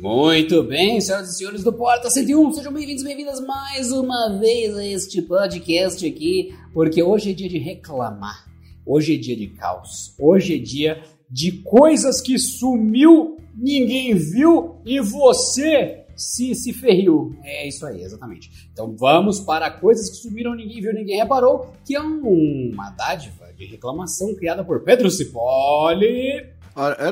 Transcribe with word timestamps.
Muito 0.00 0.62
bem, 0.62 0.98
senhoras 1.02 1.28
e 1.28 1.36
senhores 1.36 1.62
do 1.62 1.70
Porta 1.70 2.08
101, 2.08 2.54
sejam 2.54 2.72
bem-vindos, 2.72 3.04
bem-vindas 3.04 3.38
mais 3.40 3.92
uma 3.92 4.38
vez 4.38 4.74
a 4.74 4.86
este 4.86 5.20
podcast 5.20 6.06
aqui, 6.06 6.56
porque 6.72 7.02
hoje 7.02 7.30
é 7.30 7.34
dia 7.34 7.48
de 7.48 7.58
reclamar, 7.58 8.50
hoje 8.86 9.14
é 9.14 9.18
dia 9.18 9.36
de 9.36 9.48
caos, 9.48 10.14
hoje 10.18 10.54
é 10.54 10.58
dia 10.58 11.02
de 11.28 11.52
coisas 11.52 12.22
que 12.22 12.38
sumiu, 12.38 13.36
ninguém 13.54 14.14
viu 14.14 14.76
e 14.82 14.98
você 14.98 16.06
se, 16.16 16.54
se 16.54 16.72
ferriu. 16.72 17.36
É 17.44 17.68
isso 17.68 17.84
aí, 17.84 18.02
exatamente. 18.02 18.50
Então 18.72 18.96
vamos 18.96 19.40
para 19.40 19.70
coisas 19.70 20.08
que 20.08 20.16
sumiram, 20.16 20.54
ninguém 20.54 20.80
viu, 20.80 20.94
ninguém 20.94 21.18
reparou, 21.18 21.70
que 21.84 21.94
é 21.94 22.00
uma 22.00 22.88
dádiva 22.92 23.52
de 23.52 23.66
reclamação 23.66 24.34
criada 24.34 24.64
por 24.64 24.82
Pedro 24.84 25.10
Cipoli. 25.10 26.51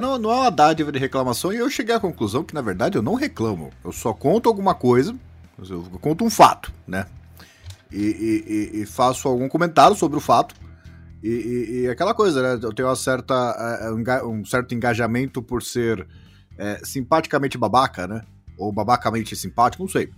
Não, 0.00 0.18
não 0.18 0.30
é 0.30 0.34
uma 0.36 0.50
dádiva 0.50 0.90
de 0.90 0.98
reclamação 0.98 1.52
e 1.52 1.56
eu 1.56 1.68
cheguei 1.68 1.95
à 1.95 2.00
conclusão 2.00 2.43
que, 2.43 2.54
na 2.54 2.62
verdade, 2.62 2.96
eu 2.96 3.02
não 3.02 3.14
reclamo. 3.14 3.70
Eu 3.84 3.93
só 3.93 4.12
conto 4.12 4.48
alguma 4.48 4.75
coisa, 4.75 5.14
eu 5.68 5.82
conto 6.00 6.25
um 6.25 6.30
fato, 6.30 6.72
né? 6.86 7.07
E, 7.93 8.72
e, 8.72 8.80
e 8.80 8.86
faço 8.86 9.29
algum 9.29 9.49
comentário 9.49 9.94
sobre 9.96 10.16
o 10.16 10.21
fato. 10.21 10.54
E, 11.22 11.82
e, 11.82 11.88
aquela 11.88 12.14
coisa, 12.14 12.43
né? 12.43 12.61
Eu 12.62 12.72
tenho 12.72 12.88
uma 12.88 12.96
certa, 12.96 13.35
é, 13.82 14.22
um 14.25 14.44
certo 14.44 14.75
engajamento 14.75 15.43
por 15.43 15.63
ser 15.63 16.07
é, 16.57 16.80
simpaticamente 16.82 17.58
babaca, 17.58 18.07
né? 18.07 18.22
Ou 18.57 18.72
babacamente 18.72 19.36
simpático, 19.36 19.82
não 19.82 19.90
sei. 19.90 20.11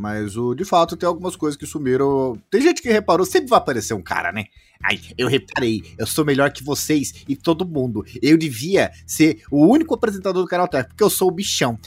Mas 0.00 0.34
o 0.34 0.54
de 0.54 0.64
fato 0.64 0.96
tem 0.96 1.06
algumas 1.06 1.36
coisas 1.36 1.58
que 1.58 1.66
sumiram. 1.66 2.40
Tem 2.50 2.62
gente 2.62 2.80
que 2.80 2.88
reparou, 2.88 3.26
sempre 3.26 3.50
vai 3.50 3.58
aparecer 3.58 3.92
um 3.92 4.00
cara, 4.00 4.32
né? 4.32 4.46
Ai, 4.82 4.98
eu 5.18 5.28
reparei, 5.28 5.82
eu 5.98 6.06
sou 6.06 6.24
melhor 6.24 6.50
que 6.50 6.64
vocês 6.64 7.22
e 7.28 7.36
todo 7.36 7.68
mundo. 7.68 8.02
Eu 8.22 8.38
devia 8.38 8.90
ser 9.06 9.42
o 9.50 9.66
único 9.66 9.94
apresentador 9.94 10.42
do 10.42 10.48
canal 10.48 10.66
Tech, 10.66 10.88
porque 10.88 11.04
eu 11.04 11.10
sou 11.10 11.28
o 11.28 11.30
bichão. 11.30 11.78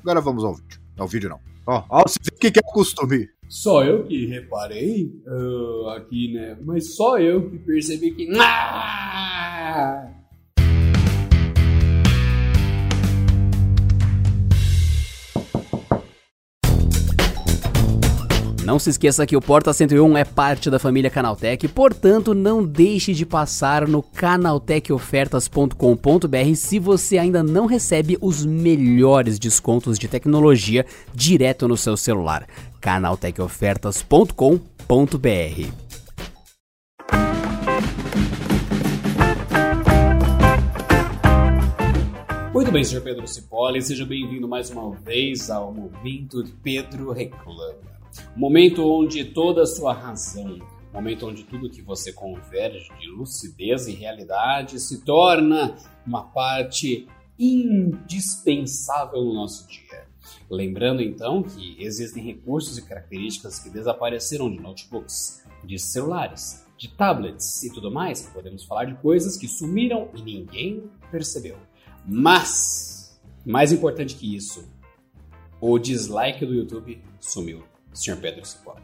Agora 0.00 0.20
vamos 0.20 0.42
ao 0.42 0.56
vídeo. 0.56 0.80
Ao 0.98 1.06
vídeo 1.06 1.30
não. 1.30 1.38
Ó, 1.64 1.84
ó, 1.88 2.02
o 2.02 2.38
que 2.40 2.48
é 2.48 2.62
costume. 2.64 3.28
Só 3.48 3.84
eu 3.84 4.04
que 4.04 4.26
reparei 4.26 5.12
uh, 5.24 5.90
aqui, 5.90 6.32
né? 6.32 6.58
Mas 6.64 6.96
só 6.96 7.16
eu 7.20 7.48
que 7.48 7.58
percebi 7.58 8.10
que. 8.10 8.28
Ah! 8.40 10.21
Não 18.64 18.78
se 18.78 18.90
esqueça 18.90 19.26
que 19.26 19.36
o 19.36 19.40
Porta 19.40 19.72
101 19.72 20.16
é 20.16 20.24
parte 20.24 20.70
da 20.70 20.78
família 20.78 21.10
Canaltech, 21.10 21.66
portanto 21.66 22.32
não 22.32 22.64
deixe 22.64 23.12
de 23.12 23.26
passar 23.26 23.88
no 23.88 24.00
canaltechofertas.com.br 24.00 26.54
se 26.54 26.78
você 26.78 27.18
ainda 27.18 27.42
não 27.42 27.66
recebe 27.66 28.16
os 28.20 28.46
melhores 28.46 29.40
descontos 29.40 29.98
de 29.98 30.06
tecnologia 30.06 30.86
direto 31.12 31.66
no 31.66 31.76
seu 31.76 31.96
celular. 31.96 32.46
canaltechofertas.com.br 32.80 35.72
Muito 42.54 42.70
bem, 42.70 42.84
senhor 42.84 43.02
Pedro 43.02 43.26
Cipoli, 43.26 43.82
seja 43.82 44.06
bem-vindo 44.06 44.46
mais 44.46 44.70
uma 44.70 44.94
vez 44.94 45.50
ao 45.50 45.74
Momento 45.74 46.44
Pedro 46.62 47.10
Reclama 47.10 47.91
momento 48.36 48.86
onde 48.86 49.24
toda 49.24 49.62
a 49.62 49.66
sua 49.66 49.92
razão, 49.92 50.58
momento 50.92 51.26
onde 51.26 51.44
tudo 51.44 51.70
que 51.70 51.82
você 51.82 52.12
converge 52.12 52.88
de 53.00 53.08
lucidez 53.08 53.86
e 53.86 53.92
realidade 53.92 54.78
se 54.78 55.04
torna 55.04 55.76
uma 56.06 56.24
parte 56.24 57.06
indispensável 57.38 59.24
no 59.24 59.34
nosso 59.34 59.66
dia. 59.68 60.06
Lembrando 60.48 61.02
então 61.02 61.42
que 61.42 61.76
existem 61.78 62.22
recursos 62.22 62.78
e 62.78 62.82
características 62.82 63.58
que 63.58 63.70
desapareceram 63.70 64.50
de 64.50 64.60
notebooks, 64.60 65.42
de 65.64 65.78
celulares, 65.78 66.64
de 66.76 66.88
tablets 66.88 67.62
e 67.62 67.72
tudo 67.72 67.90
mais. 67.90 68.22
Podemos 68.26 68.64
falar 68.64 68.84
de 68.84 68.94
coisas 68.96 69.36
que 69.36 69.48
sumiram 69.48 70.10
e 70.14 70.22
ninguém 70.22 70.90
percebeu. 71.10 71.56
Mas, 72.06 73.20
mais 73.44 73.72
importante 73.72 74.14
que 74.14 74.36
isso, 74.36 74.68
o 75.60 75.78
dislike 75.78 76.44
do 76.44 76.54
YouTube 76.54 77.02
sumiu 77.20 77.71
senhor 77.92 78.18
Pedro 78.18 78.44
Cipó. 78.44 78.76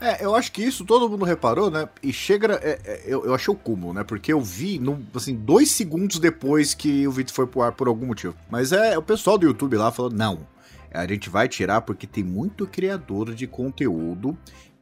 É, 0.00 0.24
eu 0.24 0.34
acho 0.36 0.52
que 0.52 0.62
isso 0.62 0.84
todo 0.84 1.08
mundo 1.08 1.24
reparou, 1.24 1.70
né? 1.70 1.88
E 2.02 2.12
chega. 2.12 2.54
É, 2.62 2.78
é, 2.84 3.02
eu, 3.04 3.24
eu 3.24 3.34
achei 3.34 3.52
o 3.52 3.56
cúmulo, 3.56 3.92
né? 3.92 4.04
Porque 4.04 4.32
eu 4.32 4.40
vi, 4.40 4.80
assim, 5.14 5.34
dois 5.34 5.72
segundos 5.72 6.20
depois 6.20 6.72
que 6.72 7.06
o 7.06 7.10
vídeo 7.10 7.34
foi 7.34 7.48
pro 7.48 7.62
ar 7.62 7.72
por 7.72 7.88
algum 7.88 8.06
motivo. 8.06 8.34
Mas 8.48 8.70
é 8.70 8.96
o 8.96 9.02
pessoal 9.02 9.36
do 9.36 9.46
YouTube 9.46 9.76
lá 9.76 9.90
falou: 9.90 10.10
não, 10.12 10.46
a 10.92 11.04
gente 11.06 11.28
vai 11.28 11.48
tirar 11.48 11.80
porque 11.80 12.06
tem 12.06 12.22
muito 12.22 12.64
criador 12.64 13.34
de 13.34 13.46
conteúdo 13.48 14.38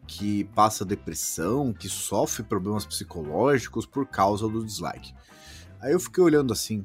que 0.07 0.45
passa 0.55 0.85
depressão, 0.85 1.73
que 1.73 1.89
sofre 1.89 2.43
problemas 2.43 2.85
psicológicos 2.85 3.87
por 3.87 4.07
causa 4.07 4.47
do 4.47 4.65
dislike. 4.65 5.15
Aí 5.81 5.93
eu 5.93 6.01
fiquei 6.01 6.23
olhando 6.23 6.53
assim. 6.53 6.85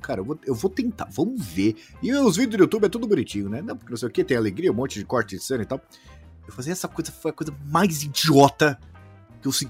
Cara, 0.00 0.20
eu 0.20 0.24
vou, 0.24 0.38
eu 0.44 0.54
vou 0.54 0.70
tentar, 0.70 1.08
vamos 1.10 1.44
ver. 1.44 1.76
E 2.02 2.12
os 2.12 2.36
vídeos 2.36 2.56
do 2.56 2.62
YouTube 2.62 2.86
é 2.86 2.88
tudo 2.88 3.06
bonitinho, 3.06 3.48
né? 3.48 3.62
Não, 3.62 3.76
porque 3.76 3.90
não 3.90 3.96
sei 3.96 4.08
o 4.08 4.10
que, 4.10 4.24
tem 4.24 4.36
alegria, 4.36 4.72
um 4.72 4.74
monte 4.74 4.98
de 4.98 5.04
corte 5.04 5.36
de 5.36 5.42
cena 5.42 5.62
e 5.62 5.66
tal. 5.66 5.80
Eu 6.46 6.52
fazer 6.52 6.72
essa 6.72 6.88
coisa 6.88 7.12
foi 7.12 7.30
a 7.30 7.34
coisa 7.34 7.54
mais 7.66 8.02
idiota 8.02 8.78
que 9.40 9.46
eu. 9.46 9.50
Assim, 9.50 9.68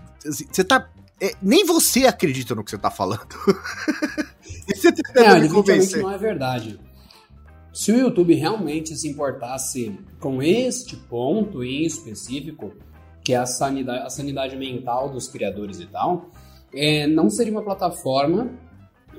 você 0.51 0.65
tá. 0.65 0.89
É, 1.21 1.35
nem 1.41 1.65
você 1.65 2.07
acredita 2.07 2.55
no 2.55 2.63
que 2.65 2.71
você 2.71 2.79
tá 2.79 2.91
falando. 2.91 3.27
você 4.75 4.93
tá 4.93 5.03
é, 5.15 5.41
me 5.41 5.49
convencer. 5.49 6.03
não 6.03 6.11
é 6.11 6.19
verdade. 6.19 6.79
Se 7.73 7.93
o 7.93 7.97
YouTube 7.97 8.35
realmente 8.35 8.97
se 8.97 9.09
importasse 9.09 9.99
com 10.19 10.43
este 10.43 10.97
ponto 10.97 11.63
em 11.63 11.85
específico, 11.85 12.73
que 13.23 13.35
é 13.35 13.37
a 13.37 13.45
sanidade, 13.45 14.07
a 14.07 14.09
sanidade 14.09 14.57
mental 14.57 15.11
dos 15.11 15.29
criadores 15.29 15.79
e 15.81 15.87
tal, 15.87 16.31
é, 16.73 17.07
não 17.07 17.29
seria 17.29 17.53
uma 17.53 17.63
plataforma 17.63 18.51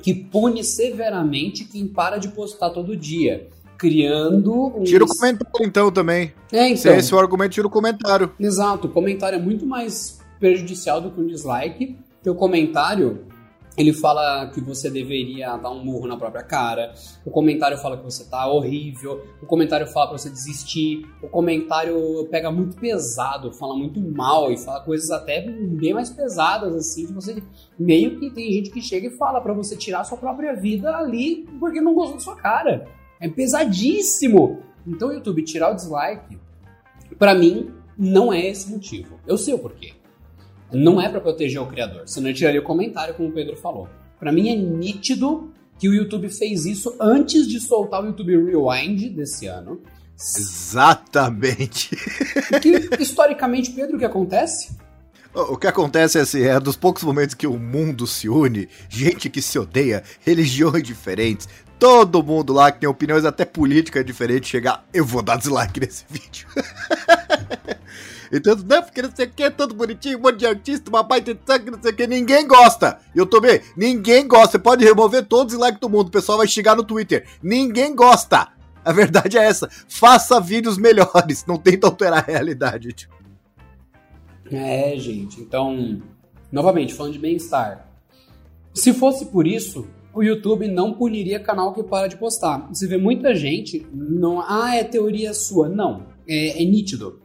que 0.01 0.13
pune 0.13 0.63
severamente 0.63 1.65
quem 1.65 1.87
para 1.87 2.17
de 2.17 2.29
postar 2.29 2.69
todo 2.69 2.95
dia. 2.95 3.47
Criando 3.77 4.79
um. 4.79 4.83
Tira 4.83 5.03
o 5.03 5.07
comentário, 5.07 5.67
então, 5.67 5.91
também. 5.91 6.33
É, 6.51 6.65
então. 6.65 6.77
Se 6.77 6.89
é 6.89 6.97
esse 6.97 7.13
o 7.13 7.19
argumento, 7.19 7.53
tira 7.53 7.67
o 7.67 7.69
comentário. 7.69 8.31
Exato. 8.39 8.87
O 8.87 8.89
comentário 8.89 9.37
é 9.37 9.41
muito 9.41 9.67
mais 9.67 10.19
prejudicial 10.39 10.99
do 10.99 11.11
que 11.11 11.21
um 11.21 11.27
dislike. 11.27 11.95
Teu 12.23 12.33
comentário 12.33 13.19
ele 13.77 13.93
fala 13.93 14.47
que 14.47 14.59
você 14.59 14.89
deveria 14.89 15.55
dar 15.55 15.69
um 15.69 15.85
murro 15.85 16.07
na 16.07 16.17
própria 16.17 16.43
cara. 16.43 16.95
O 17.23 17.29
comentário 17.29 17.77
fala 17.77 17.95
que 17.95 18.03
você 18.03 18.25
tá 18.25 18.47
horrível. 18.47 19.23
O 19.39 19.45
comentário 19.45 19.85
fala 19.85 20.07
pra 20.07 20.17
você 20.17 20.31
desistir. 20.31 21.07
O 21.21 21.29
comentário 21.29 22.27
pega 22.31 22.51
muito 22.51 22.75
pesado, 22.75 23.53
fala 23.53 23.77
muito 23.77 24.01
mal 24.01 24.51
e 24.51 24.57
fala 24.57 24.79
coisas 24.79 25.11
até 25.11 25.41
bem 25.41 25.93
mais 25.93 26.09
pesadas, 26.09 26.73
assim, 26.73 27.05
que 27.05 27.13
você 27.13 27.43
meio 27.77 28.19
que 28.19 28.31
tem 28.31 28.51
gente 28.51 28.71
que 28.71 28.81
chega 28.81 29.07
e 29.07 29.17
fala 29.17 29.39
para 29.39 29.53
você 29.53 29.77
tirar 29.77 30.03
sua 30.03 30.17
própria 30.17 30.55
vida 30.55 30.97
ali 30.97 31.47
porque 31.59 31.79
não 31.79 31.93
gostou 31.93 32.15
da 32.15 32.23
sua 32.23 32.35
cara. 32.35 32.87
É 33.19 33.29
pesadíssimo. 33.29 34.59
Então, 34.87 35.13
YouTube, 35.13 35.43
tirar 35.43 35.71
o 35.71 35.75
dislike, 35.75 36.39
para 37.19 37.35
mim, 37.35 37.71
não 37.95 38.33
é 38.33 38.47
esse 38.47 38.71
motivo. 38.71 39.19
Eu 39.27 39.37
sei 39.37 39.53
o 39.53 39.59
porquê. 39.59 39.93
Não 40.71 41.01
é 41.01 41.07
para 41.07 41.21
proteger 41.21 41.61
o 41.61 41.65
criador, 41.65 42.03
senão 42.05 42.29
eu 42.29 42.33
tiraria 42.33 42.59
o 42.59 42.63
comentário, 42.63 43.13
como 43.13 43.29
o 43.29 43.31
Pedro 43.31 43.55
falou. 43.55 43.87
Para 44.19 44.31
mim 44.31 44.49
é 44.49 44.55
nítido 44.55 45.51
que 45.79 45.87
o 45.87 45.93
YouTube 45.93 46.29
fez 46.29 46.65
isso 46.65 46.95
antes 46.99 47.47
de 47.47 47.59
soltar 47.59 48.03
o 48.03 48.07
YouTube 48.07 48.35
Rewind 48.35 49.09
desse 49.09 49.47
ano. 49.47 49.81
Exatamente. 50.15 51.95
Que, 52.61 52.89
historicamente, 52.99 53.71
Pedro, 53.71 53.95
o 53.95 53.99
que 53.99 54.05
acontece? 54.05 54.75
O 55.33 55.55
que 55.55 55.67
acontece 55.67 56.17
é 56.17 56.21
assim, 56.21 56.41
é 56.41 56.59
dos 56.59 56.75
poucos 56.75 57.03
momentos 57.03 57.35
que 57.35 57.45
o 57.45 57.59
mundo 57.59 58.07
se 58.07 58.27
une, 58.27 58.67
gente 58.89 59.29
que 59.29 59.41
se 59.41 59.59
odeia, 59.59 60.03
religiões 60.21 60.81
diferentes, 60.81 61.47
todo 61.77 62.23
mundo 62.23 62.53
lá 62.53 62.71
que 62.71 62.79
tem 62.79 62.89
opiniões 62.89 63.23
até 63.23 63.45
políticas 63.45 64.03
diferentes 64.03 64.49
chegar, 64.49 64.83
eu 64.91 65.05
vou 65.05 65.21
dar 65.21 65.37
dislike 65.37 65.79
nesse 65.79 66.05
vídeo. 66.09 66.47
Então, 68.31 68.55
não, 68.55 68.83
porque 68.83 69.01
não 69.01 69.11
sei 69.15 69.25
o 69.25 69.29
que, 69.29 69.43
é 69.43 69.49
todo 69.49 69.73
bonitinho, 69.73 70.17
um 70.17 70.21
monte 70.21 70.37
de 70.37 70.47
artista, 70.47 70.89
uma 70.89 71.03
baita 71.03 71.33
de 71.33 71.39
sangue, 71.45 71.71
não 71.71 71.81
sei 71.81 71.91
o 71.91 71.95
que, 71.95 72.07
ninguém 72.07 72.47
gosta. 72.47 72.99
E 73.15 73.19
eu 73.19 73.27
bem, 73.41 73.61
ninguém 73.75 74.27
gosta. 74.27 74.51
Você 74.51 74.59
pode 74.59 74.83
remover 74.83 75.25
todos 75.25 75.53
os 75.53 75.59
likes 75.59 75.79
do 75.79 75.89
mundo, 75.89 76.07
o 76.07 76.11
pessoal 76.11 76.37
vai 76.37 76.47
chegar 76.47 76.75
no 76.75 76.83
Twitter. 76.83 77.25
Ninguém 77.41 77.95
gosta. 77.95 78.49
A 78.83 78.93
verdade 78.93 79.37
é 79.37 79.43
essa. 79.43 79.69
Faça 79.87 80.39
vídeos 80.39 80.77
melhores, 80.77 81.45
não 81.45 81.57
tenta 81.57 81.87
alterar 81.87 82.19
a 82.19 82.31
realidade. 82.31 82.93
Tipo. 82.93 83.15
É, 84.51 84.95
gente. 84.97 85.41
Então, 85.41 86.01
novamente, 86.51 86.93
falando 86.93 87.13
de 87.13 87.19
bem-estar. 87.19 87.85
Se 88.73 88.93
fosse 88.93 89.25
por 89.25 89.45
isso, 89.45 89.87
o 90.13 90.23
YouTube 90.23 90.67
não 90.67 90.93
puniria 90.93 91.39
canal 91.39 91.73
que 91.73 91.83
para 91.83 92.07
de 92.07 92.17
postar. 92.17 92.67
Você 92.69 92.87
vê 92.87 92.97
muita 92.97 93.35
gente, 93.35 93.85
não, 93.93 94.41
ah, 94.41 94.75
é 94.75 94.83
teoria 94.83 95.33
sua. 95.33 95.67
Não, 95.67 96.05
é, 96.27 96.61
é 96.61 96.65
nítido 96.65 97.21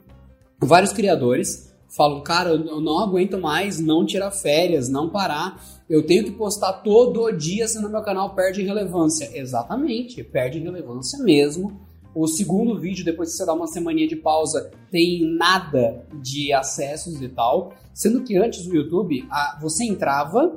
vários 0.66 0.92
criadores 0.92 1.72
falam, 1.88 2.22
cara, 2.22 2.50
eu 2.50 2.80
não 2.80 2.98
aguento 2.98 3.38
mais 3.38 3.78
não 3.78 4.06
tirar 4.06 4.30
férias, 4.30 4.88
não 4.88 5.10
parar. 5.10 5.62
Eu 5.88 6.06
tenho 6.06 6.24
que 6.24 6.30
postar 6.30 6.72
todo 6.74 7.30
dia, 7.32 7.68
senão 7.68 7.90
meu 7.90 8.02
canal 8.02 8.34
perde 8.34 8.62
relevância. 8.62 9.30
Exatamente, 9.34 10.24
perde 10.24 10.58
relevância 10.58 11.22
mesmo. 11.22 11.80
O 12.14 12.26
segundo 12.26 12.78
vídeo, 12.78 13.04
depois 13.04 13.30
que 13.30 13.36
você 13.36 13.46
dá 13.46 13.52
uma 13.52 13.66
semaninha 13.66 14.06
de 14.06 14.16
pausa, 14.16 14.70
tem 14.90 15.22
nada 15.36 16.06
de 16.22 16.52
acessos 16.52 17.20
e 17.20 17.28
tal. 17.28 17.74
Sendo 17.94 18.22
que 18.22 18.36
antes 18.36 18.66
do 18.66 18.74
YouTube, 18.74 19.26
a, 19.30 19.58
você 19.60 19.84
entrava 19.84 20.56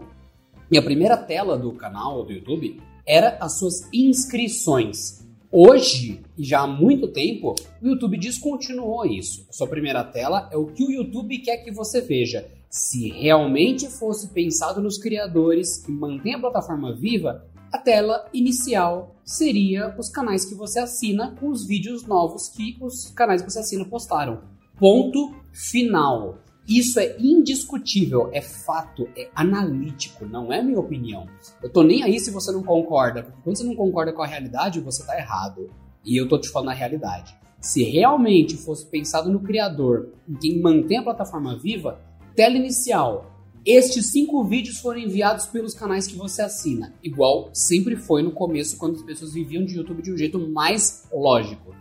e 0.72 0.78
a 0.78 0.82
primeira 0.82 1.18
tela 1.18 1.58
do 1.58 1.72
canal 1.74 2.24
do 2.24 2.32
YouTube 2.32 2.82
era 3.06 3.38
as 3.40 3.60
suas 3.60 3.88
inscrições. 3.94 5.25
Hoje, 5.52 6.22
e 6.38 6.44
já 6.44 6.62
há 6.62 6.68
muito 6.68 7.08
tempo, 7.08 7.56
o 7.82 7.88
YouTube 7.88 8.18
descontinuou 8.18 9.06
isso. 9.06 9.46
Sua 9.52 9.68
primeira 9.68 10.04
tela 10.04 10.50
é 10.52 10.58
o 10.58 10.68
que 10.68 10.84
o 10.84 10.92
YouTube 10.92 11.38
quer 11.40 11.58
que 11.58 11.72
você 11.72 12.02
veja. 12.02 12.48
Se 12.70 13.10
realmente 13.10 13.88
fosse 13.88 14.30
pensado 14.30 14.82
nos 14.82 14.98
criadores 14.98 15.78
que 15.78 15.92
mantêm 15.92 16.34
a 16.34 16.40
plataforma 16.40 16.94
viva, 16.94 17.46
a 17.72 17.78
tela 17.78 18.30
inicial 18.34 19.16
seria 19.24 19.96
os 19.98 20.10
canais 20.10 20.46
que 20.46 20.56
você 20.56 20.80
assina 20.80 21.36
com 21.40 21.50
os 21.50 21.66
vídeos 21.66 22.06
novos 22.06 22.50
que 22.50 22.78
os 22.82 23.10
canais 23.12 23.42
que 23.42 23.52
você 23.52 23.60
assina 23.60 23.86
postaram. 23.86 24.42
Ponto 24.78 25.36
final. 25.54 26.38
Isso 26.68 27.00
é 27.00 27.16
indiscutível, 27.20 28.30
é 28.34 28.42
fato, 28.42 29.08
é 29.16 29.30
analítico, 29.36 30.26
não 30.26 30.52
é 30.52 30.64
minha 30.64 30.80
opinião. 30.80 31.28
Eu 31.62 31.70
tô 31.70 31.84
nem 31.84 32.02
aí 32.02 32.20
se 32.20 32.32
você 32.32 32.52
não 32.52 32.64
concorda, 32.64 33.22
porque 33.22 33.40
quando 33.44 33.58
você 33.58 33.64
não 33.64 33.76
concorda 33.76 34.12
com 34.12 34.24
a 34.24 34.28
realidade, 34.28 34.80
você 34.80 35.06
tá 35.06 35.16
errado. 35.18 35.70
E 36.04 36.20
eu 36.20 36.28
tô 36.28 36.40
te 36.40 36.50
falando 36.50 36.70
a 36.70 36.74
realidade. 36.74 37.36
Se 37.62 37.84
realmente 37.84 38.58
fosse 38.58 38.86
pensado 38.88 39.32
no 39.32 39.40
criador, 39.40 40.10
em 40.28 40.36
quem 40.36 40.60
mantém 40.60 40.98
a 40.98 41.04
plataforma 41.04 41.58
viva, 41.58 42.00
tela 42.36 42.56
inicial. 42.56 43.32
Estes 43.66 44.12
cinco 44.12 44.44
vídeos 44.44 44.78
foram 44.78 45.00
enviados 45.00 45.48
pelos 45.48 45.74
canais 45.74 46.06
que 46.06 46.16
você 46.16 46.44
assina, 46.44 46.94
igual 47.04 47.50
sempre 47.54 47.96
foi 47.96 48.22
no 48.22 48.32
começo, 48.32 48.78
quando 48.78 48.96
as 48.96 49.02
pessoas 49.02 49.34
viviam 49.34 49.66
de 49.66 49.78
YouTube 49.78 50.04
de 50.04 50.12
um 50.12 50.18
jeito 50.18 50.40
mais 50.40 51.08
lógico. 51.12 51.76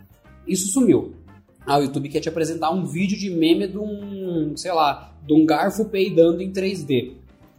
Isso 0.47 0.71
sumiu. 0.71 1.13
Ah, 1.65 1.79
o 1.79 1.83
YouTube 1.83 2.09
quer 2.09 2.19
te 2.19 2.29
apresentar 2.29 2.69
um 2.71 2.85
vídeo 2.85 3.17
de 3.17 3.29
meme 3.29 3.67
de 3.67 3.77
um, 3.77 4.55
sei 4.55 4.71
lá, 4.71 5.15
de 5.25 5.33
um 5.33 5.45
garfo 5.45 5.85
peidando 5.85 6.41
em 6.41 6.51
3D. 6.51 7.13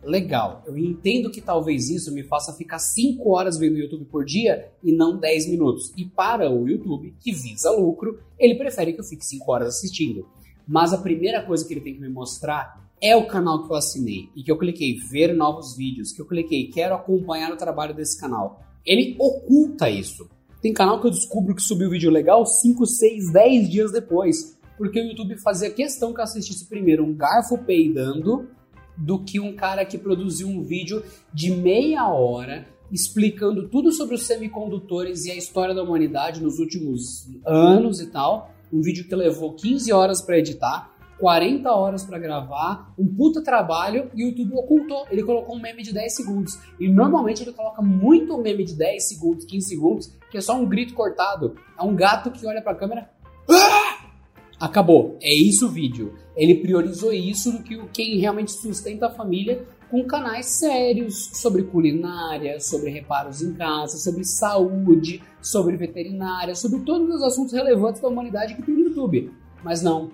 Legal. 0.05 0.63
Eu 0.65 0.79
entendo 0.79 1.29
que 1.29 1.41
talvez 1.41 1.91
isso 1.91 2.15
me 2.15 2.23
faça 2.23 2.53
ficar 2.53 2.79
5 2.79 3.29
horas 3.29 3.59
vendo 3.59 3.79
YouTube 3.79 4.05
por 4.05 4.25
dia 4.25 4.71
e 4.83 4.93
não 4.93 5.19
10 5.19 5.49
minutos. 5.49 5.93
E 5.97 6.05
para 6.05 6.49
o 6.49 6.69
YouTube, 6.69 7.15
que 7.21 7.33
visa 7.33 7.71
lucro, 7.73 8.21
ele 8.39 8.55
prefere 8.55 8.93
que 8.93 9.01
eu 9.01 9.05
fique 9.05 9.27
5 9.27 9.51
horas 9.51 9.69
assistindo. 9.69 10.29
Mas 10.67 10.93
a 10.93 10.99
primeira 10.99 11.43
coisa 11.43 11.67
que 11.67 11.75
ele 11.75 11.81
tem 11.81 11.95
que 11.95 12.01
me 12.01 12.09
mostrar 12.09 12.89
é 13.01 13.17
o 13.17 13.27
canal 13.27 13.65
que 13.65 13.73
eu 13.73 13.77
assinei 13.77 14.29
e 14.37 14.43
que 14.45 14.51
eu 14.51 14.59
cliquei 14.59 14.95
ver 14.95 15.35
novos 15.35 15.77
vídeos, 15.77 16.13
que 16.13 16.21
eu 16.21 16.27
cliquei 16.27 16.69
quero 16.69 16.95
acompanhar 16.95 17.53
o 17.53 17.57
trabalho 17.57 17.95
desse 17.95 18.21
canal. 18.21 18.63
Ele 18.85 19.17
oculta 19.19 19.91
isso. 19.91 20.31
Tem 20.61 20.73
canal 20.73 21.01
que 21.01 21.07
eu 21.07 21.11
descubro 21.11 21.55
que 21.55 21.63
subiu 21.63 21.91
vídeo 21.91 22.11
legal 22.11 22.45
5, 22.45 22.87
6, 22.87 23.33
10 23.33 23.69
dias 23.69 23.93
depois. 23.93 24.57
Porque 24.77 25.01
o 25.01 25.05
YouTube 25.05 25.39
fazia 25.39 25.71
questão 25.71 26.13
que 26.13 26.21
eu 26.21 26.25
assistisse 26.25 26.67
primeiro 26.67 27.05
um 27.05 27.15
garfo 27.15 27.59
peidando 27.59 28.49
do 28.97 29.23
que 29.23 29.39
um 29.39 29.55
cara 29.55 29.85
que 29.85 29.99
produziu 29.99 30.49
um 30.49 30.63
vídeo 30.63 31.03
de 31.33 31.51
meia 31.51 32.09
hora 32.09 32.67
explicando 32.91 33.69
tudo 33.69 33.91
sobre 33.91 34.15
os 34.15 34.25
semicondutores 34.25 35.25
e 35.27 35.31
a 35.31 35.37
história 35.37 35.75
da 35.75 35.83
humanidade 35.83 36.43
nos 36.43 36.59
últimos 36.59 37.29
anos 37.45 38.01
e 38.01 38.07
tal. 38.07 38.55
Um 38.73 38.81
vídeo 38.81 39.07
que 39.07 39.15
levou 39.15 39.55
15 39.55 39.93
horas 39.93 40.23
para 40.23 40.39
editar 40.39 40.96
40 41.19 41.71
horas 41.71 42.05
para 42.05 42.19
gravar, 42.19 42.93
um 42.99 43.07
puta 43.07 43.43
trabalho 43.43 44.11
e 44.15 44.25
o 44.25 44.29
YouTube 44.29 44.55
ocultou. 44.55 45.07
Ele 45.11 45.23
colocou 45.23 45.57
um 45.57 45.61
meme 45.61 45.83
de 45.83 45.93
10 45.93 46.15
segundos. 46.15 46.59
E 46.79 46.89
normalmente 46.89 47.43
ele 47.43 47.53
coloca 47.53 47.81
muito 47.81 48.37
meme 48.39 48.65
de 48.65 48.75
10 48.75 49.09
segundos, 49.09 49.45
15 49.45 49.69
segundos, 49.69 50.19
que 50.31 50.39
é 50.39 50.41
só 50.41 50.55
um 50.55 50.67
grito 50.67 50.95
cortado. 50.95 51.57
É 51.79 51.83
um 51.83 51.95
gato 51.95 52.31
que 52.31 52.47
olha 52.47 52.63
para 52.63 52.73
a 52.73 52.77
câmera. 52.77 53.11
Ah! 53.51 54.07
Acabou. 54.59 55.19
É 55.21 55.35
isso 55.35 55.67
o 55.67 55.71
vídeo. 55.71 56.15
Ele 56.35 56.55
priorizou 56.57 57.13
isso 57.13 57.53
do 57.53 57.63
que 57.63 57.79
quem 57.93 58.19
realmente 58.19 58.53
sustenta 58.53 59.07
a 59.07 59.11
família 59.11 59.67
com 59.91 60.05
canais 60.05 60.47
sérios 60.59 61.31
sobre 61.35 61.63
culinária, 61.63 62.59
sobre 62.59 62.91
reparos 62.91 63.43
em 63.43 63.53
casa, 63.55 63.99
sobre 63.99 64.25
saúde, 64.25 65.23
sobre 65.41 65.77
veterinária, 65.77 66.55
sobre 66.55 66.81
todos 66.81 67.15
os 67.15 67.23
assuntos 67.23 67.53
relevantes 67.53 68.01
da 68.01 68.09
humanidade 68.09 68.55
que 68.55 68.63
tem 68.63 68.75
no 68.75 68.89
YouTube. 68.89 69.33
Mas 69.63 69.83
não, 69.83 70.11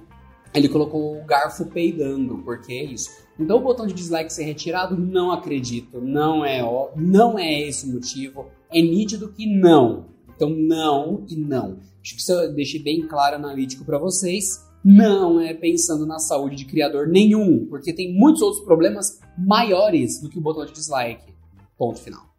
ele 0.55 0.69
colocou 0.69 1.19
o 1.19 1.25
garfo 1.25 1.65
peidando, 1.67 2.39
porque 2.39 2.73
é 2.73 2.85
isso. 2.85 3.11
Então 3.39 3.59
o 3.59 3.63
botão 3.63 3.87
de 3.87 3.95
dislike 3.95 4.33
ser 4.33 4.45
retirado, 4.45 4.97
não 4.97 5.33
acredito, 5.33 6.01
não 6.01 6.45
é 6.45 6.63
não 6.97 7.39
é 7.39 7.63
esse 7.63 7.89
o 7.89 7.95
motivo. 7.95 8.47
É 8.71 8.81
nítido 8.81 9.33
que 9.33 9.47
não. 9.47 10.07
Então 10.35 10.51
não 10.51 11.25
e 11.29 11.37
não. 11.37 11.79
Acho 12.03 12.15
que 12.15 12.21
isso 12.21 12.33
eu 12.33 12.53
deixei 12.53 12.83
bem 12.83 13.07
claro 13.07 13.37
analítico 13.37 13.85
para 13.85 13.99
vocês. 13.99 14.61
Não 14.85 15.41
é 15.41 15.55
pensando 15.55 16.05
na 16.05 16.19
saúde 16.19 16.57
de 16.57 16.65
criador 16.65 17.07
nenhum, 17.07 17.67
porque 17.67 17.93
tem 17.93 18.13
muitos 18.13 18.43
outros 18.43 18.65
problemas 18.65 19.21
maiores 19.39 20.21
do 20.21 20.29
que 20.29 20.39
o 20.39 20.43
botão 20.43 20.67
de 20.67 20.73
dislike. 20.73 21.33
Ponto 21.79 22.01
final. 22.01 22.32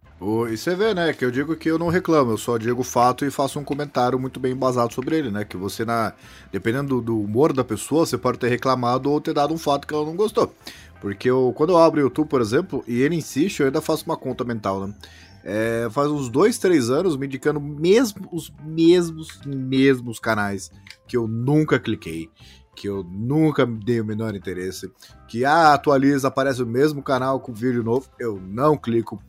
E 0.49 0.57
você 0.57 0.73
vê, 0.73 0.93
né, 0.93 1.11
que 1.11 1.25
eu 1.25 1.31
digo 1.31 1.55
que 1.55 1.69
eu 1.69 1.77
não 1.77 1.89
reclamo, 1.89 2.31
eu 2.31 2.37
só 2.37 2.57
digo 2.57 2.81
fato 2.81 3.25
e 3.25 3.31
faço 3.31 3.59
um 3.59 3.63
comentário 3.63 4.17
muito 4.17 4.39
bem 4.39 4.53
embasado 4.53 4.93
sobre 4.93 5.17
ele, 5.17 5.29
né? 5.29 5.43
Que 5.43 5.57
você, 5.57 5.83
na 5.83 6.13
dependendo 6.51 6.95
do, 6.95 7.01
do 7.01 7.19
humor 7.19 7.51
da 7.51 7.63
pessoa, 7.63 8.05
você 8.05 8.17
pode 8.17 8.39
ter 8.39 8.47
reclamado 8.47 9.11
ou 9.11 9.19
ter 9.19 9.33
dado 9.33 9.53
um 9.53 9.57
fato 9.57 9.85
que 9.85 9.93
ela 9.93 10.05
não 10.05 10.15
gostou. 10.15 10.53
Porque 11.01 11.29
eu, 11.29 11.51
quando 11.57 11.71
eu 11.71 11.77
abro 11.77 11.99
o 11.99 12.03
YouTube, 12.03 12.29
por 12.29 12.39
exemplo, 12.39 12.81
e 12.87 13.01
ele 13.01 13.15
insiste, 13.15 13.59
eu 13.59 13.65
ainda 13.65 13.81
faço 13.81 14.05
uma 14.05 14.15
conta 14.15 14.45
mental, 14.45 14.87
né? 14.87 14.95
É, 15.43 15.89
faz 15.91 16.09
uns 16.09 16.29
dois, 16.29 16.57
três 16.57 16.89
anos 16.89 17.17
me 17.17 17.25
indicando 17.25 17.59
mesmo, 17.59 18.29
os 18.31 18.49
mesmos, 18.63 19.41
mesmos 19.45 20.17
canais 20.19 20.71
que 21.05 21.17
eu 21.17 21.27
nunca 21.27 21.77
cliquei, 21.77 22.29
que 22.73 22.87
eu 22.87 23.03
nunca 23.03 23.65
dei 23.65 23.99
o 23.99 24.05
menor 24.05 24.33
interesse, 24.35 24.89
que 25.27 25.43
ah, 25.43 25.73
atualiza, 25.73 26.29
aparece 26.29 26.63
o 26.63 26.65
mesmo 26.65 27.03
canal 27.03 27.41
com 27.41 27.53
vídeo 27.53 27.83
novo, 27.83 28.07
eu 28.17 28.39
não 28.39 28.77
clico 28.77 29.21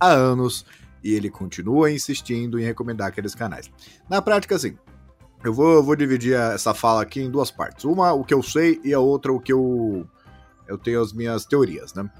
há 0.00 0.08
anos 0.08 0.64
e 1.02 1.14
ele 1.14 1.30
continua 1.30 1.90
insistindo 1.90 2.58
em 2.58 2.64
recomendar 2.64 3.08
aqueles 3.08 3.34
canais. 3.34 3.70
Na 4.08 4.20
prática, 4.20 4.56
assim, 4.56 4.76
eu 5.42 5.54
vou, 5.54 5.82
vou 5.82 5.96
dividir 5.96 6.34
essa 6.34 6.74
fala 6.74 7.02
aqui 7.02 7.20
em 7.20 7.30
duas 7.30 7.50
partes. 7.50 7.84
Uma, 7.84 8.12
o 8.12 8.24
que 8.24 8.34
eu 8.34 8.42
sei, 8.42 8.80
e 8.84 8.92
a 8.92 9.00
outra, 9.00 9.32
o 9.32 9.40
que 9.40 9.52
eu, 9.52 10.06
eu 10.68 10.76
tenho 10.76 11.00
as 11.00 11.12
minhas 11.12 11.44
teorias, 11.44 11.94
né? 11.94 12.10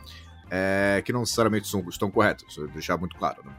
É, 0.51 1.03
que 1.05 1.13
não 1.13 1.21
necessariamente 1.21 1.69
são, 1.69 1.81
estão 1.89 2.11
corretas, 2.11 2.57
vou 2.57 2.67
deixar 2.69 2.97
muito 2.97 3.17
claro. 3.17 3.43
Né? 3.45 3.53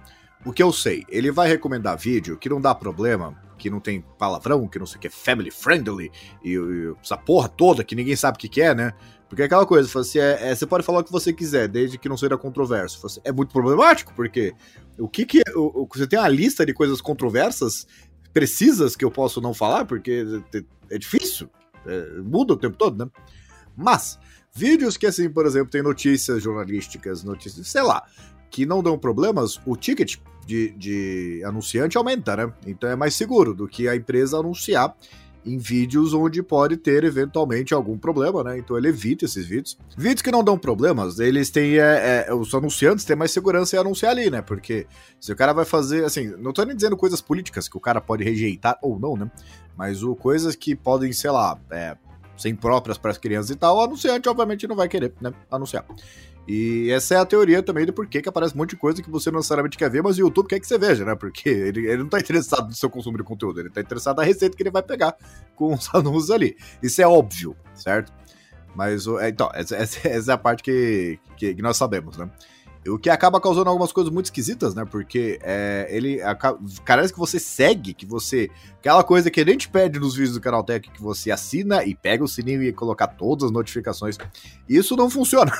O 0.46 0.52
que 0.52 0.62
eu 0.62 0.74
sei, 0.74 1.06
ele 1.08 1.32
vai 1.32 1.48
recomendar 1.48 1.98
vídeo 1.98 2.38
que 2.38 2.50
não 2.50 2.60
dá 2.60 2.76
problema, 2.76 3.40
que 3.58 3.70
não 3.70 3.80
tem 3.80 4.02
palavrão, 4.18 4.68
que 4.68 4.78
não 4.78 4.86
sei 4.86 4.98
o 4.98 5.00
que 5.00 5.10
family 5.10 5.52
friendly, 5.52 6.12
e, 6.44 6.56
e 6.56 6.96
essa 7.02 7.16
porra 7.16 7.48
toda 7.48 7.84
que 7.84 7.96
ninguém 7.96 8.16
sabe 8.16 8.36
o 8.36 8.40
que, 8.40 8.50
que 8.50 8.62
é, 8.62 8.76
né? 8.76 8.94
Porque 9.32 9.44
é 9.44 9.46
aquela 9.46 9.66
coisa, 9.66 9.98
assim, 9.98 10.20
é, 10.20 10.50
é, 10.50 10.54
você 10.54 10.66
pode 10.66 10.86
falar 10.86 11.00
o 11.00 11.04
que 11.06 11.12
você 11.12 11.32
quiser, 11.32 11.66
desde 11.70 11.98
que 11.98 12.10
não 12.10 12.18
seja 12.18 12.38
controverso. 12.38 13.08
Assim, 13.08 13.22
é 13.24 13.32
muito 13.32 13.54
problemático, 13.54 14.12
porque 14.14 14.54
o 15.00 15.08
que 15.08 15.26
que. 15.26 15.42
O, 15.56 15.84
o, 15.84 15.88
você 15.88 16.06
tem 16.06 16.20
uma 16.20 16.28
lista 16.28 16.66
de 16.66 16.74
coisas 16.74 17.00
controversas, 17.00 17.88
precisas, 18.34 18.94
que 18.94 19.06
eu 19.06 19.10
posso 19.10 19.40
não 19.40 19.54
falar, 19.54 19.86
porque 19.86 20.26
é, 20.54 20.64
é 20.96 20.98
difícil. 20.98 21.50
É, 21.86 22.20
muda 22.22 22.56
o 22.56 22.58
tempo 22.58 22.76
todo, 22.76 23.06
né? 23.06 23.10
Mas, 23.74 24.20
vídeos 24.54 24.98
que, 24.98 25.08
assim, 25.08 25.30
por 25.30 25.46
exemplo, 25.46 25.70
tem 25.70 25.82
notícias 25.82 26.44
jornalísticas, 26.44 27.24
notícias, 27.24 27.66
sei 27.70 27.84
lá, 27.84 28.06
que 28.50 28.66
não 28.66 28.84
dão 28.84 29.00
problemas, 29.00 29.62
o 29.66 29.78
ticket 29.78 30.18
de, 30.46 30.72
de 30.72 31.42
anunciante 31.46 31.98
aumenta, 31.98 32.36
né? 32.36 32.54
Então 32.68 32.90
é 32.90 32.98
mais 32.98 33.16
seguro 33.16 33.54
do 33.54 33.66
que 33.66 33.88
a 33.88 33.96
empresa 33.96 34.38
anunciar 34.38 34.94
em 35.46 35.58
vídeos 35.58 36.14
onde 36.14 36.44
pode 36.44 36.78
ter 36.78 37.04
eventualmente 37.04 37.74
algum 37.74 37.98
problema, 37.98 38.44
né? 38.44 38.58
Então 38.58 38.78
ele 38.78 38.90
evita 38.90 39.26
esses 39.26 39.46
vídeos. 39.46 39.78
Vídeos 39.98 40.22
que 40.22 40.32
não 40.32 40.44
dão 40.44 40.58
problemas, 40.58 41.20
eles 41.20 41.50
têm. 41.50 41.78
É, 41.78 42.26
é, 42.28 42.34
os 42.34 42.54
anunciantes 42.54 43.06
têm 43.06 43.16
mais 43.16 43.32
segurança 43.32 43.76
em 43.76 43.80
anunciar 43.80 44.12
ali, 44.12 44.30
né? 44.30 44.42
Porque 44.42 44.86
se 45.20 45.32
o 45.32 45.36
cara 45.36 45.54
vai 45.54 45.66
fazer. 45.66 46.06
Assim, 46.06 46.28
não 46.38 46.54
tô 46.54 46.64
nem 46.64 46.76
dizendo 46.76 46.96
coisas 46.96 47.22
políticas 47.22 47.68
que 47.68 47.78
o 47.78 47.80
cara 47.80 48.00
pode 48.00 48.24
rejeitar 48.24 48.78
ou 48.82 49.00
não, 49.00 49.16
né? 49.18 49.30
Mas 49.76 50.04
o, 50.04 50.16
coisas 50.16 50.56
que 50.56 50.76
podem, 50.76 51.12
sei 51.12 51.32
lá, 51.32 51.60
é, 51.72 51.98
ser 52.38 52.50
impróprias 52.50 52.98
para 52.98 53.12
as 53.12 53.18
crianças 53.18 53.50
e 53.52 53.56
tal, 53.56 53.78
o 53.78 53.82
anunciante 53.82 54.30
obviamente 54.30 54.68
não 54.68 54.76
vai 54.76 54.88
querer 54.88 55.14
né, 55.20 55.34
anunciar. 55.50 55.86
E 56.48 56.90
essa 56.92 57.16
é 57.16 57.18
a 57.18 57.26
teoria 57.26 57.62
também 57.62 57.86
do 57.86 57.94
porquê 57.94 58.22
que 58.22 58.28
aparece 58.28 58.56
um 58.56 58.58
monte 58.58 58.72
de 58.72 58.76
coisa 58.76 59.02
que 59.02 59.10
você 59.10 59.30
não 59.30 59.38
necessariamente 59.38 59.78
quer 59.78 59.90
ver, 59.90 60.02
mas 60.02 60.18
o 60.18 60.22
YouTube 60.22 60.48
quer 60.48 60.60
que 60.60 60.68
você 60.68 60.78
veja, 60.78 61.06
né? 61.06 61.16
Porque 61.16 61.48
ele, 61.48 61.88
ele 61.88 61.98
não 61.98 62.10
tá 62.10 62.20
interessado 62.20 62.68
no 62.68 62.74
seu 62.74 62.90
consumo 62.90 63.18
de 63.18 63.24
conteúdo, 63.24 63.60
ele 63.60 63.70
tá 63.70 63.80
interessado 63.80 64.18
na 64.18 64.24
receita 64.24 64.56
que 64.56 64.64
ele 64.64 64.72
vai 64.72 64.82
pegar 64.82 65.16
com 65.56 65.74
os 65.74 65.88
anúncios 65.94 66.32
ali. 66.32 66.58
Isso 66.82 67.02
é 67.02 67.08
óbvio, 67.08 67.56
certo? 67.76 68.12
Mas, 68.76 69.06
é, 69.06 69.30
então, 69.30 69.50
essa, 69.54 69.76
essa, 69.76 70.32
é 70.32 70.34
a 70.34 70.38
parte 70.38 70.64
que, 70.64 71.20
que, 71.38 71.54
que 71.56 71.62
nós 71.62 71.78
sabemos, 71.78 72.18
né? 72.18 72.30
O 72.88 72.98
que 72.98 73.12
acaba 73.12 73.40
causando 73.40 73.70
algumas 73.70 73.92
coisas 73.92 74.12
muito 74.12 74.26
esquisitas, 74.26 74.74
né? 74.74 74.84
Porque 74.84 75.40
é, 75.44 75.88
ele 75.90 76.20
parece 76.86 77.14
que 77.14 77.20
você 77.20 77.40
segue, 77.40 77.94
que 77.94 78.06
você. 78.08 78.50
Aquela 78.80 79.04
coisa 79.04 79.30
que 79.30 79.40
a 79.40 79.46
gente 79.46 79.70
pede 79.70 80.00
nos 80.00 80.16
vídeos 80.16 80.34
do 80.34 80.42
Canal 80.42 80.64
Tech, 80.64 80.90
que 80.90 81.02
você 81.02 81.30
assina 81.30 81.84
e 81.84 81.94
pega 81.94 82.24
o 82.24 82.28
sininho 82.28 82.64
e 82.64 82.74
colocar 82.74 83.08
todas 83.08 83.46
as 83.46 83.52
notificações. 83.52 84.18
Isso 84.68 84.96
não 84.96 85.12
funciona. 85.12 85.52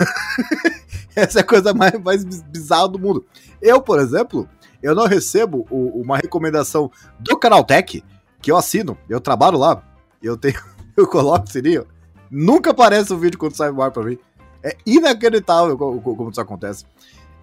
Essa 1.16 1.40
é 1.40 1.42
a 1.42 1.46
coisa 1.46 1.74
mais, 1.74 1.94
mais 2.02 2.24
bizarra 2.24 2.90
do 2.90 2.98
mundo. 2.98 3.24
Eu, 3.62 3.82
por 3.82 4.00
exemplo, 4.00 4.50
eu 4.82 4.96
não 4.96 5.06
recebo 5.06 5.68
o, 5.70 6.02
uma 6.02 6.18
recomendação 6.18 6.90
do 7.20 7.38
Canal 7.38 7.64
Tech 7.64 8.04
que 8.42 8.52
eu 8.52 8.58
assino. 8.58 8.98
Eu 9.08 9.22
trabalho 9.22 9.60
lá. 9.60 9.84
Eu 10.22 10.36
tenho. 10.36 10.60
Eu 10.98 11.08
coloco 11.08 11.48
o 11.48 11.50
sininho. 11.50 11.86
Nunca 12.30 12.72
aparece 12.72 13.14
um 13.14 13.18
vídeo 13.18 13.40
quando 13.40 13.56
sai 13.56 13.72
no 13.72 13.82
ar 13.82 13.92
pra 13.92 14.04
mim. 14.04 14.18
É 14.64 14.76
inacreditável 14.86 15.78
como, 15.78 16.30
isso 16.30 16.42
acontece. 16.42 16.86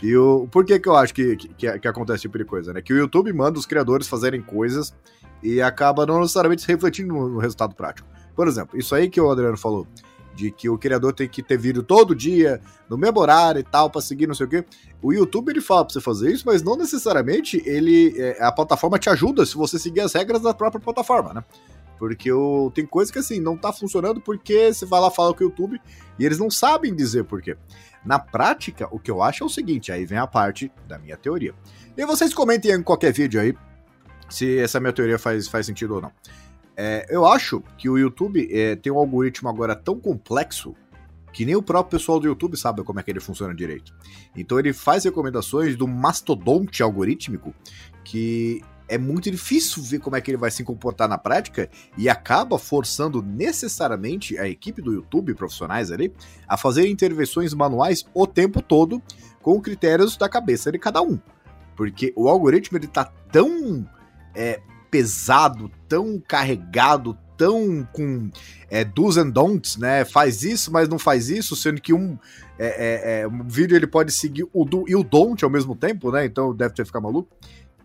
E 0.01 0.17
o, 0.17 0.47
por 0.51 0.65
que, 0.65 0.79
que 0.79 0.89
eu 0.89 0.97
acho 0.97 1.13
que, 1.13 1.37
que, 1.37 1.79
que, 1.79 1.89
acontece 1.89 2.17
esse 2.17 2.23
tipo 2.23 2.39
de 2.39 2.45
coisa? 2.45 2.73
Né? 2.73 2.81
Que 2.81 2.93
o 2.93 2.97
YouTube 2.97 3.33
manda 3.33 3.59
os 3.59 3.67
criadores 3.67 4.07
fazerem 4.07 4.41
coisas 4.41 4.95
e 5.43 5.61
acaba 5.61 6.07
não 6.07 6.21
necessariamente 6.21 6.67
refletindo 6.67 7.13
no, 7.13 7.29
no 7.29 7.39
resultado 7.39 7.75
prático. 7.75 8.09
Por 8.35 8.47
exemplo, 8.47 8.79
isso 8.79 8.95
aí 8.95 9.11
que 9.11 9.21
o 9.21 9.31
Adriano 9.31 9.57
falou, 9.57 9.87
de 10.39 10.53
que 10.53 10.69
o 10.69 10.79
criador 10.79 11.13
tem 11.13 11.29
que 11.29 11.43
ter 11.43 11.59
vídeo 11.59 11.83
todo 11.83 12.15
dia, 12.15 12.61
no 12.89 12.97
mesmo 12.97 13.19
horário 13.19 13.59
e 13.59 13.65
tal, 13.65 13.91
para 13.91 14.01
seguir 14.01 14.29
não 14.29 14.35
sei 14.37 14.47
o 14.47 14.49
quê. 14.49 14.65
O 15.03 15.13
YouTube 15.13 15.51
ele 15.51 15.61
fala 15.61 15.85
pra 15.85 15.93
você 15.93 16.01
fazer 16.01 16.31
isso, 16.31 16.45
mas 16.47 16.63
não 16.63 16.77
necessariamente 16.77 17.61
ele 17.67 18.15
é, 18.17 18.39
a 18.41 18.53
plataforma 18.53 19.01
te 19.01 19.11
ajuda 19.11 19.45
se 19.45 19.57
você 19.57 19.81
seguir 19.81 20.01
as 20.01 20.13
regras 20.13 20.41
da 20.41 20.55
própria 20.55 20.81
plataforma, 20.81 21.35
né? 21.35 21.45
Porque 21.99 22.31
o, 22.31 22.71
tem 22.71 22.87
coisa 22.87 23.13
que 23.13 23.19
assim 23.19 23.41
não 23.41 23.57
tá 23.57 23.73
funcionando 23.73 24.21
porque 24.21 24.73
você 24.73 24.87
vai 24.87 25.01
lá 25.01 25.11
falar 25.11 25.35
com 25.35 25.45
o 25.45 25.49
YouTube 25.49 25.81
e 26.19 26.25
eles 26.25 26.39
não 26.39 26.51
sabem 26.51 26.95
dizer 26.95 27.25
por 27.25 27.43
quê. 27.43 27.57
Na 28.05 28.19
prática, 28.19 28.89
o 28.91 28.99
que 28.99 29.11
eu 29.11 29.23
acho 29.23 29.43
é 29.43 29.47
o 29.47 29.51
seguinte, 29.51 29.91
aí 29.91 30.07
vem 30.07 30.19
a 30.19 30.27
parte 30.27 30.71
da 30.87 30.99
minha 30.99 31.17
teoria. 31.17 31.55
E 31.97 32.07
vocês 32.07 32.33
comentem 32.33 32.73
em 32.73 32.83
qualquer 32.83 33.13
vídeo 33.13 33.41
aí 33.41 33.55
se 34.29 34.59
essa 34.59 34.79
minha 34.79 34.93
teoria 34.93 35.19
faz, 35.19 35.49
faz 35.49 35.67
sentido 35.67 35.97
ou 35.97 36.03
não. 36.03 36.13
É, 36.77 37.07
eu 37.11 37.27
acho 37.27 37.63
que 37.77 37.89
o 37.89 37.99
YouTube 37.99 38.49
é, 38.53 38.77
tem 38.77 38.93
um 38.93 38.99
algoritmo 38.99 39.49
agora 39.49 39.75
tão 39.75 39.99
complexo 39.99 40.77
que 41.33 41.45
nem 41.45 41.57
o 41.57 41.63
próprio 41.63 41.99
pessoal 41.99 42.21
do 42.21 42.27
YouTube 42.27 42.57
sabe 42.57 42.83
como 42.83 43.01
é 43.01 43.03
que 43.03 43.11
ele 43.11 43.21
funciona 43.21 43.55
direito. 43.55 43.95
Então 44.37 44.59
ele 44.59 44.73
faz 44.73 45.05
recomendações 45.05 45.77
do 45.77 45.87
mastodonte 45.87 46.83
algorítmico 46.83 47.55
que 48.05 48.63
é 48.89 48.97
muito 48.97 49.31
difícil 49.31 49.83
ver 49.83 49.99
como 49.99 50.17
é 50.17 50.21
que 50.21 50.31
ele 50.31 50.39
vai 50.39 50.51
se 50.51 50.65
comportar 50.65 51.09
na 51.09 51.19
prática 51.19 51.69
e 51.97 52.09
acaba 52.09 52.59
forçando 52.59 53.23
necessariamente 53.23 54.39
a 54.39 54.49
equipe 54.49 54.81
do 54.81 54.93
YouTube, 54.93 55.35
profissionais 55.35 55.93
ali, 55.93 56.13
a 56.49 56.57
fazer 56.57 56.89
intervenções 56.89 57.53
manuais 57.53 58.05
o 58.15 58.27
tempo 58.27 58.63
todo 58.63 59.03
com 59.43 59.61
critérios 59.61 60.17
da 60.17 60.29
cabeça 60.29 60.73
de 60.73 60.79
cada 60.79 61.03
um. 61.03 61.19
Porque 61.77 62.13
o 62.17 62.29
algoritmo 62.29 62.79
ele 62.79 62.89
tá 62.89 63.05
tão 63.31 63.89
é, 64.35 64.61
pesado, 64.91 65.71
tão 65.87 66.21
carregado, 66.27 67.17
tão 67.37 67.87
com 67.93 68.31
é, 68.69 68.85
do's 68.85 69.17
and 69.17 69.31
don'ts, 69.31 69.77
né? 69.77 70.05
Faz 70.05 70.43
isso, 70.43 70.73
mas 70.73 70.89
não 70.89 70.99
faz 70.99 71.29
isso, 71.29 71.55
sendo 71.55 71.81
que 71.81 71.93
um, 71.93 72.19
é, 72.59 72.67
é, 72.67 73.21
é 73.21 73.29
um 73.29 73.47
vídeo 73.47 73.77
ele 73.77 73.87
pode 73.87 74.11
seguir 74.13 74.45
o 74.53 74.65
do 74.65 74.85
e 74.89 74.97
o 74.97 75.05
don't 75.05 75.45
ao 75.45 75.51
mesmo 75.51 75.77
tempo, 75.77 76.11
né? 76.11 76.25
Então 76.25 76.55
deve 76.55 76.75
ter 76.75 76.85
ficado 76.85 77.03
maluco 77.03 77.29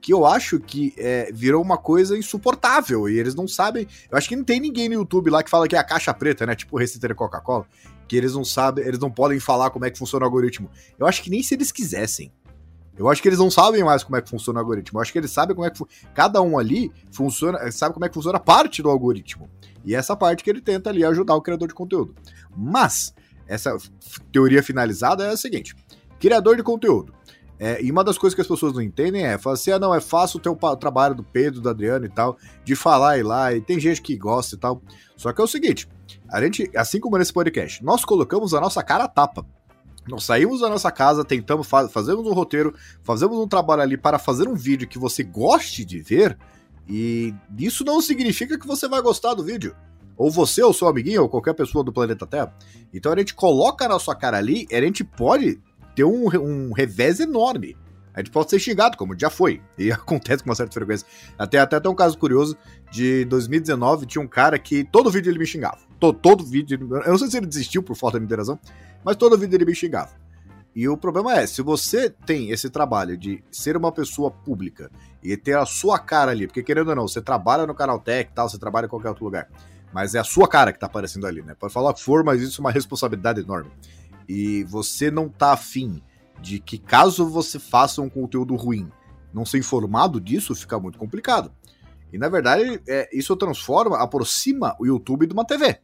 que 0.03 0.11
eu 0.11 0.25
acho 0.25 0.59
que 0.59 0.93
é, 0.97 1.31
virou 1.31 1.61
uma 1.61 1.77
coisa 1.77 2.17
insuportável 2.17 3.07
e 3.07 3.17
eles 3.17 3.33
não 3.33 3.47
sabem. 3.47 3.87
Eu 4.11 4.17
acho 4.17 4.27
que 4.27 4.35
não 4.35 4.43
tem 4.43 4.59
ninguém 4.59 4.89
no 4.89 4.95
YouTube 4.95 5.29
lá 5.29 5.41
que 5.41 5.49
fala 5.49 5.65
que 5.65 5.77
é 5.77 5.79
a 5.79 5.83
caixa 5.83 6.13
preta, 6.13 6.45
né? 6.45 6.53
Tipo 6.55 6.77
receita 6.77 7.15
Coca-Cola, 7.15 7.65
que 8.05 8.17
eles 8.17 8.33
não 8.33 8.43
sabem, 8.43 8.85
eles 8.85 8.99
não 8.99 9.09
podem 9.09 9.39
falar 9.39 9.69
como 9.69 9.85
é 9.85 9.89
que 9.89 9.97
funciona 9.97 10.25
o 10.25 10.27
algoritmo. 10.27 10.69
Eu 10.99 11.07
acho 11.07 11.23
que 11.23 11.29
nem 11.29 11.41
se 11.41 11.55
eles 11.55 11.71
quisessem. 11.71 12.33
Eu 12.97 13.09
acho 13.09 13.21
que 13.21 13.29
eles 13.29 13.39
não 13.39 13.49
sabem 13.49 13.81
mais 13.81 14.03
como 14.03 14.17
é 14.17 14.21
que 14.21 14.29
funciona 14.29 14.59
o 14.59 14.61
algoritmo. 14.61 14.99
Eu 14.99 15.01
acho 15.01 15.11
que 15.13 15.17
eles 15.17 15.31
sabem 15.31 15.55
como 15.55 15.65
é 15.65 15.71
que 15.71 15.81
cada 16.13 16.41
um 16.41 16.59
ali 16.59 16.91
funciona, 17.09 17.71
sabe 17.71 17.93
como 17.93 18.05
é 18.05 18.09
que 18.09 18.13
funciona 18.13 18.37
a 18.37 18.41
parte 18.41 18.83
do 18.83 18.89
algoritmo. 18.89 19.49
E 19.85 19.95
essa 19.95 20.17
parte 20.17 20.43
que 20.43 20.49
ele 20.49 20.59
tenta 20.59 20.89
ali 20.89 21.05
ajudar 21.05 21.33
o 21.33 21.41
criador 21.41 21.69
de 21.69 21.73
conteúdo. 21.73 22.13
Mas 22.53 23.13
essa 23.47 23.77
teoria 24.33 24.61
finalizada 24.61 25.23
é 25.23 25.29
a 25.29 25.37
seguinte: 25.37 25.73
criador 26.19 26.57
de 26.57 26.63
conteúdo 26.63 27.13
é, 27.63 27.81
e 27.81 27.89
uma 27.89 28.03
das 28.03 28.17
coisas 28.17 28.35
que 28.35 28.41
as 28.41 28.47
pessoas 28.47 28.73
não 28.73 28.81
entendem 28.81 29.23
é, 29.23 29.37
falar 29.37 29.53
assim, 29.53 29.71
ah, 29.71 29.79
não, 29.79 29.95
é 29.95 30.01
fácil 30.01 30.37
ter 30.37 30.49
o 30.49 30.75
trabalho 30.75 31.15
do 31.15 31.23
Pedro, 31.23 31.61
do 31.61 31.69
Adriano 31.69 32.05
e 32.05 32.09
tal, 32.09 32.37
de 32.61 32.75
falar 32.75 33.17
e 33.17 33.23
lá, 33.23 33.53
e 33.53 33.61
tem 33.61 33.79
gente 33.79 34.01
que 34.01 34.17
gosta 34.17 34.57
e 34.57 34.59
tal. 34.59 34.81
Só 35.15 35.31
que 35.31 35.39
é 35.39 35.43
o 35.45 35.47
seguinte, 35.47 35.87
a 36.29 36.41
gente, 36.41 36.69
assim 36.75 36.99
como 36.99 37.17
nesse 37.17 37.31
podcast, 37.31 37.81
nós 37.81 38.03
colocamos 38.03 38.53
a 38.53 38.59
nossa 38.59 38.83
cara 38.83 39.05
a 39.05 39.07
tapa. 39.07 39.45
Nós 40.05 40.25
saímos 40.25 40.59
da 40.59 40.67
nossa 40.67 40.91
casa, 40.91 41.23
tentamos, 41.23 41.65
fa 41.65 41.87
fazemos 41.87 42.27
um 42.27 42.33
roteiro, 42.33 42.75
fazemos 43.01 43.37
um 43.37 43.47
trabalho 43.47 43.81
ali 43.81 43.95
para 43.95 44.19
fazer 44.19 44.45
um 44.45 44.55
vídeo 44.55 44.85
que 44.85 44.99
você 44.99 45.23
goste 45.23 45.85
de 45.85 46.01
ver, 46.01 46.37
e 46.85 47.33
isso 47.57 47.85
não 47.85 48.01
significa 48.01 48.59
que 48.59 48.67
você 48.67 48.89
vai 48.89 49.01
gostar 49.01 49.35
do 49.35 49.43
vídeo. 49.43 49.73
Ou 50.17 50.29
você, 50.29 50.61
ou 50.61 50.73
seu 50.73 50.89
amiguinho, 50.89 51.21
ou 51.21 51.29
qualquer 51.29 51.53
pessoa 51.53 51.81
do 51.81 51.93
planeta 51.93 52.27
Terra. 52.27 52.53
Então 52.93 53.13
a 53.13 53.17
gente 53.17 53.33
coloca 53.33 53.85
a 53.85 53.87
nossa 53.87 54.13
cara 54.13 54.37
ali, 54.37 54.67
a 54.69 54.81
gente 54.81 55.01
pode 55.01 55.61
ter 55.95 56.03
um, 56.03 56.27
um 56.27 56.71
revés 56.73 57.19
enorme. 57.19 57.77
A 58.13 58.19
gente 58.19 58.29
pode 58.29 58.49
ser 58.49 58.59
xingado, 58.59 58.95
como 58.95 59.17
já 59.17 59.29
foi. 59.29 59.61
E 59.77 59.91
acontece 59.91 60.43
com 60.43 60.49
uma 60.49 60.55
certa 60.55 60.73
frequência. 60.73 61.07
Até, 61.37 61.59
até, 61.59 61.77
até 61.77 61.89
um 61.89 61.95
caso 61.95 62.17
curioso 62.17 62.55
de 62.91 63.25
2019, 63.25 64.05
tinha 64.05 64.21
um 64.21 64.27
cara 64.27 64.59
que 64.59 64.83
todo 64.83 65.09
vídeo 65.09 65.31
ele 65.31 65.39
me 65.39 65.45
xingava. 65.45 65.79
Todo, 65.99 66.17
todo 66.19 66.43
vídeo. 66.43 66.77
Eu 67.05 67.11
não 67.11 67.17
sei 67.17 67.29
se 67.29 67.37
ele 67.37 67.47
desistiu 67.47 67.81
por 67.81 67.95
falta 67.95 68.19
de 68.19 68.25
interação, 68.25 68.59
mas 69.03 69.15
todo 69.15 69.37
vídeo 69.37 69.55
ele 69.55 69.65
me 69.65 69.73
xingava. 69.73 70.11
E 70.75 70.87
o 70.87 70.97
problema 70.97 71.37
é, 71.37 71.45
se 71.45 71.61
você 71.61 72.09
tem 72.09 72.49
esse 72.49 72.69
trabalho 72.69 73.15
de 73.15 73.43
ser 73.51 73.77
uma 73.77 73.91
pessoa 73.91 74.31
pública 74.31 74.89
e 75.23 75.37
ter 75.37 75.55
a 75.55 75.65
sua 75.65 75.99
cara 75.99 76.31
ali, 76.31 76.47
porque 76.47 76.63
querendo 76.63 76.89
ou 76.89 76.95
não, 76.95 77.07
você 77.07 77.21
trabalha 77.21 77.67
no 77.67 77.75
canal 77.75 77.99
Tech 77.99 78.31
tal, 78.33 78.49
você 78.49 78.57
trabalha 78.57 78.87
em 78.87 78.89
qualquer 78.89 79.09
outro 79.09 79.23
lugar, 79.23 79.47
mas 79.93 80.15
é 80.15 80.19
a 80.19 80.23
sua 80.23 80.47
cara 80.47 80.73
que 80.73 80.79
tá 80.79 80.87
aparecendo 80.87 81.27
ali, 81.27 81.43
né? 81.43 81.55
Pode 81.59 81.71
falar 81.71 81.91
o 81.91 81.93
que 81.93 82.01
for, 82.01 82.23
mas 82.23 82.41
isso 82.41 82.59
é 82.59 82.61
uma 82.63 82.71
responsabilidade 82.71 83.39
enorme 83.41 83.69
e 84.27 84.63
você 84.63 85.11
não 85.11 85.29
tá 85.29 85.53
afim 85.53 86.01
de 86.41 86.59
que 86.59 86.77
caso 86.77 87.27
você 87.27 87.57
faça 87.57 88.01
um 88.01 88.09
conteúdo 88.09 88.55
ruim, 88.55 88.89
não 89.33 89.45
ser 89.45 89.57
informado 89.57 90.19
disso, 90.19 90.55
fica 90.55 90.79
muito 90.79 90.97
complicado. 90.97 91.51
E 92.11 92.17
na 92.17 92.29
verdade, 92.29 92.81
é, 92.87 93.09
isso 93.11 93.35
transforma, 93.35 93.97
aproxima 93.97 94.75
o 94.79 94.85
YouTube 94.85 95.25
de 95.25 95.33
uma 95.33 95.45
TV. 95.45 95.79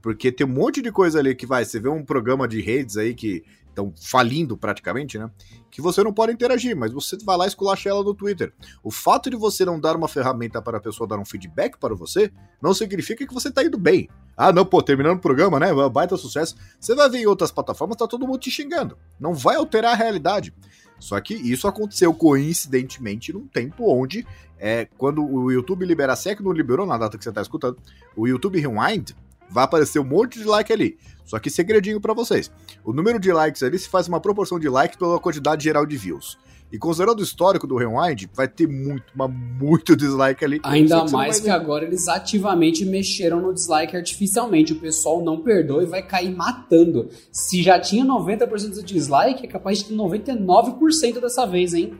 Porque 0.00 0.30
tem 0.32 0.46
um 0.46 0.50
monte 0.50 0.82
de 0.82 0.90
coisa 0.90 1.18
ali 1.18 1.34
que 1.34 1.46
vai. 1.46 1.64
Você 1.64 1.78
vê 1.78 1.88
um 1.88 2.04
programa 2.04 2.46
de 2.46 2.60
redes 2.60 2.96
aí 2.96 3.14
que 3.14 3.44
estão 3.72 3.92
falindo 4.00 4.56
praticamente, 4.56 5.18
né? 5.18 5.30
Que 5.70 5.80
você 5.80 6.02
não 6.04 6.12
pode 6.12 6.32
interagir, 6.32 6.76
mas 6.76 6.92
você 6.92 7.16
vai 7.24 7.36
lá 7.36 7.44
e 7.44 7.48
esculacha 7.48 7.88
ela 7.88 8.04
no 8.04 8.14
Twitter. 8.14 8.52
O 8.82 8.90
fato 8.90 9.28
de 9.28 9.36
você 9.36 9.64
não 9.64 9.80
dar 9.80 9.96
uma 9.96 10.08
ferramenta 10.08 10.62
para 10.62 10.78
a 10.78 10.80
pessoa 10.80 11.08
dar 11.08 11.18
um 11.18 11.24
feedback 11.24 11.78
para 11.78 11.94
você, 11.94 12.30
não 12.60 12.72
significa 12.72 13.26
que 13.26 13.34
você 13.34 13.48
está 13.48 13.64
indo 13.64 13.78
bem. 13.78 14.08
Ah, 14.36 14.52
não, 14.52 14.64
pô, 14.64 14.82
terminando 14.82 15.18
o 15.18 15.20
programa, 15.20 15.58
né? 15.58 15.68
Baita 15.90 16.16
sucesso. 16.16 16.54
Você 16.78 16.94
vai 16.94 17.08
ver 17.10 17.18
em 17.18 17.26
outras 17.26 17.50
plataformas, 17.50 17.96
tá 17.96 18.06
todo 18.06 18.26
mundo 18.26 18.38
te 18.38 18.50
xingando. 18.50 18.96
Não 19.18 19.34
vai 19.34 19.56
alterar 19.56 19.92
a 19.92 19.96
realidade. 19.96 20.54
Só 20.98 21.20
que 21.20 21.34
isso 21.34 21.66
aconteceu 21.66 22.14
coincidentemente 22.14 23.32
num 23.32 23.46
tempo 23.46 23.92
onde, 23.92 24.24
é, 24.58 24.86
quando 24.96 25.24
o 25.24 25.50
YouTube 25.50 25.84
libera, 25.84 26.14
se 26.14 26.30
é 26.30 26.36
que 26.36 26.44
não 26.44 26.52
liberou 26.52 26.86
na 26.86 26.96
data 26.96 27.18
que 27.18 27.24
você 27.24 27.30
está 27.30 27.42
escutando, 27.42 27.76
o 28.16 28.28
YouTube 28.28 28.60
Rewind 28.60 29.10
vai 29.50 29.64
aparecer 29.64 29.98
um 29.98 30.04
monte 30.04 30.38
de 30.38 30.44
like 30.44 30.72
ali. 30.72 30.96
Só 31.24 31.38
que 31.38 31.50
segredinho 31.50 32.00
para 32.00 32.14
vocês. 32.14 32.50
O 32.84 32.92
número 32.92 33.18
de 33.18 33.32
likes 33.32 33.62
ali 33.62 33.78
se 33.78 33.88
faz 33.88 34.08
uma 34.08 34.20
proporção 34.20 34.58
de 34.58 34.68
likes 34.68 34.96
pela 34.96 35.18
quantidade 35.18 35.64
geral 35.64 35.86
de 35.86 35.96
views. 35.96 36.38
E 36.72 36.78
considerando 36.78 37.20
o 37.20 37.22
histórico 37.22 37.66
do 37.66 37.76
Rewind, 37.76 38.24
vai 38.34 38.48
ter 38.48 38.66
muito, 38.66 39.04
mas 39.14 39.30
muito 39.30 39.94
dislike 39.94 40.42
ali. 40.42 40.58
Ainda 40.62 41.04
mais 41.04 41.38
que 41.38 41.50
agora 41.50 41.84
eles 41.84 42.08
ativamente 42.08 42.86
mexeram 42.86 43.42
no 43.42 43.52
dislike 43.52 43.94
artificialmente. 43.94 44.72
O 44.72 44.80
pessoal 44.80 45.22
não 45.22 45.42
perdoa 45.42 45.82
e 45.82 45.86
vai 45.86 46.02
cair 46.02 46.34
matando. 46.34 47.10
Se 47.30 47.62
já 47.62 47.78
tinha 47.78 48.06
90% 48.06 48.72
de 48.76 48.82
dislike, 48.82 49.44
é 49.44 49.48
capaz 49.48 49.80
de 49.80 49.90
ter 49.90 49.94
99% 49.94 51.20
dessa 51.20 51.46
vez, 51.46 51.74
hein? 51.74 51.92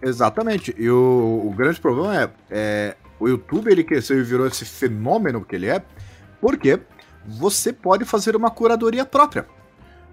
Exatamente. 0.00 0.72
E 0.78 0.88
o, 0.88 1.42
o 1.46 1.50
grande 1.50 1.80
problema 1.80 2.16
é, 2.16 2.30
é, 2.50 2.96
o 3.18 3.28
YouTube 3.28 3.68
ele 3.68 3.82
cresceu 3.82 4.16
e 4.20 4.22
virou 4.22 4.46
esse 4.46 4.64
fenômeno 4.64 5.44
que 5.44 5.56
ele 5.56 5.66
é, 5.66 5.82
porque 6.40 6.78
você 7.26 7.72
pode 7.72 8.04
fazer 8.04 8.36
uma 8.36 8.50
curadoria 8.50 9.04
própria. 9.04 9.46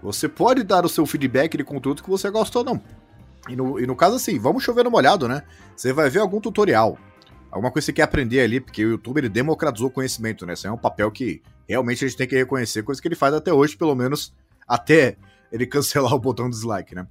Você 0.02 0.28
pode 0.28 0.64
dar 0.64 0.86
o 0.86 0.90
seu 0.90 1.06
feedback 1.06 1.58
de 1.58 1.64
conteúdo 1.64 2.04
que 2.04 2.10
você 2.10 2.30
gosta 2.30 2.60
ou 2.60 2.66
não. 2.66 2.82
E 3.50 3.56
no, 3.56 3.80
e 3.80 3.88
no 3.88 3.96
caso, 3.96 4.16
assim, 4.16 4.38
vamos 4.38 4.64
chover 4.64 4.84
no 4.84 4.92
molhado, 4.92 5.28
né? 5.28 5.44
Você 5.76 5.94
vai 5.94 6.10
ver 6.10 6.20
algum 6.20 6.40
tutorial, 6.40 6.98
alguma 7.50 7.72
coisa 7.72 7.86
que 7.86 7.92
você 7.92 7.94
quer 7.94 8.04
aprender 8.04 8.42
ali, 8.42 8.60
porque 8.60 8.86
o 8.86 8.92
YouTube 8.92 9.20
ele 9.20 9.30
democratizou 9.30 9.88
o 9.88 9.92
conhecimento, 9.92 10.46
né? 10.46 10.54
Isso 10.54 10.68
é 10.68 10.72
um 10.72 10.78
papel 10.78 11.10
que 11.12 11.42
realmente 11.68 12.04
a 12.04 12.08
gente 12.08 12.18
tem 12.18 12.28
que 12.28 12.36
reconhecer, 12.36 12.84
coisa 12.84 13.02
que 13.02 13.08
ele 13.08 13.16
faz 13.16 13.34
até 13.34 13.54
hoje, 13.54 13.76
pelo 13.78 13.96
menos 13.96 14.34
até 14.68 15.18
ele 15.52 15.66
cancelar 15.68 16.14
o 16.14 16.20
botão 16.20 16.50
dislike, 16.50 16.94
né? 16.94 17.08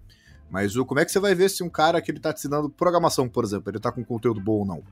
Mas 0.51 0.77
o, 0.77 0.85
como 0.85 1.01
é 1.01 1.05
que 1.05 1.11
você 1.11 1.19
vai 1.19 1.35
ver 1.35 1.49
se 1.49 1.63
um 1.63 1.69
cara 1.69 2.01
que 2.01 2.11
ele 2.11 2.21
tá 2.21 2.33
te 2.33 2.39
ensinando 2.39 2.71
programação, 2.71 3.29
por 3.29 3.45
exemplo, 3.45 3.71
ele 3.71 3.81
tá 3.81 3.91
com 3.91 4.05
conteúdo 4.05 4.41
bom 4.41 4.61
ou 4.61 4.67
não? 4.67 4.83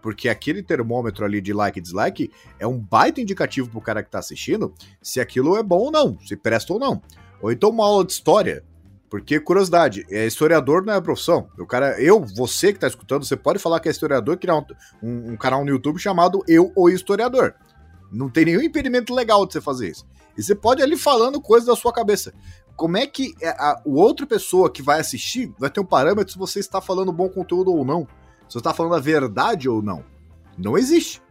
Porque 0.00 0.28
aquele 0.28 0.62
termômetro 0.62 1.24
ali 1.24 1.40
de 1.40 1.52
like 1.52 1.78
e 1.78 1.82
dislike 1.82 2.30
é 2.58 2.66
um 2.66 2.78
baita 2.78 3.20
indicativo 3.20 3.68
pro 3.68 3.80
cara 3.80 4.02
que 4.02 4.10
tá 4.10 4.18
assistindo 4.18 4.72
se 5.02 5.20
aquilo 5.20 5.56
é 5.56 5.62
bom 5.62 5.78
ou 5.78 5.90
não, 5.90 6.18
se 6.20 6.36
presta 6.36 6.72
ou 6.72 6.78
não. 6.78 7.02
Ou 7.40 7.50
então 7.50 7.70
uma 7.70 7.84
aula 7.84 8.04
de 8.04 8.12
história. 8.12 8.64
Porque, 9.10 9.40
curiosidade, 9.40 10.06
é, 10.10 10.26
historiador 10.26 10.84
não 10.84 10.92
é 10.92 11.00
profissão. 11.00 11.48
O 11.58 11.66
cara, 11.66 12.00
eu, 12.00 12.20
você 12.20 12.72
que 12.72 12.78
tá 12.78 12.86
escutando, 12.86 13.24
você 13.24 13.36
pode 13.36 13.58
falar 13.58 13.80
que 13.80 13.88
é 13.88 13.90
historiador 13.90 14.36
criar 14.36 14.56
um, 14.56 14.64
um, 15.02 15.32
um 15.32 15.36
canal 15.36 15.64
no 15.64 15.70
YouTube 15.70 15.98
chamado 15.98 16.44
Eu, 16.46 16.70
o 16.76 16.90
Historiador. 16.90 17.54
Não 18.12 18.28
tem 18.28 18.44
nenhum 18.44 18.60
impedimento 18.60 19.14
legal 19.14 19.46
de 19.46 19.54
você 19.54 19.60
fazer 19.60 19.90
isso. 19.90 20.06
E 20.36 20.42
você 20.42 20.54
pode 20.54 20.82
ali 20.82 20.96
falando 20.96 21.40
coisas 21.40 21.66
da 21.66 21.74
sua 21.74 21.92
cabeça. 21.92 22.34
Como 22.76 22.96
é 22.96 23.06
que 23.06 23.34
a, 23.42 23.70
a 23.70 23.82
outra 23.84 24.26
pessoa 24.26 24.70
que 24.70 24.82
vai 24.82 25.00
assistir 25.00 25.52
vai 25.58 25.70
ter 25.70 25.80
um 25.80 25.84
parâmetro 25.84 26.32
se 26.32 26.38
você 26.38 26.60
está 26.60 26.80
falando 26.80 27.12
bom 27.12 27.28
conteúdo 27.28 27.72
ou 27.72 27.84
não? 27.84 28.06
Você 28.48 28.58
está 28.58 28.72
falando 28.72 28.94
a 28.94 29.00
verdade 29.00 29.68
ou 29.68 29.82
não? 29.82 30.04
Não 30.56 30.76
existe. 30.76 31.22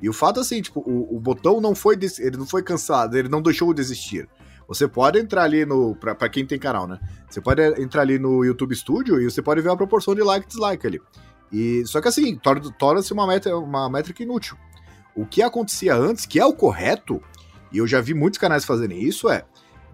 E 0.00 0.08
o 0.08 0.12
fato 0.12 0.40
é 0.40 0.42
assim, 0.42 0.60
tipo, 0.60 0.80
o, 0.80 1.16
o 1.16 1.20
botão 1.20 1.60
não 1.60 1.74
foi 1.74 1.98
ele 2.18 2.36
não 2.36 2.46
foi 2.46 2.62
cancelado, 2.62 3.16
ele 3.16 3.28
não 3.28 3.40
deixou 3.40 3.72
de 3.72 3.80
existir. 3.80 4.28
Você 4.68 4.88
pode 4.88 5.18
entrar 5.18 5.44
ali 5.44 5.64
no. 5.64 5.94
Pra, 5.94 6.14
pra 6.14 6.28
quem 6.28 6.44
tem 6.44 6.58
canal, 6.58 6.86
né? 6.86 6.98
Você 7.30 7.40
pode 7.40 7.62
entrar 7.80 8.02
ali 8.02 8.18
no 8.18 8.44
YouTube 8.44 8.74
Studio 8.74 9.20
e 9.20 9.30
você 9.30 9.40
pode 9.40 9.60
ver 9.60 9.70
a 9.70 9.76
proporção 9.76 10.14
de 10.14 10.22
like 10.22 10.44
e 10.44 10.48
dislike 10.48 10.86
ali. 10.86 11.00
E, 11.52 11.84
só 11.86 12.00
que 12.00 12.08
assim, 12.08 12.38
torna-se 12.78 13.12
uma, 13.12 13.26
uma 13.58 13.88
métrica 13.88 14.22
inútil. 14.22 14.56
O 15.14 15.24
que 15.24 15.40
acontecia 15.40 15.94
antes, 15.94 16.26
que 16.26 16.40
é 16.40 16.44
o 16.44 16.52
correto, 16.52 17.22
e 17.72 17.78
eu 17.78 17.86
já 17.86 18.00
vi 18.00 18.12
muitos 18.12 18.38
canais 18.38 18.64
fazerem 18.64 19.00
isso, 19.00 19.28
é 19.28 19.44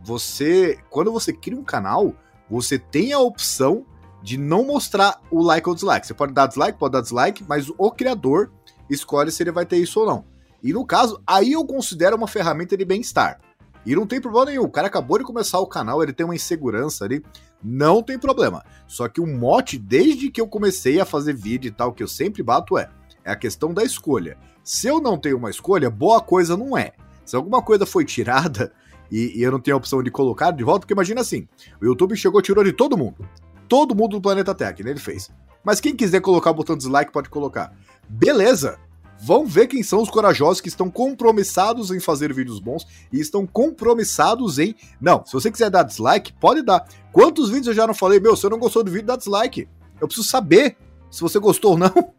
você. 0.02 0.79
Quando 0.88 1.12
você 1.12 1.33
cria 1.33 1.59
um 1.59 1.64
canal, 1.64 2.14
você 2.50 2.79
tem 2.79 3.12
a 3.12 3.21
opção 3.21 3.85
de 4.23 4.38
não 4.38 4.64
mostrar 4.64 5.21
o 5.31 5.43
like 5.43 5.69
ou 5.69 5.75
dislike. 5.75 6.07
Você 6.07 6.14
pode 6.14 6.33
dar 6.33 6.47
dislike, 6.47 6.79
pode 6.79 6.93
dar 6.93 7.00
dislike, 7.00 7.45
mas 7.49 7.71
o 7.76 7.91
criador 7.91 8.52
escolhe 8.88 9.31
se 9.31 9.43
ele 9.43 9.52
vai 9.52 9.67
ter 9.67 9.76
isso 9.76 10.00
ou 10.00 10.07
não. 10.07 10.25
E 10.62 10.73
no 10.73 10.87
caso, 10.87 11.21
aí 11.26 11.52
eu 11.52 11.64
considero 11.67 12.17
uma 12.17 12.29
ferramenta 12.29 12.76
de 12.76 12.85
bem-estar. 12.85 13.41
E 13.85 13.97
não 13.97 14.07
tem 14.07 14.21
problema 14.21 14.47
nenhum. 14.47 14.62
O 14.62 14.71
cara 14.71 14.87
acabou 14.87 15.19
de 15.19 15.25
começar 15.25 15.59
o 15.59 15.67
canal, 15.67 16.02
ele 16.02 16.12
tem 16.12 16.25
uma 16.25 16.37
insegurança 16.37 17.05
ali. 17.05 17.23
Não 17.62 18.02
tem 18.02 18.19
problema. 18.19 18.64
Só 18.87 19.09
que 19.09 19.21
o 19.21 19.26
mote, 19.26 19.76
desde 19.76 20.31
que 20.31 20.41
eu 20.41 20.47
comecei 20.47 21.00
a 21.00 21.05
fazer 21.05 21.35
vídeo 21.35 21.69
e 21.69 21.73
tal, 21.73 21.93
que 21.93 22.02
eu 22.02 22.09
sempre 22.09 22.43
bato 22.43 22.79
é, 22.79 22.88
é 23.25 23.33
a 23.33 23.37
questão 23.37 23.75
da 23.75 23.83
escolha. 23.83 24.37
Se 24.62 24.87
eu 24.87 25.00
não 25.00 25.19
tenho 25.19 25.37
uma 25.37 25.50
escolha, 25.50 25.91
boa 25.91 26.21
coisa 26.21 26.57
não 26.57 26.76
é. 26.76 26.93
Se 27.25 27.35
alguma 27.35 27.61
coisa 27.61 27.85
foi 27.85 28.05
tirada 28.05 28.73
e, 29.11 29.38
e 29.38 29.43
eu 29.43 29.50
não 29.50 29.61
tenho 29.61 29.76
a 29.76 29.79
opção 29.79 30.02
de 30.02 30.11
colocar 30.11 30.52
de 30.52 30.62
volta, 30.62 30.81
porque 30.81 30.95
imagina 30.95 31.21
assim: 31.21 31.49
o 31.81 31.85
YouTube 31.85 32.17
chegou 32.17 32.41
e 32.41 32.45
tirou 32.45 32.62
de 32.62 32.73
todo 32.73 32.97
mundo. 32.97 33.29
Todo 33.73 33.95
mundo 33.95 34.19
do 34.19 34.21
planeta 34.21 34.55
Terra, 34.55 34.75
que 34.75 34.83
ele 34.83 35.00
fez. 35.00 35.31
Mas 35.64 35.81
quem 35.81 35.97
quiser 35.97 36.21
colocar 36.21 36.50
o 36.50 36.55
botão 36.55 36.76
dislike 36.76 37.11
pode 37.11 37.31
colocar. 37.31 37.73
Beleza, 38.07 38.79
Vão 39.25 39.47
ver 39.47 39.67
quem 39.69 39.83
são 39.83 40.02
os 40.02 40.11
corajosos 40.11 40.61
que 40.61 40.69
estão 40.69 40.91
compromissados 40.91 41.91
em 41.91 42.00
fazer 42.00 42.35
vídeos 42.35 42.59
bons 42.59 42.85
e 43.11 43.19
estão 43.19 43.47
compromissados 43.47 44.59
em. 44.59 44.75
Não, 45.00 45.25
se 45.25 45.33
você 45.33 45.50
quiser 45.50 45.71
dar 45.71 45.85
dislike, 45.85 46.35
pode 46.35 46.61
dar. 46.61 46.87
Quantos 47.12 47.49
vídeos 47.49 47.69
eu 47.69 47.75
já 47.75 47.87
não 47.87 47.95
falei? 47.95 48.21
Meu, 48.21 48.37
se 48.37 48.45
eu 48.45 48.50
não 48.50 48.59
gostou 48.59 48.83
do 48.83 48.91
vídeo, 48.91 49.07
dá 49.07 49.17
dislike. 49.17 49.69
Eu 50.00 50.09
preciso 50.09 50.29
saber 50.29 50.76
se 51.09 51.23
você 51.23 51.38
gostou 51.38 51.73
ou 51.73 51.79
não. 51.79 51.93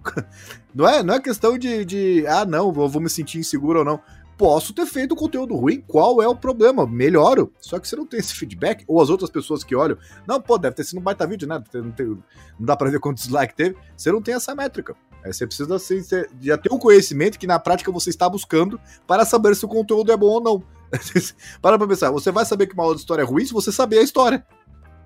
Não 0.73 0.87
é, 0.89 1.03
não 1.03 1.13
é 1.13 1.19
questão 1.19 1.55
de, 1.55 1.85
de 1.85 2.25
ah, 2.25 2.45
não, 2.45 2.71
vou, 2.73 2.89
vou 2.89 2.99
me 2.99 3.07
sentir 3.07 3.37
inseguro 3.37 3.77
ou 3.77 3.85
não 3.85 4.01
posso 4.37 4.73
ter 4.73 4.85
feito 4.85 5.15
conteúdo 5.15 5.55
ruim, 5.55 5.83
qual 5.87 6.21
é 6.21 6.27
o 6.27 6.35
problema? 6.35 6.85
Melhoro. 6.85 7.51
Só 7.59 7.79
que 7.79 7.87
você 7.87 7.95
não 7.95 8.05
tem 8.05 8.19
esse 8.19 8.33
feedback, 8.33 8.83
ou 8.87 9.01
as 9.01 9.09
outras 9.09 9.29
pessoas 9.29 9.63
que 9.63 9.75
olham, 9.75 9.97
não, 10.27 10.41
pô, 10.41 10.57
deve 10.57 10.75
ter 10.75 10.83
sido 10.83 10.99
um 10.99 11.03
baita 11.03 11.25
vídeo, 11.25 11.47
né? 11.47 11.63
Não, 11.73 11.91
tem, 11.91 12.07
não 12.07 12.23
dá 12.59 12.75
pra 12.75 12.89
ver 12.89 12.99
quantos 12.99 13.27
likes 13.29 13.55
teve. 13.55 13.75
Você 13.95 14.11
não 14.11 14.21
tem 14.21 14.35
essa 14.35 14.53
métrica. 14.55 14.95
Aí 15.23 15.31
você 15.31 15.47
precisa 15.47 15.75
assim, 15.75 16.01
já 16.41 16.57
ter 16.57 16.71
um 16.71 16.77
conhecimento 16.77 17.39
que 17.39 17.47
na 17.47 17.57
prática 17.57 17.91
você 17.91 18.09
está 18.09 18.27
buscando 18.27 18.79
para 19.07 19.23
saber 19.23 19.55
se 19.55 19.63
o 19.63 19.69
conteúdo 19.69 20.11
é 20.11 20.17
bom 20.17 20.27
ou 20.27 20.41
não. 20.41 20.63
para 21.61 21.77
pra 21.77 21.87
pensar, 21.87 22.11
você 22.11 22.31
vai 22.31 22.45
saber 22.45 22.67
que 22.67 22.73
uma 22.73 22.83
outra 22.83 22.99
história 22.99 23.21
é 23.21 23.25
ruim 23.25 23.45
se 23.45 23.53
você 23.53 23.71
saber 23.71 23.99
a 23.99 24.03
história. 24.03 24.45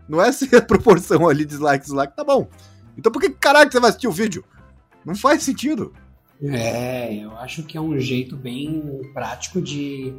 Não 0.09 0.21
é 0.21 0.31
se 0.33 0.53
a 0.55 0.61
proporção 0.61 1.27
ali, 1.27 1.45
dislike, 1.45 1.85
dislike, 1.85 2.15
tá 2.15 2.23
bom. 2.23 2.47
Então 2.97 3.11
por 3.11 3.21
que 3.21 3.29
caralho 3.29 3.71
você 3.71 3.79
vai 3.79 3.89
assistir 3.89 4.07
o 4.07 4.11
vídeo? 4.11 4.43
Não 5.05 5.15
faz 5.15 5.43
sentido. 5.43 5.93
É, 6.41 7.13
eu 7.15 7.31
acho 7.37 7.63
que 7.63 7.77
é 7.77 7.81
um 7.81 7.99
jeito 7.99 8.35
bem 8.35 9.01
prático 9.13 9.61
de, 9.61 10.13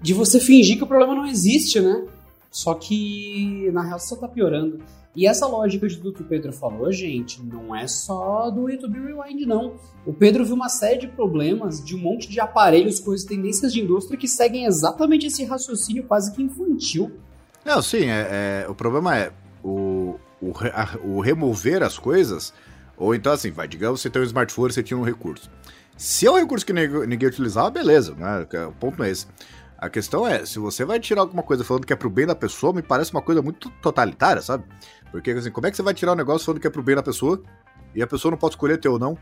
de 0.00 0.14
você 0.14 0.40
fingir 0.40 0.76
que 0.76 0.84
o 0.84 0.86
problema 0.86 1.14
não 1.14 1.26
existe, 1.26 1.80
né? 1.80 2.06
Só 2.50 2.74
que 2.74 3.70
na 3.72 3.82
real 3.82 3.98
só 3.98 4.16
tá 4.16 4.26
piorando. 4.26 4.80
E 5.14 5.26
essa 5.26 5.46
lógica 5.46 5.86
do 5.88 6.12
que 6.12 6.22
o 6.22 6.24
Pedro 6.24 6.52
falou, 6.52 6.92
gente, 6.92 7.42
não 7.42 7.74
é 7.74 7.86
só 7.88 8.50
do 8.50 8.68
YouTube 8.68 9.00
Rewind, 9.00 9.46
não. 9.46 9.74
O 10.06 10.12
Pedro 10.12 10.44
viu 10.44 10.54
uma 10.54 10.68
série 10.68 11.00
de 11.00 11.08
problemas 11.08 11.84
de 11.84 11.96
um 11.96 11.98
monte 11.98 12.28
de 12.28 12.38
aparelhos 12.40 13.00
com 13.00 13.12
as 13.12 13.24
tendências 13.24 13.72
de 13.72 13.80
indústria 13.80 14.18
que 14.18 14.28
seguem 14.28 14.64
exatamente 14.64 15.26
esse 15.26 15.44
raciocínio 15.44 16.04
quase 16.04 16.32
que 16.32 16.42
infantil. 16.42 17.10
Não, 17.64 17.82
sim, 17.82 18.04
é, 18.04 18.64
é 18.64 18.70
o 18.70 18.74
problema 18.74 19.16
é 19.16 19.32
o, 19.62 20.14
o, 20.40 20.52
a, 20.72 20.96
o 21.04 21.20
remover 21.20 21.82
as 21.82 21.98
coisas 21.98 22.54
ou 22.98 23.14
então 23.14 23.32
assim, 23.32 23.50
vai, 23.50 23.68
digamos, 23.68 24.00
você 24.00 24.10
tem 24.10 24.20
um 24.20 24.24
smartphone, 24.24 24.72
você 24.72 24.82
tinha 24.82 24.98
um 24.98 25.02
recurso. 25.02 25.50
Se 25.96 26.26
é 26.26 26.30
um 26.30 26.36
recurso 26.36 26.64
que 26.64 26.72
ninguém, 26.72 27.28
utilizava, 27.28 27.70
beleza, 27.70 28.14
né? 28.14 28.46
O 28.66 28.72
ponto 28.72 28.98
não 28.98 29.04
é 29.04 29.10
esse. 29.10 29.26
A 29.76 29.88
questão 29.88 30.26
é, 30.26 30.44
se 30.44 30.58
você 30.58 30.84
vai 30.84 30.98
tirar 30.98 31.20
alguma 31.20 31.42
coisa 31.42 31.62
falando 31.64 31.86
que 31.86 31.92
é 31.92 31.96
pro 31.96 32.10
bem 32.10 32.26
da 32.26 32.34
pessoa, 32.34 32.72
me 32.72 32.82
parece 32.82 33.12
uma 33.12 33.22
coisa 33.22 33.40
muito 33.40 33.70
totalitária, 33.82 34.42
sabe? 34.42 34.64
Porque 35.10 35.30
assim, 35.30 35.50
como 35.50 35.66
é 35.66 35.70
que 35.70 35.76
você 35.76 35.82
vai 35.82 35.94
tirar 35.94 36.12
um 36.12 36.16
negócio 36.16 36.44
falando 36.44 36.60
que 36.60 36.66
é 36.66 36.70
pro 36.70 36.82
bem 36.82 36.96
da 36.96 37.02
pessoa 37.02 37.40
e 37.94 38.02
a 38.02 38.06
pessoa 38.06 38.30
não 38.30 38.38
pode 38.38 38.54
escolher 38.54 38.78
ter 38.78 38.88
ou 38.88 38.98
não? 38.98 39.16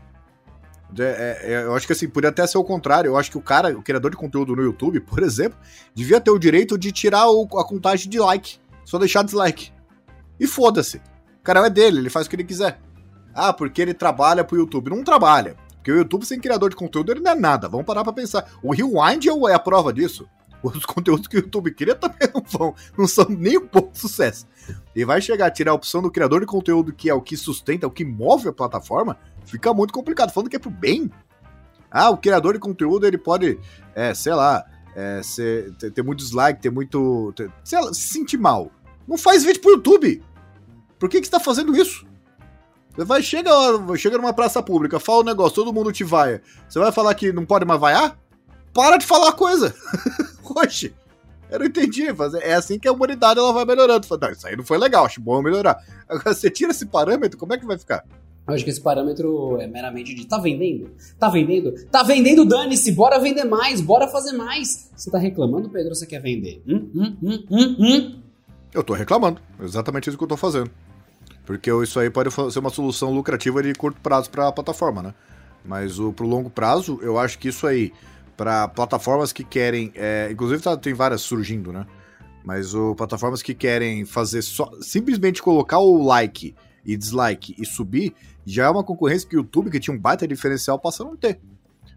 É, 0.97 1.03
é, 1.03 1.53
é, 1.53 1.63
eu 1.63 1.75
acho 1.75 1.85
que 1.85 1.93
assim, 1.93 2.07
poderia 2.07 2.29
até 2.29 2.45
ser 2.47 2.57
o 2.57 2.63
contrário. 2.63 3.09
Eu 3.09 3.17
acho 3.17 3.29
que 3.29 3.37
o 3.37 3.41
cara, 3.41 3.77
o 3.77 3.83
criador 3.83 4.11
de 4.11 4.17
conteúdo 4.17 4.55
no 4.55 4.63
YouTube, 4.63 4.99
por 5.05 5.21
exemplo, 5.21 5.57
devia 5.93 6.19
ter 6.19 6.31
o 6.31 6.39
direito 6.39 6.77
de 6.77 6.91
tirar 6.91 7.27
o, 7.29 7.43
a 7.59 7.63
contagem 7.63 8.09
de 8.09 8.19
like. 8.19 8.59
Só 8.85 8.97
deixar 8.97 9.23
dislike. 9.23 9.71
E 10.39 10.47
foda-se. 10.47 10.97
O 11.39 11.43
canal 11.43 11.65
é 11.65 11.69
dele, 11.69 11.99
ele 11.99 12.09
faz 12.09 12.25
o 12.25 12.29
que 12.29 12.35
ele 12.35 12.43
quiser. 12.43 12.79
Ah, 13.37 13.53
porque 13.53 13.83
ele 13.83 13.93
trabalha 13.93 14.43
pro 14.43 14.57
YouTube. 14.57 14.89
Não 14.89 15.03
trabalha. 15.03 15.55
Porque 15.75 15.91
o 15.91 15.97
YouTube 15.97 16.25
sem 16.25 16.39
criador 16.39 16.71
de 16.71 16.75
conteúdo 16.75 17.11
ele 17.11 17.19
não 17.19 17.31
é 17.33 17.35
nada. 17.35 17.69
Vamos 17.69 17.85
parar 17.85 18.03
pra 18.03 18.11
pensar. 18.11 18.49
O 18.63 18.73
Rewind 18.73 19.27
é 19.27 19.53
a 19.53 19.59
prova 19.59 19.93
disso. 19.93 20.27
Os 20.63 20.83
conteúdos 20.87 21.27
que 21.27 21.37
o 21.37 21.41
YouTube 21.41 21.71
cria 21.75 21.93
também 21.93 22.27
não 22.33 22.41
vão, 22.41 22.73
não 22.97 23.07
são 23.07 23.27
nem 23.29 23.59
um 23.59 23.67
pouco 23.67 23.95
sucesso. 23.95 24.47
E 24.95 25.05
vai 25.05 25.21
chegar 25.21 25.45
a 25.45 25.51
tirar 25.51 25.69
a 25.69 25.75
opção 25.75 26.01
do 26.01 26.09
criador 26.09 26.39
de 26.39 26.47
conteúdo, 26.47 26.91
que 26.91 27.11
é 27.11 27.13
o 27.13 27.21
que 27.21 27.37
sustenta, 27.37 27.85
o 27.85 27.91
que 27.91 28.03
move 28.03 28.47
a 28.47 28.51
plataforma, 28.51 29.19
fica 29.45 29.71
muito 29.71 29.93
complicado. 29.93 30.31
Falando 30.31 30.49
que 30.49 30.55
é 30.55 30.59
pro 30.59 30.71
bem. 30.71 31.11
Ah, 31.91 32.09
o 32.09 32.17
criador 32.17 32.55
de 32.55 32.59
conteúdo 32.59 33.05
ele 33.05 33.19
pode, 33.19 33.59
é, 33.93 34.15
sei 34.15 34.33
lá, 34.33 34.65
é, 34.95 35.21
ser, 35.21 35.75
ter, 35.75 35.91
ter, 35.91 36.01
muito 36.01 36.17
dislike, 36.17 36.59
ter 36.59 36.71
muito. 36.71 37.31
Ter, 37.35 37.51
sei 37.63 37.79
lá, 37.79 37.93
se 37.93 38.07
sentir 38.07 38.37
mal. 38.37 38.71
Não 39.07 39.15
faz 39.15 39.43
vídeo 39.43 39.61
pro 39.61 39.73
YouTube. 39.73 40.23
Por 40.97 41.07
que, 41.07 41.21
que 41.21 41.27
você 41.27 41.31
tá 41.31 41.39
fazendo 41.39 41.77
isso? 41.77 42.06
Vai, 42.97 43.21
chega, 43.21 43.51
chega 43.95 44.17
numa 44.17 44.33
praça 44.33 44.61
pública, 44.61 44.99
fala 44.99 45.21
um 45.21 45.25
negócio, 45.25 45.55
todo 45.55 45.73
mundo 45.73 45.91
te 45.91 46.03
vai. 46.03 46.41
Você 46.67 46.79
vai 46.79 46.91
falar 46.91 47.13
que 47.13 47.31
não 47.31 47.45
pode 47.45 47.65
mais 47.65 47.79
vaiar? 47.79 48.17
Para 48.73 48.97
de 48.97 49.05
falar 49.05 49.33
coisa. 49.33 49.73
Oxe. 50.43 50.93
Eu 51.49 51.59
não 51.59 51.65
entendi, 51.65 52.05
é 52.41 52.53
assim 52.55 52.77
que 52.77 52.87
a 52.87 52.91
humanidade 52.91 53.39
ela 53.39 53.53
vai 53.53 53.63
melhorando. 53.63 54.05
Fala, 54.05 54.31
isso 54.31 54.45
aí 54.47 54.55
não 54.55 54.65
foi 54.65 54.77
legal, 54.77 55.05
acho 55.05 55.21
bom 55.21 55.41
melhorar. 55.41 55.77
Agora, 56.09 56.33
você 56.33 56.49
tira 56.49 56.71
esse 56.71 56.85
parâmetro, 56.85 57.37
como 57.37 57.53
é 57.53 57.57
que 57.57 57.65
vai 57.65 57.77
ficar? 57.77 58.03
Eu 58.47 58.53
acho 58.53 58.63
que 58.63 58.69
esse 58.69 58.81
parâmetro 58.81 59.59
é 59.59 59.67
meramente 59.67 60.13
de 60.13 60.25
tá 60.25 60.37
vendendo? 60.37 60.91
Tá 61.19 61.29
vendendo? 61.29 61.73
Tá 61.85 62.03
vendendo, 62.03 62.45
dane-se, 62.45 62.91
bora 62.91 63.19
vender 63.19 63.43
mais, 63.43 63.79
bora 63.79 64.07
fazer 64.07 64.33
mais. 64.33 64.89
Você 64.95 65.11
tá 65.11 65.17
reclamando, 65.17 65.69
Pedro, 65.69 65.89
ou 65.89 65.95
você 65.95 66.05
quer 66.05 66.21
vender? 66.21 66.61
Hum, 66.67 66.89
hum, 66.95 67.17
hum, 67.21 67.43
hum, 67.49 67.75
hum. 67.79 68.21
Eu 68.73 68.83
tô 68.83 68.93
reclamando, 68.93 69.41
exatamente 69.61 70.09
isso 70.09 70.17
que 70.17 70.23
eu 70.23 70.27
tô 70.29 70.37
fazendo. 70.37 70.71
Porque 71.47 71.71
isso 71.71 71.97
aí 71.97 72.09
pode 72.09 72.29
ser 72.51 72.59
uma 72.59 72.69
solução 72.69 73.13
lucrativa 73.13 73.63
de 73.63 73.73
curto 73.73 74.01
prazo 74.01 74.29
para 74.29 74.49
a 74.49 74.51
plataforma, 74.51 75.01
né? 75.01 75.13
Mas 75.63 75.97
o 75.97 76.11
pro 76.11 76.27
longo 76.27 76.49
prazo, 76.49 76.99
eu 77.01 77.17
acho 77.17 77.39
que 77.39 77.47
isso 77.47 77.65
aí, 77.65 77.93
para 78.35 78.67
plataformas 78.67 79.31
que 79.31 79.45
querem. 79.45 79.93
É, 79.95 80.27
inclusive 80.29 80.61
tá, 80.61 80.75
tem 80.75 80.93
várias 80.93 81.21
surgindo, 81.21 81.71
né? 81.71 81.87
Mas 82.43 82.75
o 82.75 82.93
plataformas 82.95 83.41
que 83.41 83.55
querem 83.55 84.03
fazer 84.03 84.41
só. 84.41 84.69
Simplesmente 84.81 85.41
colocar 85.41 85.79
o 85.79 86.03
like 86.03 86.53
e 86.85 86.97
dislike 86.97 87.55
e 87.57 87.65
subir, 87.65 88.13
já 88.45 88.65
é 88.65 88.69
uma 88.69 88.83
concorrência 88.83 89.27
que 89.27 89.37
o 89.37 89.39
YouTube, 89.39 89.71
que 89.71 89.79
tinha 89.79 89.95
um 89.95 89.99
baita 89.99 90.27
diferencial, 90.27 90.77
passa 90.77 91.03
a 91.03 91.05
não 91.05 91.15
ter. 91.15 91.39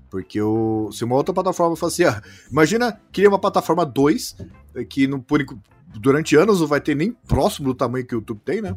Porque 0.08 0.40
o, 0.40 0.92
se 0.92 1.04
uma 1.04 1.16
outra 1.16 1.34
plataforma 1.34 1.74
fosse. 1.74 2.04
Ah, 2.04 2.22
imagina 2.48 3.00
criar 3.10 3.30
uma 3.30 3.38
plataforma 3.38 3.84
2, 3.84 4.36
que 4.88 5.08
no, 5.08 5.20
por, 5.20 5.44
durante 5.98 6.36
anos 6.36 6.60
não 6.60 6.68
vai 6.68 6.80
ter 6.80 6.94
nem 6.94 7.10
próximo 7.10 7.66
do 7.66 7.74
tamanho 7.74 8.06
que 8.06 8.14
o 8.14 8.18
YouTube 8.18 8.40
tem, 8.44 8.62
né? 8.62 8.76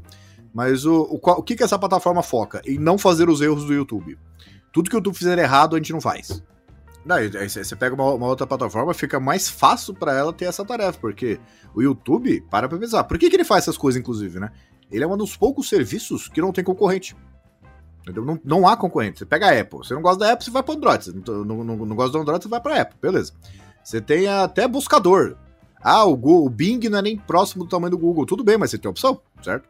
Mas 0.53 0.85
o, 0.85 1.03
o, 1.03 1.19
o 1.19 1.43
que, 1.43 1.55
que 1.55 1.63
essa 1.63 1.79
plataforma 1.79 2.21
foca? 2.21 2.61
Em 2.65 2.77
não 2.77 2.97
fazer 2.97 3.29
os 3.29 3.41
erros 3.41 3.65
do 3.65 3.73
YouTube. 3.73 4.17
Tudo 4.71 4.89
que 4.89 4.95
o 4.95 4.97
YouTube 4.97 5.17
fizer 5.17 5.37
errado, 5.39 5.75
a 5.75 5.79
gente 5.79 5.93
não 5.93 6.01
faz. 6.01 6.43
Você 7.47 7.75
pega 7.75 7.95
uma, 7.95 8.13
uma, 8.13 8.27
outra 8.27 8.47
plataforma, 8.47 8.93
fica 8.93 9.19
mais 9.19 9.49
fácil 9.49 9.93
para 9.93 10.13
ela 10.13 10.31
ter 10.31 10.45
essa 10.45 10.63
tarefa, 10.63 10.97
porque 10.99 11.39
o 11.75 11.81
YouTube, 11.81 12.41
para 12.49 12.69
pra 12.69 12.77
pensar, 12.77 13.03
por 13.03 13.17
que, 13.17 13.29
que 13.29 13.35
ele 13.35 13.43
faz 13.43 13.63
essas 13.63 13.77
coisas, 13.77 13.99
inclusive, 13.99 14.39
né? 14.39 14.51
Ele 14.89 15.03
é 15.03 15.07
um 15.07 15.17
dos 15.17 15.35
poucos 15.35 15.67
serviços 15.67 16.29
que 16.29 16.39
não 16.39 16.53
tem 16.53 16.63
concorrente. 16.63 17.15
Não, 18.07 18.39
não 18.43 18.67
há 18.67 18.77
concorrente. 18.77 19.19
Você 19.19 19.25
pega 19.25 19.47
a 19.47 19.59
Apple. 19.59 19.79
Você 19.79 19.93
não 19.93 20.01
gosta 20.01 20.19
da 20.19 20.33
Apple, 20.33 20.45
você 20.45 20.51
vai 20.51 20.63
para 20.63 20.75
Android. 20.75 21.05
Você 21.05 21.11
não, 21.11 21.45
não, 21.45 21.63
não, 21.63 21.85
não 21.85 21.95
gosta 21.95 22.11
do 22.11 22.21
Android, 22.21 22.43
você 22.43 22.49
vai 22.49 22.61
para 22.61 22.81
Apple. 22.81 22.97
Beleza. 23.01 23.33
Você 23.83 23.99
tem 23.99 24.27
até 24.27 24.67
buscador. 24.67 25.35
Ah, 25.81 26.05
o, 26.05 26.15
Google, 26.15 26.45
o 26.45 26.49
Bing 26.49 26.79
não 26.89 26.99
é 26.99 27.01
nem 27.01 27.17
próximo 27.17 27.63
do 27.63 27.69
tamanho 27.69 27.91
do 27.91 27.97
Google. 27.97 28.25
Tudo 28.25 28.43
bem, 28.43 28.57
mas 28.57 28.71
você 28.71 28.77
tem 28.77 28.89
opção, 28.89 29.21
certo? 29.41 29.67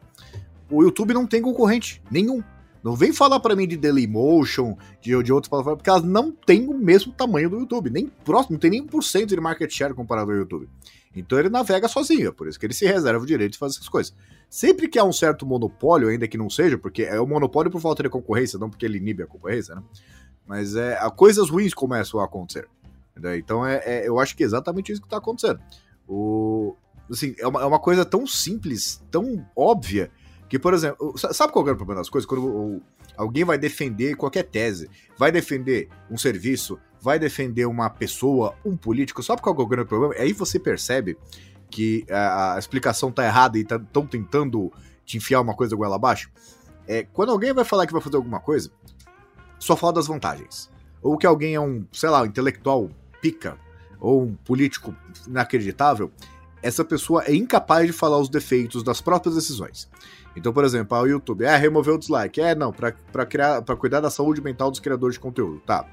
O 0.70 0.84
YouTube 0.84 1.14
não 1.14 1.28
tem 1.28 1.42
concorrente, 1.42 2.02
nenhum. 2.10 2.44
Não 2.84 2.96
vem 2.96 3.14
falar 3.14 3.40
para 3.40 3.56
mim 3.56 3.66
de 3.66 3.78
Dailymotion, 3.78 4.76
de, 5.02 5.24
de 5.24 5.32
outras 5.32 5.50
plataformas, 5.50 5.78
porque 5.78 5.90
elas 5.90 6.04
não 6.04 6.32
têm 6.32 6.68
o 6.68 6.74
mesmo 6.74 7.14
tamanho 7.14 7.50
do 7.50 7.60
YouTube. 7.60 7.90
Nem 7.90 8.08
próximo, 8.08 8.54
não 8.54 8.60
tem 8.60 8.72
nem 8.72 8.86
1% 8.86 9.26
de 9.26 9.40
market 9.40 9.72
share 9.72 9.94
comparado 9.94 10.32
ao 10.32 10.38
YouTube. 10.38 10.68
Então 11.16 11.40
ele 11.40 11.50
navega 11.50 11.88
sozinho, 11.88 12.30
é 12.30 12.32
por 12.32 12.48
isso 12.48 12.60
que 12.60 12.66
ele 12.66 12.74
se 12.74 12.86
reserva 12.86 13.24
o 13.24 13.28
direito 13.28 13.54
de 13.54 13.58
fazer 13.58 13.76
essas 13.76 13.88
coisas. 13.88 14.14
Sempre 14.50 14.88
que 14.88 15.00
há 15.00 15.04
um 15.04 15.14
certo 15.14 15.46
monopólio, 15.46 16.10
ainda 16.10 16.28
que 16.28 16.38
não 16.38 16.50
seja, 16.50 16.78
porque 16.78 17.04
é 17.04 17.20
o 17.20 17.24
um 17.24 17.28
monopólio 17.28 17.72
por 17.72 17.80
falta 17.80 18.04
de 18.04 18.10
concorrência, 18.10 18.60
não 18.60 18.70
porque 18.70 18.86
ele 18.86 18.98
inibe 18.98 19.24
a 19.24 19.28
concorrência, 19.28 19.76
né? 19.76 19.84
Mas 20.46 20.76
é, 20.76 20.98
coisas 21.16 21.50
ruins 21.50 21.74
começam 21.74 22.20
a 22.20 22.26
acontecer. 22.26 22.68
Então 23.38 23.66
é, 23.66 23.82
é, 23.86 24.08
eu 24.08 24.20
acho 24.20 24.36
que 24.36 24.44
é 24.44 24.46
exatamente 24.46 24.92
isso 24.92 25.02
que 25.02 25.08
está 25.08 25.18
acontecendo. 25.18 25.60
O, 26.08 26.76
assim, 27.10 27.36
é 27.38 27.48
uma, 27.48 27.62
é 27.62 27.66
uma 27.66 27.80
coisa 27.80 28.04
tão 28.04 28.26
simples, 28.28 29.02
tão 29.10 29.46
óbvia, 29.56 30.12
que, 30.54 30.60
por 30.60 30.72
exemplo, 30.72 31.16
sabe 31.18 31.52
qual 31.52 31.68
é 31.68 31.72
o 31.72 31.76
problema 31.76 32.00
das 32.00 32.12
coisas? 32.12 32.30
Quando 32.30 32.80
alguém 33.18 33.44
vai 33.44 33.58
defender 33.58 34.16
qualquer 34.16 34.44
tese, 34.44 34.88
vai 35.18 35.32
defender 35.32 35.90
um 36.12 36.16
serviço, 36.16 36.80
vai 37.02 37.18
defender 37.18 37.66
uma 37.66 37.90
pessoa, 37.90 38.54
um 38.64 38.78
político, 38.78 39.24
sabe 39.24 39.42
qual 39.42 39.56
é 39.58 39.60
o 39.60 39.66
grande 39.66 39.90
problema? 39.90 40.14
Aí 40.14 40.32
você 40.32 40.60
percebe 40.60 41.18
que 41.72 42.06
a, 42.08 42.56
explicação 42.60 43.12
tá 43.12 43.26
errada 43.26 43.58
e 43.58 43.62
estão 43.62 43.80
tá, 43.80 44.08
tentando 44.08 44.72
te 45.04 45.18
enfiar 45.18 45.42
uma 45.42 45.56
coisa 45.56 45.76
goela 45.76 45.96
abaixo. 45.96 46.30
É, 46.88 47.02
quando 47.02 47.32
alguém 47.32 47.52
vai 47.52 47.66
falar 47.66 47.88
que 47.88 47.94
vai 47.94 48.02
fazer 48.04 48.18
alguma 48.18 48.40
coisa, 48.40 48.70
só 49.58 49.76
fala 49.76 49.94
das 49.94 50.06
vantagens. 50.06 50.70
Ou 51.02 51.18
que 51.18 51.26
alguém 51.26 51.56
é 51.56 51.60
um, 51.60 51.84
sei 51.92 52.10
lá, 52.12 52.22
um 52.22 52.28
intelectual 52.28 52.92
pica, 53.20 53.58
ou 54.00 54.22
um 54.22 54.36
político 54.36 54.96
inacreditável, 55.28 56.12
essa 56.64 56.84
pessoa 56.84 57.24
é 57.26 57.36
incapaz 57.36 57.86
de 57.86 57.94
falar 57.94 58.18
os 58.18 58.30
defeitos 58.30 58.82
das 58.82 59.02
próprias 59.02 59.36
decisões. 59.36 59.90
Então, 60.36 60.52
por 60.52 60.64
exemplo, 60.64 60.98
o 60.98 61.06
YouTube, 61.06 61.44
é, 61.44 61.56
remover 61.58 61.94
o 61.94 61.98
dislike. 61.98 62.42
É, 62.42 62.56
não, 62.56 62.72
para 62.72 62.92
criar, 63.26 63.62
para 63.62 63.76
cuidar 63.76 64.00
da 64.00 64.10
saúde 64.10 64.42
mental 64.42 64.72
dos 64.72 64.80
criadores 64.80 65.16
de 65.16 65.20
conteúdo. 65.20 65.62
Tá. 65.66 65.86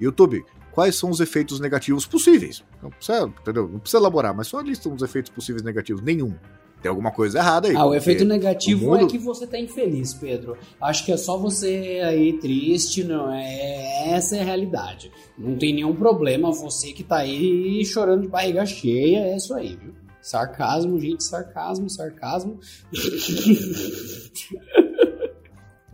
YouTube, 0.00 0.44
quais 0.72 0.96
são 0.96 1.08
os 1.08 1.20
efeitos 1.20 1.60
negativos 1.60 2.04
possíveis? 2.04 2.62
Não 2.82 2.90
precisa, 2.90 3.32
entendeu? 3.40 3.68
Não 3.68 3.78
precisa 3.78 3.98
elaborar, 3.98 4.34
mas 4.34 4.48
só 4.48 4.60
lista 4.60 4.88
os 4.88 5.02
efeitos 5.02 5.30
possíveis 5.30 5.62
negativos. 5.62 6.02
Nenhum. 6.02 6.34
Tem 6.82 6.88
alguma 6.88 7.10
coisa 7.10 7.38
errada 7.38 7.68
aí. 7.68 7.74
Ah, 7.74 7.86
o 7.86 7.94
efeito 7.94 8.24
negativo 8.24 8.86
mundo... 8.86 9.06
é 9.06 9.08
que 9.08 9.18
você 9.18 9.46
tá 9.46 9.58
infeliz, 9.58 10.14
Pedro. 10.14 10.56
Acho 10.80 11.04
que 11.04 11.10
é 11.10 11.16
só 11.16 11.36
você 11.36 12.00
aí 12.04 12.34
triste, 12.34 13.02
não 13.02 13.32
é? 13.32 14.10
Essa 14.10 14.36
é 14.36 14.42
a 14.42 14.44
realidade. 14.44 15.10
Não 15.36 15.56
tem 15.56 15.74
nenhum 15.74 15.94
problema, 15.94 16.52
você 16.52 16.92
que 16.92 17.02
tá 17.02 17.16
aí 17.18 17.84
chorando 17.84 18.22
de 18.22 18.28
barriga 18.28 18.64
cheia, 18.64 19.18
é 19.18 19.36
isso 19.36 19.54
aí, 19.54 19.76
viu? 19.76 20.07
Sarcasmo, 20.28 21.00
gente, 21.00 21.24
sarcasmo, 21.24 21.88
sarcasmo. 21.88 22.60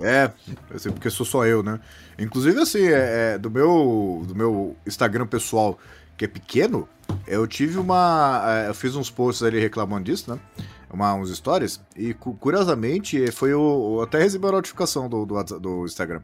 É, 0.00 0.32
assim, 0.74 0.90
porque 0.90 1.08
sou 1.08 1.24
só 1.24 1.46
eu, 1.46 1.62
né? 1.62 1.80
Inclusive, 2.18 2.60
assim, 2.60 2.82
é, 2.82 3.34
é, 3.34 3.38
do, 3.38 3.48
meu, 3.48 4.24
do 4.26 4.34
meu 4.34 4.76
Instagram 4.84 5.24
pessoal, 5.24 5.78
que 6.16 6.24
é 6.24 6.28
pequeno, 6.28 6.88
eu 7.28 7.46
tive 7.46 7.78
uma. 7.78 8.42
É, 8.44 8.68
eu 8.68 8.74
fiz 8.74 8.96
uns 8.96 9.08
posts 9.08 9.44
ali 9.44 9.60
reclamando 9.60 10.04
disso, 10.04 10.34
né? 10.34 10.40
Uma, 10.92 11.14
uns 11.14 11.34
stories, 11.34 11.80
e 11.96 12.12
curiosamente 12.12 13.30
foi 13.30 13.54
o. 13.54 14.02
Até 14.02 14.18
recebi 14.18 14.46
a 14.48 14.52
notificação 14.52 15.08
do, 15.08 15.24
do, 15.24 15.42
do 15.60 15.84
Instagram. 15.84 16.20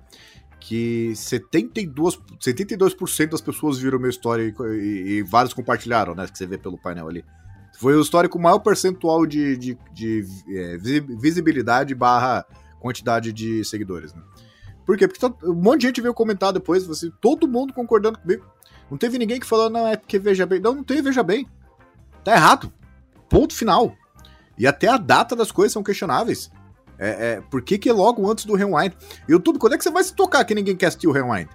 Que 0.58 1.12
72%, 1.14 2.18
72 2.40 2.96
das 3.30 3.40
pessoas 3.40 3.78
viram 3.78 4.00
meu 4.00 4.10
story 4.10 4.52
e, 4.58 4.62
e, 4.64 5.10
e 5.12 5.22
vários 5.22 5.54
compartilharam, 5.54 6.12
né? 6.12 6.26
Que 6.26 6.36
você 6.36 6.44
vê 6.44 6.58
pelo 6.58 6.76
painel 6.76 7.08
ali. 7.08 7.24
Foi 7.80 7.96
o 7.96 8.00
histórico 8.02 8.38
maior 8.38 8.58
percentual 8.58 9.24
de, 9.24 9.56
de, 9.56 9.78
de 9.90 10.22
é, 10.50 10.76
visibilidade 10.76 11.94
barra 11.94 12.44
quantidade 12.78 13.32
de 13.32 13.64
seguidores, 13.64 14.12
né? 14.12 14.20
Por 14.84 14.98
quê? 14.98 15.08
Porque 15.08 15.18
tá, 15.18 15.34
um 15.44 15.54
monte 15.54 15.80
de 15.80 15.86
gente 15.86 16.00
veio 16.02 16.12
comentar 16.12 16.52
depois, 16.52 16.84
você, 16.84 17.10
todo 17.22 17.48
mundo 17.48 17.72
concordando 17.72 18.18
comigo. 18.18 18.44
Não 18.90 18.98
teve 18.98 19.16
ninguém 19.16 19.40
que 19.40 19.46
falou, 19.46 19.70
não, 19.70 19.88
é 19.88 19.96
porque 19.96 20.18
veja 20.18 20.44
bem. 20.44 20.60
Não, 20.60 20.74
não 20.74 20.84
tem 20.84 21.00
veja 21.00 21.22
bem. 21.22 21.48
Tá 22.22 22.32
errado. 22.34 22.70
Ponto 23.30 23.54
final. 23.54 23.94
E 24.58 24.66
até 24.66 24.88
a 24.88 24.98
data 24.98 25.34
das 25.34 25.50
coisas 25.50 25.72
são 25.72 25.82
questionáveis. 25.82 26.50
É, 26.98 27.08
é, 27.08 27.40
por 27.40 27.62
que, 27.62 27.78
que 27.78 27.90
logo 27.90 28.30
antes 28.30 28.44
do 28.44 28.54
Rewind? 28.54 28.92
YouTube, 29.26 29.58
quando 29.58 29.72
é 29.72 29.78
que 29.78 29.84
você 29.84 29.90
vai 29.90 30.04
se 30.04 30.12
tocar 30.12 30.44
que 30.44 30.54
ninguém 30.54 30.76
quer 30.76 30.88
assistir 30.88 31.06
o 31.06 31.12
Rewind? 31.12 31.48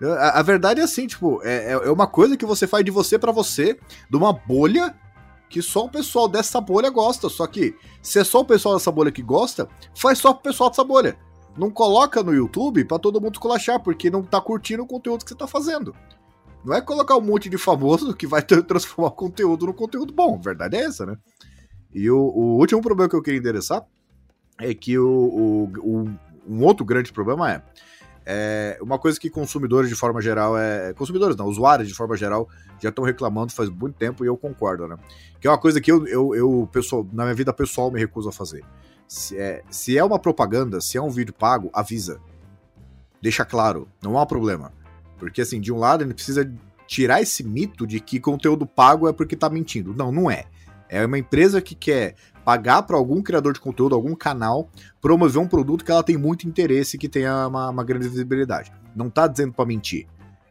A, 0.00 0.38
a 0.38 0.42
verdade 0.42 0.80
é 0.80 0.84
assim, 0.84 1.06
tipo, 1.06 1.42
é, 1.42 1.66
é, 1.66 1.72
é 1.72 1.90
uma 1.90 2.06
coisa 2.06 2.34
que 2.34 2.46
você 2.46 2.66
faz 2.66 2.82
de 2.82 2.90
você 2.90 3.18
para 3.18 3.30
você, 3.30 3.78
de 4.08 4.16
uma 4.16 4.32
bolha 4.32 4.94
que 5.48 5.62
só 5.62 5.84
o 5.84 5.90
pessoal 5.90 6.28
dessa 6.28 6.60
bolha 6.60 6.90
gosta. 6.90 7.28
Só 7.28 7.46
que, 7.46 7.74
se 8.02 8.18
é 8.18 8.24
só 8.24 8.40
o 8.40 8.44
pessoal 8.44 8.74
dessa 8.76 8.92
bolha 8.92 9.12
que 9.12 9.22
gosta, 9.22 9.68
faz 9.94 10.18
só 10.18 10.32
pro 10.32 10.42
pessoal 10.42 10.70
dessa 10.70 10.84
bolha. 10.84 11.18
Não 11.56 11.70
coloca 11.70 12.22
no 12.22 12.32
YouTube 12.32 12.84
para 12.84 12.98
todo 12.98 13.20
mundo 13.20 13.34
esculachar, 13.34 13.80
porque 13.82 14.10
não 14.10 14.22
tá 14.22 14.40
curtindo 14.40 14.82
o 14.82 14.86
conteúdo 14.86 15.24
que 15.24 15.30
você 15.30 15.36
tá 15.36 15.46
fazendo. 15.46 15.94
Não 16.64 16.74
é 16.74 16.80
colocar 16.80 17.16
um 17.16 17.20
monte 17.20 17.48
de 17.48 17.58
famoso 17.58 18.14
que 18.14 18.26
vai 18.26 18.42
transformar 18.42 19.08
o 19.08 19.12
conteúdo 19.12 19.66
no 19.66 19.74
conteúdo 19.74 20.12
bom. 20.12 20.36
A 20.36 20.42
verdade 20.42 20.76
é 20.76 20.84
essa, 20.84 21.06
né? 21.06 21.16
E 21.92 22.10
o, 22.10 22.18
o 22.18 22.58
último 22.58 22.82
problema 22.82 23.08
que 23.08 23.16
eu 23.16 23.22
queria 23.22 23.40
endereçar 23.40 23.84
é 24.60 24.74
que 24.74 24.98
o, 24.98 25.08
o, 25.08 25.72
o 25.78 26.18
um 26.48 26.64
outro 26.64 26.84
grande 26.84 27.12
problema 27.12 27.52
é 27.52 27.62
é 28.30 28.78
uma 28.82 28.98
coisa 28.98 29.18
que 29.18 29.30
consumidores 29.30 29.88
de 29.88 29.96
forma 29.96 30.20
geral 30.20 30.56
é. 30.58 30.92
Consumidores 30.92 31.34
não, 31.34 31.46
usuários 31.46 31.88
de 31.88 31.94
forma 31.94 32.14
geral 32.14 32.46
já 32.78 32.90
estão 32.90 33.02
reclamando 33.02 33.54
faz 33.54 33.70
muito 33.70 33.94
tempo 33.94 34.22
e 34.22 34.26
eu 34.26 34.36
concordo, 34.36 34.86
né? 34.86 34.98
Que 35.40 35.48
é 35.48 35.50
uma 35.50 35.56
coisa 35.56 35.80
que 35.80 35.90
eu, 35.90 36.06
eu, 36.06 36.34
eu 36.34 36.68
pessoal, 36.70 37.08
na 37.10 37.22
minha 37.24 37.34
vida 37.34 37.54
pessoal, 37.54 37.90
me 37.90 37.98
recuso 37.98 38.28
a 38.28 38.32
fazer. 38.32 38.62
Se 39.06 39.38
é, 39.38 39.62
se 39.70 39.96
é 39.96 40.04
uma 40.04 40.18
propaganda, 40.18 40.78
se 40.78 40.98
é 40.98 41.02
um 41.02 41.08
vídeo 41.08 41.32
pago, 41.32 41.70
avisa. 41.72 42.20
Deixa 43.22 43.46
claro, 43.46 43.88
não 44.02 44.18
há 44.18 44.26
problema. 44.26 44.74
Porque 45.18 45.40
assim, 45.40 45.58
de 45.58 45.72
um 45.72 45.78
lado, 45.78 46.04
ele 46.04 46.12
precisa 46.12 46.52
tirar 46.86 47.22
esse 47.22 47.42
mito 47.42 47.86
de 47.86 47.98
que 47.98 48.20
conteúdo 48.20 48.66
pago 48.66 49.08
é 49.08 49.12
porque 49.12 49.36
tá 49.36 49.48
mentindo. 49.48 49.94
Não, 49.94 50.12
não 50.12 50.30
é. 50.30 50.44
É 50.86 51.04
uma 51.06 51.18
empresa 51.18 51.62
que 51.62 51.74
quer 51.74 52.14
pagar 52.48 52.82
para 52.84 52.96
algum 52.96 53.20
criador 53.20 53.52
de 53.52 53.60
conteúdo, 53.60 53.94
algum 53.94 54.14
canal, 54.14 54.70
promover 55.02 55.38
um 55.38 55.46
produto 55.46 55.84
que 55.84 55.90
ela 55.90 56.02
tem 56.02 56.16
muito 56.16 56.48
interesse 56.48 56.96
e 56.96 56.98
que 56.98 57.06
tenha 57.06 57.46
uma, 57.46 57.68
uma 57.68 57.84
grande 57.84 58.08
visibilidade. 58.08 58.72
Não 58.96 59.10
tá 59.10 59.26
dizendo 59.26 59.52
para 59.52 59.66
mentir. 59.66 60.06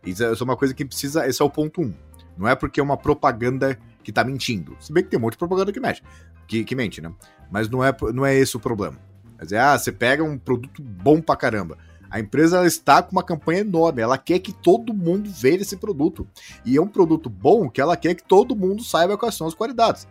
Isso 0.05 0.23
é 0.23 0.43
uma 0.43 0.55
coisa 0.55 0.75
que 0.75 0.85
precisa. 0.85 1.27
Esse 1.27 1.41
é 1.41 1.45
o 1.45 1.49
ponto 1.49 1.81
um. 1.81 1.91
Não 2.37 2.47
é 2.47 2.53
porque 2.53 2.79
é 2.79 2.83
uma 2.83 2.97
propaganda 2.97 3.79
que 4.03 4.11
tá 4.11 4.23
mentindo. 4.23 4.77
Se 4.79 4.93
bem 4.93 5.03
que 5.03 5.09
tem 5.09 5.17
um 5.17 5.23
monte 5.23 5.31
de 5.31 5.39
propaganda 5.39 5.73
que 5.73 5.79
mente, 5.79 6.03
que, 6.47 6.63
que 6.63 6.75
mente, 6.75 7.01
né? 7.01 7.11
Mas 7.49 7.67
não 7.67 7.83
é, 7.83 7.91
não 8.13 8.23
é 8.23 8.35
esse 8.35 8.55
o 8.55 8.59
problema. 8.59 8.99
Quer 9.39 9.45
dizer, 9.45 9.57
ah, 9.57 9.75
você 9.75 9.91
pega 9.91 10.23
um 10.23 10.37
produto 10.37 10.83
bom 10.83 11.19
pra 11.19 11.35
caramba. 11.35 11.79
A 12.11 12.19
empresa 12.19 12.63
está 12.67 13.01
com 13.01 13.13
uma 13.13 13.23
campanha 13.23 13.61
enorme, 13.61 14.03
ela 14.03 14.19
quer 14.19 14.37
que 14.37 14.53
todo 14.53 14.93
mundo 14.93 15.31
veja 15.31 15.63
esse 15.63 15.77
produto. 15.77 16.27
E 16.63 16.77
é 16.77 16.81
um 16.81 16.87
produto 16.87 17.27
bom 17.27 17.67
que 17.67 17.81
ela 17.81 17.97
quer 17.97 18.13
que 18.13 18.23
todo 18.23 18.55
mundo 18.55 18.83
saiba 18.83 19.17
quais 19.17 19.33
são 19.33 19.47
as 19.47 19.55
qualidades. 19.55 20.07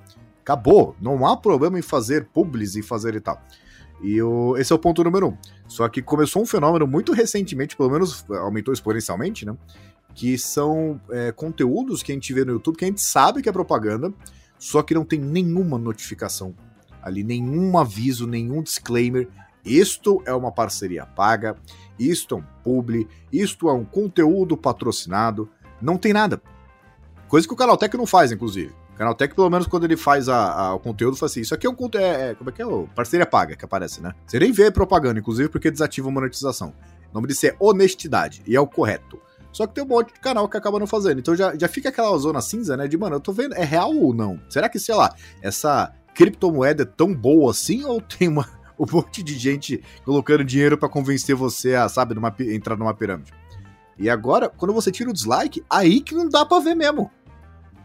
Acabou. 0.46 0.94
Não 1.00 1.26
há 1.26 1.37
problema 1.37 1.76
em 1.76 1.82
fazer 1.82 2.26
publis 2.26 2.76
e 2.76 2.82
fazer 2.82 3.16
e 3.16 3.20
tal. 3.20 3.42
E 4.00 4.22
o, 4.22 4.56
esse 4.56 4.72
é 4.72 4.76
o 4.76 4.78
ponto 4.78 5.02
número 5.02 5.30
um. 5.30 5.37
Só 5.66 5.88
que 5.88 6.00
começou 6.00 6.40
um 6.40 6.46
fenômeno 6.46 6.87
muito 6.87 7.12
recentemente, 7.12 7.76
pelo 7.76 7.90
menos 7.90 8.24
aumentou 8.30 8.72
exponencialmente, 8.72 9.44
né? 9.44 9.56
Que 10.14 10.38
são 10.38 11.00
é, 11.11 11.32
conteúdos 11.32 12.00
que 12.00 12.12
a 12.12 12.14
gente 12.14 12.32
vê 12.32 12.44
no 12.44 12.52
YouTube 12.52 12.76
que 12.76 12.85
a 12.85 12.88
gente 12.88 13.02
sabe 13.02 13.42
que 13.42 13.48
é 13.48 13.52
propaganda, 13.52 14.14
só 14.56 14.85
que 14.85 14.94
não 14.94 15.04
tem 15.04 15.18
nenhuma 15.18 15.78
notificação 15.78 16.54
ali, 17.02 17.24
nenhum 17.24 17.76
aviso, 17.76 18.24
nenhum 18.24 18.62
disclaimer. 18.62 19.28
Isto 19.64 20.22
é 20.26 20.32
uma 20.32 20.52
parceria 20.52 21.04
paga, 21.04 21.56
isto 21.98 22.37
é 22.37 22.38
um 22.38 22.44
publi, 22.62 23.09
isto 23.32 23.68
é 23.68 23.72
um 23.72 23.85
conteúdo 23.85 24.56
patrocinado, 24.56 25.50
não 25.82 25.98
tem 25.98 26.12
nada. 26.12 26.40
Coisa 27.26 27.48
que 27.48 27.52
o 27.52 27.56
Canaltech 27.56 27.96
não 27.96 28.06
faz, 28.06 28.30
inclusive. 28.30 28.72
Canaltech, 28.96 29.35
pelo 29.35 29.50
menos 29.50 29.66
quando 29.66 29.85
ele 29.85 29.96
faz 29.96 30.28
a, 30.28 30.52
a, 30.52 30.74
o 30.74 30.80
conteúdo, 30.80 31.16
faz 31.16 31.32
assim. 31.32 31.42
Isso 31.42 31.54
aqui 31.54 31.66
é 31.66 31.70
um 31.70 31.74
conteúdo. 31.74 32.04
É, 32.04 32.30
é, 32.30 32.35
como 32.35 32.50
é 32.50 32.52
que 32.52 32.62
é? 32.62 32.66
O 32.66 32.88
parceria 32.94 33.26
paga 33.26 33.54
que 33.54 33.64
aparece, 33.64 34.02
né? 34.02 34.12
Você 34.26 34.38
nem 34.38 34.52
vê 34.52 34.70
propaganda, 34.70 35.20
inclusive, 35.20 35.48
porque 35.48 35.70
desativa 35.70 36.09
a 36.09 36.11
monetização. 36.11 36.72
O 37.11 37.14
nome 37.14 37.28
disso 37.28 37.46
é 37.46 37.56
honestidade, 37.61 38.42
e 38.46 38.56
é 38.56 38.61
o 38.61 38.66
correto. 38.66 39.20
Só 39.52 39.66
que 39.66 39.74
tem 39.74 39.85
um 39.85 39.87
monte 39.87 40.12
de 40.12 40.20
canal 40.20 40.48
que 40.48 40.56
acaba 40.56 40.78
não 40.78 40.87
fazendo. 40.87 41.18
Então 41.18 41.35
já, 41.35 41.56
já 41.56 41.66
fica 41.66 41.88
aquela 41.88 42.16
zona 42.18 42.42
cinza, 42.42 42.76
né? 42.76 42.87
De, 42.87 42.96
mano, 42.98 43.16
eu 43.16 43.20
tô 43.20 43.32
vendo, 43.32 43.54
é 43.54 43.64
real 43.64 43.94
ou 43.94 44.12
não? 44.12 44.38
Será 44.50 44.68
que, 44.68 44.78
sei 44.78 44.94
lá, 44.94 45.14
essa 45.40 45.94
criptomoeda 46.14 46.82
é 46.82 46.87
tão 46.87 47.14
boa 47.14 47.50
assim 47.50 47.85
ou 47.85 48.00
tem 48.00 48.28
uma, 48.28 48.46
um 48.78 48.85
monte 48.90 49.22
de 49.22 49.35
gente 49.38 49.82
colocando 50.04 50.44
dinheiro 50.44 50.76
para 50.76 50.90
convencer 50.90 51.35
você 51.35 51.74
a, 51.74 51.88
sabe, 51.88 52.14
numa, 52.14 52.35
entrar 52.38 52.76
numa 52.76 52.92
pirâmide? 52.92 53.32
E 53.98 54.11
agora, 54.11 54.50
quando 54.50 54.74
você 54.74 54.90
tira 54.90 55.09
o 55.09 55.12
dislike, 55.12 55.64
aí 55.70 56.00
que 56.00 56.14
não 56.14 56.28
dá 56.28 56.44
pra 56.44 56.59
ver 56.59 56.74
mesmo. 56.74 57.11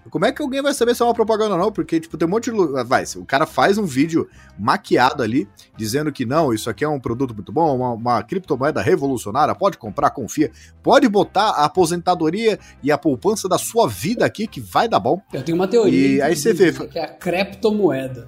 Como 0.09 0.25
é 0.25 0.31
que 0.31 0.41
alguém 0.41 0.61
vai 0.61 0.73
saber 0.73 0.95
se 0.95 1.01
é 1.01 1.05
uma 1.05 1.13
propaganda 1.13 1.53
ou 1.53 1.59
não? 1.59 1.71
Porque, 1.71 1.99
tipo, 1.99 2.17
tem 2.17 2.27
um 2.27 2.31
monte 2.31 2.51
de. 2.51 2.57
Vai, 2.83 3.03
o 3.15 3.25
cara 3.25 3.45
faz 3.45 3.77
um 3.77 3.85
vídeo 3.85 4.27
maquiado 4.57 5.21
ali, 5.21 5.47
dizendo 5.77 6.11
que 6.11 6.25
não, 6.25 6.53
isso 6.53 6.69
aqui 6.69 6.83
é 6.83 6.87
um 6.89 6.99
produto 6.99 7.33
muito 7.35 7.51
bom, 7.51 7.75
uma, 7.75 7.91
uma 7.91 8.23
criptomoeda 8.23 8.81
revolucionária, 8.81 9.53
pode 9.53 9.77
comprar, 9.77 10.09
confia. 10.09 10.51
Pode 10.81 11.07
botar 11.07 11.49
a 11.49 11.65
aposentadoria 11.65 12.59
e 12.81 12.91
a 12.91 12.97
poupança 12.97 13.47
da 13.47 13.57
sua 13.57 13.87
vida 13.87 14.25
aqui, 14.25 14.47
que 14.47 14.59
vai 14.59 14.87
dar 14.87 14.99
bom. 14.99 15.21
Eu 15.31 15.43
tenho 15.43 15.55
uma 15.55 15.67
teoria. 15.67 16.17
E 16.17 16.21
aí 16.21 16.35
você 16.35 16.53
vê. 16.53 16.71
Que 16.71 16.97
é 16.97 17.03
a 17.03 17.07
criptomoeda. 17.07 18.27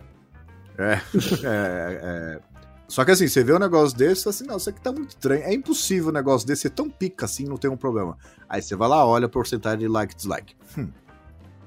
É, 0.77 0.93
é, 1.43 1.99
é. 2.03 2.39
Só 2.87 3.03
que 3.03 3.09
assim, 3.09 3.27
você 3.27 3.43
vê 3.43 3.51
um 3.53 3.59
negócio 3.59 3.97
desse, 3.97 4.29
assim, 4.29 4.45
não, 4.45 4.57
isso 4.57 4.69
aqui 4.69 4.79
tá 4.79 4.91
muito 4.91 5.09
estranho. 5.09 5.41
É 5.43 5.53
impossível 5.53 6.09
um 6.09 6.13
negócio 6.13 6.45
desse 6.45 6.63
ser 6.63 6.69
tão 6.69 6.87
pica 6.87 7.25
assim, 7.25 7.45
não 7.45 7.57
tem 7.57 7.71
um 7.71 7.77
problema. 7.77 8.15
Aí 8.47 8.61
você 8.61 8.75
vai 8.75 8.87
lá, 8.87 9.03
olha 9.03 9.25
a 9.25 9.29
porcentagem 9.29 9.79
de 9.79 9.87
like 9.87 10.13
e 10.13 10.15
dislike. 10.15 10.55
Hum, 10.77 10.89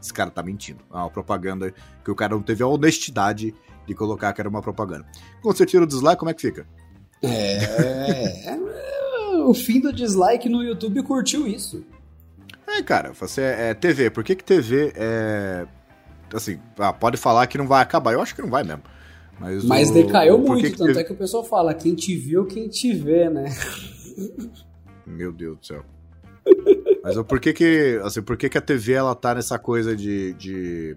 esse 0.07 0.15
cara 0.15 0.31
tá 0.31 0.43
mentindo. 0.43 0.81
É 0.93 0.97
uma 0.97 1.11
propaganda 1.11 1.75
que 2.05 2.11
o 2.11 2.15
cara 2.15 2.35
não 2.35 2.43
teve 2.43 2.63
a 2.63 2.67
honestidade 2.67 3.55
de 3.87 3.95
colocar 3.95 4.33
que 4.33 4.41
era 4.41 4.49
uma 4.49 4.63
propaganda. 4.63 5.05
Quando 5.43 5.57
você 5.57 5.67
tira 5.67 5.85
o 5.85 5.87
dislike, 5.87 6.19
como 6.19 6.31
é 6.31 6.35
que 6.35 6.43
fica? 6.43 6.67
É. 7.23 8.57
o 9.47 9.55
fim 9.55 9.81
do 9.81 9.93
dislike 9.93 10.49
no 10.49 10.63
YouTube 10.63 11.03
curtiu 11.03 11.47
isso. 11.47 11.85
É, 12.67 12.83
cara, 12.83 13.13
você 13.13 13.43
é, 13.43 13.71
é 13.71 13.75
TV. 13.75 14.11
Por 14.11 14.25
que, 14.25 14.35
que 14.35 14.45
TV 14.45 14.93
é. 14.97 15.67
Assim, 16.35 16.59
ah, 16.79 16.93
pode 16.93 17.17
falar 17.17 17.47
que 17.47 17.57
não 17.57 17.67
vai 17.67 17.83
acabar. 17.83 18.13
Eu 18.13 18.21
acho 18.21 18.35
que 18.35 18.43
não 18.43 18.51
vai 18.51 18.65
mesmo. 18.65 18.83
Mas, 19.39 19.65
Mas 19.65 19.91
o, 19.91 19.95
decaiu 19.95 20.39
muito, 20.39 20.63
que 20.63 20.71
tanto 20.71 20.87
teve... 20.87 21.01
é 21.01 21.05
que 21.05 21.13
o 21.13 21.17
pessoal 21.17 21.45
fala, 21.45 21.75
quem 21.75 21.95
te 21.95 22.17
viu, 22.17 22.47
quem 22.47 22.69
te 22.69 22.93
vê, 22.95 23.29
né? 23.29 23.55
Meu 25.07 25.31
Deus 25.31 25.59
do 25.59 25.67
céu. 25.67 25.85
Mas 27.03 27.17
por 27.23 27.39
que 27.39 27.53
que, 27.53 28.01
assim, 28.03 28.23
por 28.23 28.37
que 28.37 28.49
que 28.49 28.59
a 28.59 28.61
TV 28.61 28.93
ela 28.93 29.15
tá 29.15 29.35
nessa 29.35 29.59
coisa 29.59 29.95
de, 29.95 30.33
de 30.35 30.97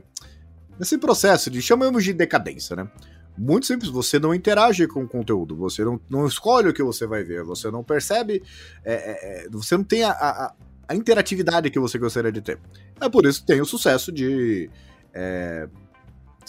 nesse 0.80 0.98
processo 0.98 1.50
de 1.50 1.62
chamamos 1.62 2.04
de 2.04 2.14
decadência, 2.14 2.76
né? 2.76 2.90
Muito 3.38 3.68
simples, 3.68 3.90
você 3.90 4.20
não 4.20 4.34
interage 4.34 4.86
com 4.88 5.04
o 5.04 5.08
conteúdo, 5.08 5.56
você 5.56 5.84
não, 5.86 6.00
não 6.10 6.28
escolhe 6.28 6.68
o 6.68 6.74
que 6.74 6.84
você 6.84 7.08
vai 7.08 7.24
ver, 7.24 7.44
você 7.44 7.72
não 7.72 7.84
percebe, 7.84 8.44
é, 8.84 8.94
é, 8.94 9.46
é 9.46 9.50
você 9.50 9.78
não 9.78 9.84
tem 9.84 10.04
a, 10.04 10.12
a, 10.12 10.54
a, 10.90 10.96
interatividade 10.96 11.70
que 11.70 11.80
você 11.80 11.98
gostaria 11.98 12.32
de 12.32 12.42
ter. 12.42 12.60
É 13.00 13.08
por 13.08 13.26
isso 13.26 13.40
que 13.42 13.48
tem 13.48 13.62
o 13.62 13.66
sucesso 13.66 14.12
de 14.12 14.70
é, 15.14 15.70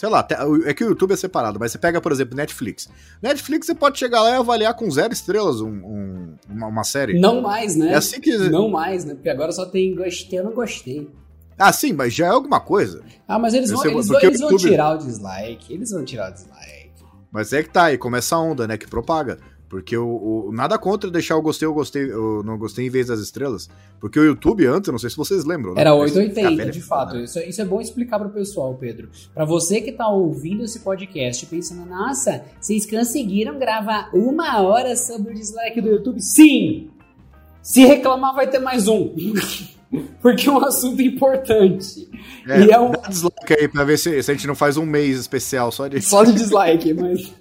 sei 0.01 0.09
lá, 0.09 0.27
é 0.65 0.73
que 0.73 0.83
o 0.83 0.87
YouTube 0.87 1.13
é 1.13 1.15
separado, 1.15 1.59
mas 1.59 1.71
você 1.71 1.77
pega, 1.77 2.01
por 2.01 2.11
exemplo, 2.11 2.35
Netflix. 2.35 2.89
Netflix 3.21 3.67
você 3.67 3.75
pode 3.75 3.99
chegar 3.99 4.23
lá 4.23 4.31
e 4.31 4.33
avaliar 4.33 4.73
com 4.73 4.89
zero 4.89 5.13
estrelas 5.13 5.61
um, 5.61 5.69
um, 5.69 6.35
uma, 6.49 6.67
uma, 6.69 6.83
série. 6.83 7.19
Não 7.19 7.39
mais, 7.39 7.75
né? 7.75 7.93
É 7.93 7.97
assim 7.97 8.19
que. 8.19 8.35
Não 8.35 8.67
mais, 8.67 9.05
né? 9.05 9.13
Porque 9.13 9.29
agora 9.29 9.51
só 9.51 9.63
tem 9.63 9.93
gostei 9.93 10.39
ou 10.39 10.45
não 10.45 10.53
gostei. 10.53 11.07
Ah, 11.55 11.71
sim, 11.71 11.93
mas 11.93 12.15
já 12.15 12.25
é 12.25 12.29
alguma 12.29 12.59
coisa. 12.59 13.03
Ah, 13.27 13.37
mas 13.37 13.53
eles 13.53 13.69
vão, 13.69 13.85
eles, 13.85 14.07
vão, 14.07 14.19
eles 14.19 14.39
vão 14.39 14.57
tirar 14.57 14.95
o 14.95 14.97
dislike. 14.97 15.71
Eles 15.71 15.91
vão 15.91 16.03
tirar 16.03 16.31
o 16.31 16.33
dislike. 16.33 16.91
Mas 17.31 17.53
é 17.53 17.61
que 17.61 17.69
tá 17.69 17.83
aí, 17.83 17.97
começa 17.99 18.35
a 18.35 18.39
onda, 18.39 18.67
né? 18.67 18.79
Que 18.79 18.87
propaga. 18.87 19.37
Porque 19.71 19.95
o, 19.95 20.49
o, 20.49 20.51
nada 20.51 20.77
contra 20.77 21.09
deixar 21.09 21.37
o 21.37 21.41
gostei, 21.41 21.65
eu 21.65 21.73
gostei, 21.73 22.03
eu 22.03 22.43
não 22.43 22.57
gostei 22.57 22.87
em 22.87 22.89
vez 22.89 23.07
das 23.07 23.21
estrelas. 23.21 23.69
Porque 24.01 24.19
o 24.19 24.25
YouTube 24.25 24.65
antes, 24.67 24.91
não 24.91 24.99
sei 24.99 25.09
se 25.09 25.15
vocês 25.15 25.45
lembram. 25.45 25.73
Né? 25.73 25.79
Era 25.79 25.95
880, 25.95 26.71
de 26.71 26.81
fato. 26.81 27.17
Isso, 27.17 27.39
é, 27.39 27.47
isso, 27.47 27.61
é 27.61 27.63
bom 27.63 27.79
explicar 27.79 28.19
para 28.19 28.27
o 28.27 28.31
pessoal, 28.31 28.75
Pedro. 28.75 29.07
Para 29.33 29.45
você 29.45 29.79
que 29.79 29.93
tá 29.93 30.09
ouvindo 30.09 30.65
esse 30.65 30.81
podcast 30.81 31.45
pensando, 31.45 31.85
nossa, 31.85 32.43
vocês 32.59 32.85
conseguiram 32.85 33.57
gravar 33.57 34.09
uma 34.13 34.59
hora 34.59 34.93
sobre 34.97 35.31
o 35.31 35.35
dislike 35.35 35.79
do 35.79 35.87
YouTube? 35.87 36.21
Sim! 36.21 36.89
Se 37.61 37.85
reclamar, 37.85 38.35
vai 38.35 38.49
ter 38.49 38.59
mais 38.59 38.89
um. 38.89 39.15
Porque 40.21 40.49
é 40.49 40.51
um 40.51 40.65
assunto 40.65 41.01
importante. 41.01 42.09
É, 42.45 42.59
e 42.59 42.71
é 42.71 42.77
um... 42.77 42.91
Dá 42.91 43.07
dislike 43.07 43.55
aí 43.57 43.69
pra 43.69 43.85
ver 43.85 43.97
se, 43.97 44.21
se, 44.21 44.31
a 44.31 44.33
gente 44.33 44.47
não 44.47 44.55
faz 44.55 44.75
um 44.75 44.85
mês 44.85 45.17
especial 45.17 45.71
só 45.71 45.87
de. 45.87 46.01
Só 46.01 46.25
de 46.25 46.33
dislike, 46.33 46.93
mas. 46.93 47.33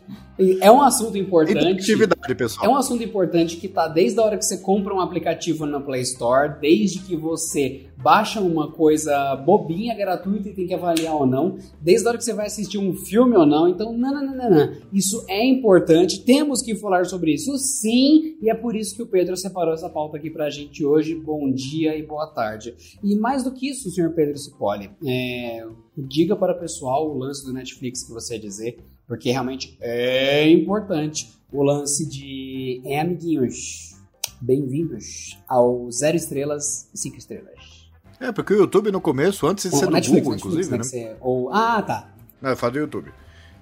É 0.61 0.70
um 0.70 0.81
assunto 0.81 1.18
importante. 1.18 1.94
Pessoal. 2.37 2.66
É 2.66 2.68
um 2.68 2.76
assunto 2.76 3.03
importante 3.03 3.57
que 3.57 3.68
tá 3.68 3.88
desde 3.88 4.18
a 4.18 4.22
hora 4.22 4.38
que 4.38 4.44
você 4.44 4.59
compra 4.59 4.94
um 4.94 5.00
aplicativo 5.00 5.66
na 5.66 5.81
Play 5.81 6.03
Store, 6.03 6.61
desde 6.61 7.00
que 7.00 7.16
você 7.16 7.87
baixa 8.03 8.40
uma 8.40 8.70
coisa 8.70 9.37
bobinha, 9.37 9.94
gratuita 9.94 10.48
e 10.48 10.55
tem 10.55 10.66
que 10.66 10.74
avaliar 10.74 11.14
ou 11.14 11.26
não, 11.26 11.59
desde 11.81 12.07
a 12.07 12.11
hora 12.11 12.18
que 12.18 12.24
você 12.24 12.33
vai 12.33 12.46
assistir 12.46 12.79
um 12.79 12.94
filme 12.94 13.37
ou 13.37 13.44
não. 13.44 13.68
Então, 13.68 13.92
não, 13.92 14.14
não, 14.14 14.35
não, 14.35 14.50
não. 14.50 14.72
Isso 14.92 15.24
é 15.29 15.44
importante, 15.44 16.24
temos 16.24 16.62
que 16.62 16.74
falar 16.74 17.05
sobre 17.05 17.35
isso 17.35 17.57
sim, 17.59 18.37
e 18.40 18.48
é 18.48 18.55
por 18.55 18.74
isso 18.74 18.96
que 18.96 19.03
o 19.03 19.07
Pedro 19.07 19.37
separou 19.37 19.74
essa 19.74 19.90
pauta 19.90 20.16
aqui 20.16 20.31
pra 20.31 20.48
gente 20.48 20.85
hoje. 20.85 21.14
Bom 21.14 21.50
dia 21.53 21.96
e 21.96 22.03
boa 22.03 22.26
tarde. 22.29 22.74
E 23.03 23.14
mais 23.16 23.44
do 23.44 23.53
que 23.53 23.68
isso, 23.68 23.90
senhor 23.90 24.12
Pedro 24.12 24.38
Cipoli, 24.38 24.90
é, 25.07 25.66
diga 25.96 26.35
para 26.35 26.55
o 26.55 26.59
pessoal 26.59 27.11
o 27.11 27.18
lance 27.18 27.44
do 27.44 27.53
Netflix 27.53 28.05
que 28.05 28.12
você 28.12 28.35
ia 28.35 28.40
dizer 28.40 28.79
porque 29.11 29.33
realmente 29.33 29.77
é 29.81 30.49
importante 30.49 31.37
o 31.53 31.64
lance 31.64 32.09
de 32.09 32.81
é 32.85 33.01
amiguinhos. 33.01 33.96
Bem-vindos 34.40 35.37
ao 35.49 35.90
zero 35.90 36.16
estrelas 36.16 36.88
e 36.94 36.99
cinco 36.99 37.18
estrelas. 37.18 37.90
É, 38.20 38.31
porque 38.31 38.55
o 38.55 38.59
YouTube 38.59 38.92
no 38.92 39.01
começo, 39.01 39.49
antes 39.49 39.68
de 39.68 39.77
ser 39.77 39.87
do 39.87 39.90
Netflix, 39.90 40.23
Google, 40.23 40.35
Netflix, 40.37 40.68
inclusive, 40.68 40.79
né? 40.79 40.85
Ser, 40.85 41.16
ou, 41.20 41.53
ah, 41.53 41.83
tá. 41.83 42.14
Não, 42.40 42.51
eu 42.51 42.57
falo 42.57 42.75
do 42.75 42.79
YouTube. 42.79 43.12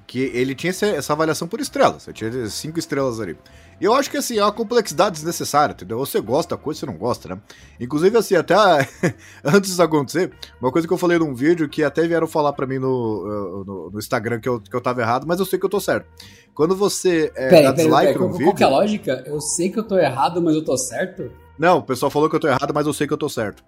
Que 0.07 0.19
ele 0.19 0.55
tinha 0.55 0.71
essa 0.71 1.15
avaliação 1.15 1.49
por 1.49 1.61
estrelas. 1.61 2.07
Ele 2.07 2.15
tinha 2.15 2.47
cinco 2.49 2.79
estrelas 2.79 3.19
ali. 3.19 3.35
Eu 3.81 3.95
acho 3.95 4.11
que 4.11 4.17
assim, 4.17 4.39
é 4.39 4.43
uma 4.43 4.53
complexidade 4.53 5.17
desnecessária, 5.17 5.73
entendeu? 5.73 5.99
Você 5.99 6.21
gosta 6.21 6.57
da 6.57 6.63
coisa, 6.63 6.81
você 6.81 6.87
não 6.87 6.97
gosta, 6.97 7.29
né? 7.29 7.41
Inclusive, 7.79 8.17
assim, 8.17 8.35
até 8.35 8.55
antes 9.45 9.71
disso 9.71 9.83
acontecer, 9.83 10.33
uma 10.61 10.73
coisa 10.73 10.87
que 10.87 10.93
eu 10.93 10.99
falei 10.99 11.19
num 11.19 11.35
vídeo 11.35 11.69
que 11.69 11.85
até 11.85 12.07
vieram 12.07 12.27
falar 12.27 12.53
para 12.53 12.67
mim 12.67 12.79
no, 12.79 13.65
no, 13.65 13.91
no, 13.91 13.99
Instagram 13.99 14.41
que 14.41 14.49
eu, 14.49 14.61
que 14.61 14.75
eu 14.75 14.81
tava 14.81 15.01
errado, 15.01 15.27
mas 15.27 15.39
eu 15.39 15.47
sei 15.47 15.59
que 15.59 15.65
eu 15.65 15.71
tô 15.71 15.81
certo. 15.81 16.09
Quando 16.55 16.75
você 16.75 17.31
é, 17.37 17.49
pera, 17.49 17.63
dá 17.63 17.73
pera, 17.73 17.75
dislike 17.75 18.13
pera, 18.13 18.19
num 18.19 18.33
vídeo. 18.33 18.47
Qual 18.47 18.57
que 18.57 18.63
é 18.65 18.67
a 18.67 18.71
lógica? 18.71 19.23
Eu 19.25 19.41
sei 19.41 19.71
que 19.71 19.79
eu 19.79 19.85
tô 19.85 19.97
errado, 19.97 20.43
mas 20.43 20.57
eu 20.57 20.65
tô 20.65 20.77
certo? 20.77 21.31
Não, 21.57 21.79
o 21.79 21.83
pessoal 21.83 22.11
falou 22.11 22.29
que 22.29 22.35
eu 22.35 22.41
tô 22.41 22.49
errado, 22.49 22.73
mas 22.75 22.87
eu 22.87 22.93
sei 22.93 23.07
que 23.07 23.13
eu 23.13 23.19
tô 23.19 23.29
certo. 23.29 23.63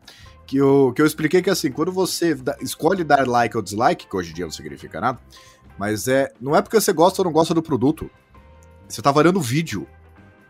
Que 0.45 0.57
eu, 0.57 0.93
que 0.95 1.01
eu 1.01 1.07
expliquei 1.07 1.41
que 1.41 1.51
assim, 1.51 1.71
quando 1.71 1.93
você 1.93 2.35
dá, 2.35 2.57
escolhe 2.61 3.05
dar 3.05 3.29
like 3.29 3.57
ou 3.57 3.63
dislike, 3.63 4.09
que 4.09 4.17
hoje 4.17 4.33
em 4.33 4.35
dia 4.35 4.45
não 4.45 4.53
significa 4.53 5.01
nada, 5.01 5.21
mas 5.79 6.09
é. 6.09 6.33
Não 6.41 6.57
é 6.57 6.63
porque 6.63 6.81
você 6.81 6.93
gosta 6.93 7.23
ou 7.23 7.27
não 7.27 7.33
gosta 7.33 7.55
do 7.55 7.63
produto. 7.63 8.11
Você 8.89 9.01
tá 9.01 9.13
variando 9.13 9.39
o 9.39 9.43
vídeo. 9.43 9.87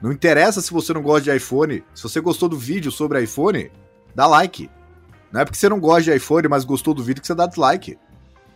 Não 0.00 0.10
interessa 0.10 0.60
se 0.60 0.72
você 0.72 0.92
não 0.92 1.02
gosta 1.02 1.30
de 1.30 1.36
iPhone. 1.36 1.84
Se 1.94 2.02
você 2.02 2.20
gostou 2.20 2.48
do 2.48 2.56
vídeo 2.56 2.90
sobre 2.90 3.22
iPhone, 3.22 3.70
dá 4.14 4.26
like. 4.26 4.70
Não 5.32 5.40
é 5.40 5.44
porque 5.44 5.58
você 5.58 5.68
não 5.68 5.78
gosta 5.78 6.02
de 6.10 6.16
iPhone, 6.16 6.48
mas 6.48 6.64
gostou 6.64 6.94
do 6.94 7.02
vídeo 7.02 7.20
que 7.20 7.26
você 7.26 7.34
dá 7.34 7.46
dislike. 7.46 7.98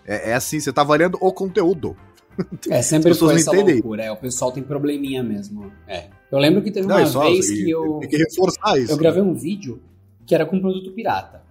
É, 0.07 0.31
é 0.31 0.35
assim, 0.35 0.59
você 0.59 0.73
tá 0.73 0.83
variando 0.83 1.19
o 1.21 1.33
conteúdo. 1.33 1.97
É, 2.69 2.83
sempre 2.83 3.15
foi 3.15 3.37
essa 3.37 3.53
loucura. 3.53 4.03
É, 4.03 4.11
o 4.11 4.17
pessoal 4.17 4.51
tem 4.51 4.61
probleminha 4.61 5.23
mesmo. 5.23 5.71
É. 5.87 6.09
Eu 6.33 6.39
lembro 6.41 6.63
que 6.63 6.73
teve 6.73 6.85
uma 6.85 7.01
não, 7.01 7.21
vez 7.21 7.49
que 7.49 7.71
eu. 7.71 7.99
Tem 8.01 8.09
que 8.09 8.17
reforçar 8.17 8.77
isso. 8.77 8.91
Eu 8.91 8.97
gravei 8.97 9.23
um 9.23 9.35
vídeo 9.35 9.81
que 10.27 10.35
era 10.35 10.45
com 10.45 10.61
produto 10.61 10.91
pirata. 10.91 11.45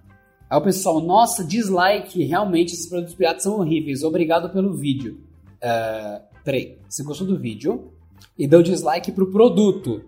Aí 0.50 0.58
o 0.58 0.60
pessoal, 0.60 1.00
nossa, 1.00 1.42
dislike, 1.42 2.22
realmente 2.24 2.74
esses 2.74 2.86
produtos 2.86 3.14
piratas 3.14 3.44
são 3.44 3.58
horríveis. 3.58 4.02
Obrigado 4.02 4.50
pelo 4.50 4.74
vídeo. 4.74 5.20
Uh, 5.56 6.20
peraí, 6.44 6.78
você 6.86 7.02
gostou 7.02 7.26
do 7.26 7.38
vídeo? 7.38 7.93
E 8.38 8.46
deu 8.46 8.62
dislike 8.62 9.12
pro 9.12 9.30
produto. 9.30 10.02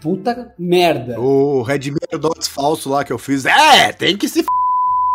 Puta 0.00 0.54
merda. 0.58 1.20
O 1.20 1.62
Redmi 1.62 1.98
Dots 2.20 2.46
falso 2.46 2.88
lá 2.88 3.04
que 3.04 3.12
eu 3.12 3.18
fiz. 3.18 3.44
É, 3.44 3.92
tem 3.92 4.16
que 4.16 4.28
se 4.28 4.40
f... 4.40 4.48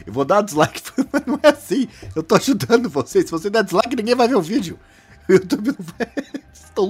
Eu 0.05 0.11
vou 0.11 0.25
dar 0.25 0.41
dislike, 0.41 0.81
mas 1.11 1.25
não 1.25 1.39
é 1.41 1.49
assim. 1.49 1.87
Eu 2.15 2.21
tô 2.21 2.35
ajudando 2.35 2.89
vocês. 2.89 3.25
Se 3.25 3.31
você 3.31 3.49
der 3.49 3.63
dislike, 3.63 3.95
ninguém 3.95 4.15
vai 4.15 4.27
ver 4.27 4.35
o 4.35 4.41
vídeo. 4.41 4.77
O 5.29 5.33
YouTube 5.33 5.67
não 5.67 5.77
vai. 5.79 6.07
Vocês 6.53 6.65
estão 6.65 6.85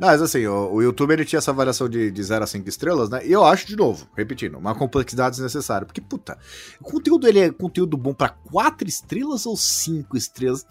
Mas 0.00 0.20
assim, 0.20 0.44
o, 0.46 0.72
o, 0.74 0.82
YouTube 0.82 1.12
ele 1.12 1.24
tinha 1.24 1.38
essa 1.38 1.52
variação 1.52 1.88
de, 1.88 2.10
de 2.10 2.22
0 2.22 2.42
a 2.42 2.46
5 2.46 2.68
estrelas, 2.68 3.08
né? 3.08 3.24
E 3.24 3.30
eu 3.30 3.44
acho, 3.44 3.66
de 3.66 3.76
novo, 3.76 4.08
repetindo, 4.16 4.58
uma 4.58 4.74
complexidade 4.74 5.36
desnecessária. 5.36 5.86
Porque, 5.86 6.00
puta, 6.00 6.36
o 6.80 6.84
conteúdo 6.84 7.28
ele 7.28 7.38
é 7.38 7.50
conteúdo 7.50 7.96
bom 7.96 8.12
para 8.12 8.30
4 8.30 8.88
estrelas 8.88 9.46
ou 9.46 9.56
5 9.56 10.16
estrelas? 10.16 10.66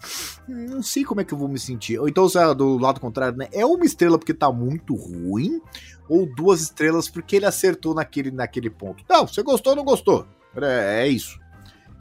Não 0.46 0.82
sei 0.82 1.04
como 1.04 1.22
é 1.22 1.24
que 1.24 1.32
eu 1.32 1.38
vou 1.38 1.48
me 1.48 1.58
sentir. 1.58 1.98
Ou 1.98 2.08
então, 2.08 2.26
é 2.26 2.54
do 2.54 2.76
lado 2.76 3.00
contrário, 3.00 3.38
né? 3.38 3.48
É 3.50 3.64
uma 3.64 3.84
estrela 3.84 4.18
porque 4.18 4.34
tá 4.34 4.52
muito 4.52 4.94
ruim, 4.94 5.60
ou 6.08 6.26
duas 6.26 6.60
estrelas 6.60 7.08
porque 7.08 7.36
ele 7.36 7.46
acertou 7.46 7.94
naquele, 7.94 8.30
naquele 8.30 8.68
ponto. 8.68 9.02
Não, 9.08 9.26
você 9.26 9.42
gostou 9.42 9.72
ou 9.72 9.76
não 9.76 9.84
gostou? 9.84 10.26
É, 10.56 11.02
é 11.02 11.08
isso. 11.08 11.38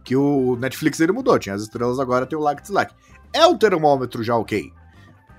Que 0.04 0.16
o 0.16 0.58
Netflix 0.58 1.00
ele 1.00 1.14
mudou, 1.14 1.40
tinha 1.40 1.56
as 1.56 1.62
estrelas 1.62 2.00
agora, 2.00 2.26
tem 2.26 2.38
o 2.38 2.42
like 2.42 2.62
dislike. 2.62 2.94
É 3.32 3.48
um 3.48 3.58
termômetro 3.58 4.22
já 4.22 4.36
ok. 4.36 4.72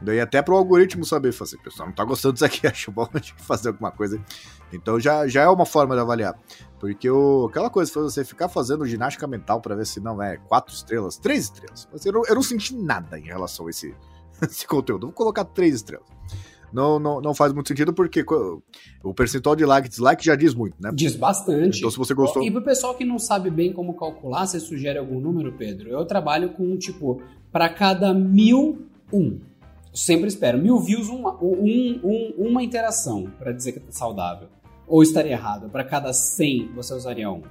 Daí 0.01 0.21
até 0.21 0.43
pro 0.43 0.57
algoritmo 0.57 1.05
saber 1.05 1.33
fazer, 1.33 1.57
pessoal, 1.59 1.89
não 1.89 1.95
tá 1.95 2.05
gostando 2.05 2.35
disso 2.35 2.45
aqui, 2.45 2.67
acho 2.69 2.91
bom 2.91 3.09
a 3.13 3.19
gente 3.19 3.35
fazer 3.39 3.69
alguma 3.69 3.91
coisa. 3.91 4.21
Então 4.73 4.99
já, 4.99 5.27
já 5.27 5.43
é 5.43 5.49
uma 5.49 5.65
forma 5.67 5.95
de 5.95 6.01
avaliar. 6.01 6.39
Porque 6.79 7.09
o, 7.09 7.47
aquela 7.49 7.71
coisa 7.71 7.91
foi 7.91 8.03
você 8.03 8.25
ficar 8.25 8.49
fazendo 8.49 8.87
ginástica 8.87 9.27
mental 9.27 9.61
para 9.61 9.75
ver 9.75 9.87
se 9.87 10.01
não 10.01 10.23
é 10.23 10.37
quatro 10.37 10.75
estrelas, 10.75 11.17
três 11.17 11.45
estrelas. 11.45 11.89
Eu 12.05 12.13
não, 12.13 12.27
eu 12.27 12.35
não 12.35 12.43
senti 12.43 12.77
nada 12.77 13.19
em 13.19 13.25
relação 13.25 13.67
a 13.67 13.71
esse, 13.71 13.95
esse 14.43 14.67
conteúdo. 14.67 15.07
Vou 15.07 15.15
colocar 15.15 15.45
três 15.45 15.77
estrelas. 15.77 16.07
não, 16.73 16.99
não, 16.99 17.21
não 17.21 17.35
faz 17.35 17.53
muito 17.53 17.69
sentido, 17.69 17.95
porque 17.95 18.25
o 19.03 19.15
percentual 19.15 19.55
de 19.55 19.65
like 19.65 19.87
e 19.87 19.91
dislike 19.91 20.25
já 20.25 20.35
diz 20.35 20.55
muito, 20.55 20.77
né? 20.81 20.91
Diz 20.93 21.15
bastante. 21.17 21.79
Então, 21.79 21.91
se 21.91 21.97
você 21.97 22.13
gostou. 22.13 22.43
E 22.43 22.51
pro 22.51 22.63
pessoal 22.63 22.95
que 22.95 23.05
não 23.05 23.19
sabe 23.19 23.49
bem 23.49 23.73
como 23.73 23.95
calcular, 23.95 24.45
você 24.45 24.59
sugere 24.59 24.99
algum 24.99 25.21
número, 25.21 25.53
Pedro? 25.53 25.89
Eu 25.89 26.05
trabalho 26.05 26.51
com, 26.51 26.77
tipo, 26.77 27.23
para 27.53 27.69
cada 27.69 28.13
mil, 28.13 28.89
um. 29.13 29.39
Sempre 29.95 30.27
espero. 30.29 30.59
Mil 30.59 30.79
views, 30.81 31.09
uma, 31.09 31.35
um, 31.43 32.01
um, 32.03 32.35
uma 32.49 32.63
interação, 32.63 33.31
para 33.39 33.53
dizer 33.53 33.73
que 33.73 33.81
tá 33.81 33.93
saudável. 33.93 34.49
Ou 34.87 35.03
estaria 35.03 35.33
errado? 35.33 35.71
Para 35.71 35.85
cada 35.85 36.13
100, 36.13 36.73
você 36.75 36.93
usaria 36.93 37.31
um? 37.31 37.43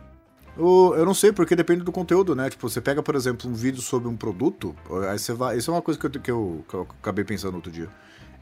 Eu 0.56 1.03
não 1.03 1.15
sei, 1.15 1.32
porque 1.32 1.56
depende 1.56 1.84
do 1.84 1.91
conteúdo, 1.91 2.36
né? 2.36 2.47
Tipo, 2.47 2.69
você 2.69 2.79
pega, 2.79 3.01
por 3.01 3.15
exemplo, 3.15 3.49
um 3.49 3.53
vídeo 3.53 3.82
sobre 3.82 4.08
um 4.08 4.15
produto, 4.15 4.75
aí 5.10 5.17
você 5.17 5.34
vai. 5.34 5.58
Isso 5.58 5.71
é 5.71 5.73
uma 5.73 5.82
coisa 5.82 5.99
que 5.99 6.06
eu, 6.06 6.12
que 6.12 6.32
eu, 6.32 6.65
que 6.69 6.73
eu 6.75 6.88
acabei 7.01 7.25
pensando 7.25 7.56
outro 7.56 7.71
dia. 7.71 7.89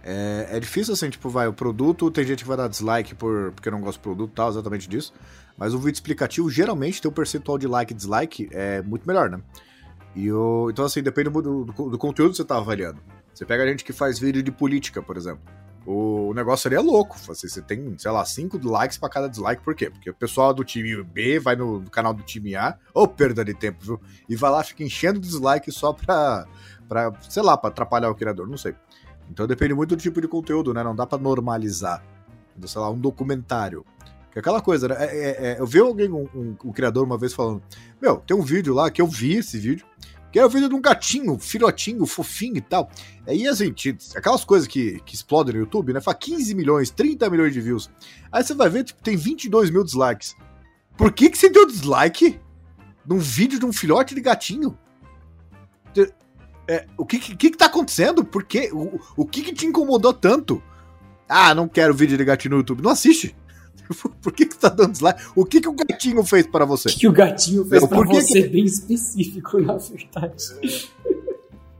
É, 0.03 0.47
é, 0.51 0.59
difícil 0.59 0.93
assim, 0.93 1.09
tipo, 1.09 1.29
vai, 1.29 1.47
o 1.47 1.53
produto, 1.53 2.09
tem 2.11 2.25
gente 2.25 2.43
que 2.43 2.47
vai 2.47 2.57
dar 2.57 2.67
dislike 2.67 3.15
por, 3.15 3.51
porque 3.53 3.69
não 3.69 3.79
gosta 3.79 3.99
do 3.99 4.03
produto 4.03 4.31
tal, 4.35 4.49
exatamente 4.49 4.89
disso. 4.89 5.13
Mas 5.57 5.73
o 5.73 5.77
vídeo 5.77 5.93
explicativo, 5.93 6.49
geralmente, 6.49 7.01
tem 7.01 7.09
um 7.09 7.13
percentual 7.13 7.57
de 7.57 7.67
like 7.67 7.93
e 7.93 7.95
dislike 7.95 8.49
é 8.51 8.81
muito 8.81 9.07
melhor, 9.07 9.29
né? 9.29 9.39
E 10.13 10.27
então, 10.69 10.83
assim, 10.83 11.01
depende 11.01 11.29
do, 11.29 11.41
do, 11.41 11.89
do 11.91 11.97
conteúdo 11.97 12.31
que 12.31 12.37
você 12.37 12.43
tá 12.43 12.57
avaliando. 12.57 12.99
Você 13.33 13.45
pega 13.45 13.63
a 13.63 13.67
gente 13.67 13.83
que 13.83 13.93
faz 13.93 14.19
vídeo 14.19 14.43
de 14.43 14.51
política, 14.51 15.01
por 15.01 15.17
exemplo. 15.17 15.41
O 15.85 16.31
negócio 16.35 16.67
ali 16.67 16.75
é 16.75 16.79
louco. 16.79 17.17
Você, 17.17 17.61
tem, 17.61 17.97
sei 17.97 18.11
lá, 18.11 18.23
5 18.23 18.59
likes 18.67 18.97
para 18.97 19.09
cada 19.09 19.27
dislike. 19.27 19.63
Por 19.63 19.73
quê? 19.73 19.89
Porque 19.89 20.09
o 20.09 20.13
pessoal 20.13 20.53
do 20.53 20.63
time 20.63 21.01
B 21.03 21.39
vai 21.39 21.55
no, 21.55 21.89
canal 21.89 22.13
do 22.13 22.23
time 22.23 22.55
A, 22.55 22.77
ou 22.93 23.07
perda 23.07 23.43
de 23.43 23.53
tempo, 23.53 23.83
viu? 23.83 23.99
E 24.29 24.35
vai 24.35 24.51
lá, 24.51 24.63
fica 24.63 24.83
enchendo 24.83 25.19
dislike 25.19 25.71
só 25.71 25.91
pra, 25.91 26.45
pra 26.87 27.11
sei 27.21 27.41
lá, 27.41 27.57
pra 27.57 27.69
atrapalhar 27.69 28.09
o 28.09 28.15
criador, 28.15 28.47
não 28.47 28.57
sei. 28.57 28.75
Então 29.29 29.47
depende 29.47 29.73
muito 29.73 29.95
do 29.95 30.01
tipo 30.01 30.21
de 30.21 30.27
conteúdo, 30.27 30.73
né? 30.73 30.83
Não 30.83 30.95
dá 30.95 31.07
para 31.07 31.17
normalizar. 31.17 32.03
Sei 32.65 32.79
lá, 32.79 32.89
um 32.91 32.99
documentário. 32.99 33.83
Que 34.31 34.37
é 34.37 34.41
aquela 34.41 34.61
coisa, 34.61 34.87
né? 34.87 34.95
É, 34.99 35.05
é, 35.05 35.47
é, 35.47 35.59
eu 35.59 35.65
vi 35.65 35.79
alguém, 35.79 36.09
um, 36.09 36.27
um, 36.33 36.55
um, 36.65 36.71
criador, 36.71 37.03
uma 37.05 37.17
vez 37.17 37.33
falando: 37.33 37.61
Meu, 38.01 38.17
tem 38.17 38.35
um 38.35 38.41
vídeo 38.41 38.73
lá 38.73 38.89
que 38.89 39.01
eu 39.01 39.07
vi 39.07 39.37
esse 39.37 39.57
vídeo, 39.57 39.85
que 40.31 40.39
é 40.39 40.45
o 40.45 40.49
vídeo 40.49 40.69
de 40.69 40.75
um 40.75 40.81
gatinho, 40.81 41.37
filhotinho, 41.37 42.05
fofinho 42.05 42.57
e 42.57 42.61
tal. 42.61 42.89
Aí, 43.27 43.47
assim, 43.47 43.73
aquelas 44.15 44.45
coisas 44.45 44.67
que, 44.67 44.99
que 45.05 45.13
explodem 45.13 45.53
no 45.53 45.59
YouTube, 45.61 45.93
né? 45.93 45.99
Faz 45.99 46.17
15 46.19 46.55
milhões, 46.55 46.89
30 46.89 47.29
milhões 47.29 47.53
de 47.53 47.59
views. 47.59 47.89
Aí 48.31 48.43
você 48.43 48.53
vai 48.53 48.69
ver, 48.69 48.85
tipo, 48.85 49.01
tem 49.03 49.17
22 49.17 49.69
mil 49.69 49.83
dislikes. 49.83 50.35
Por 50.97 51.11
que, 51.11 51.29
que 51.29 51.37
você 51.37 51.49
deu 51.49 51.67
dislike 51.67 52.39
num 53.05 53.19
vídeo 53.19 53.59
de 53.59 53.65
um 53.65 53.73
filhote 53.73 54.15
de 54.15 54.21
gatinho? 54.21 54.77
É, 56.67 56.85
o 56.97 57.05
que, 57.05 57.19
que, 57.19 57.35
que 57.35 57.57
tá 57.57 57.65
acontecendo? 57.65 58.23
Por 58.23 58.43
quê? 58.45 58.69
O, 58.71 58.99
o 59.17 59.25
que, 59.25 59.41
que 59.41 59.53
te 59.53 59.65
incomodou 59.65 60.13
tanto? 60.13 60.63
Ah, 61.27 61.53
não 61.53 61.67
quero 61.67 61.93
vídeo 61.93 62.17
de 62.17 62.23
gatinho 62.23 62.51
no 62.51 62.57
YouTube. 62.57 62.81
Não 62.81 62.91
assiste. 62.91 63.35
Por 64.21 64.34
que, 64.34 64.45
que 64.45 64.54
você 64.54 64.60
tá 64.60 64.69
dando 64.69 64.91
dislike? 64.91 65.21
O 65.36 65.45
que, 65.45 65.62
que 65.62 65.69
o 65.69 65.73
gatinho 65.73 66.23
fez 66.23 66.47
para 66.47 66.65
você? 66.65 66.89
O 66.89 66.91
que, 66.91 66.99
que 66.99 67.08
o 67.08 67.13
gatinho 67.13 67.65
fez 67.65 67.88
para 67.88 68.06
você? 68.06 68.43
Que... 68.43 68.49
Bem 68.49 68.65
específico, 68.65 69.60
na 69.60 69.77
verdade. 69.77 70.89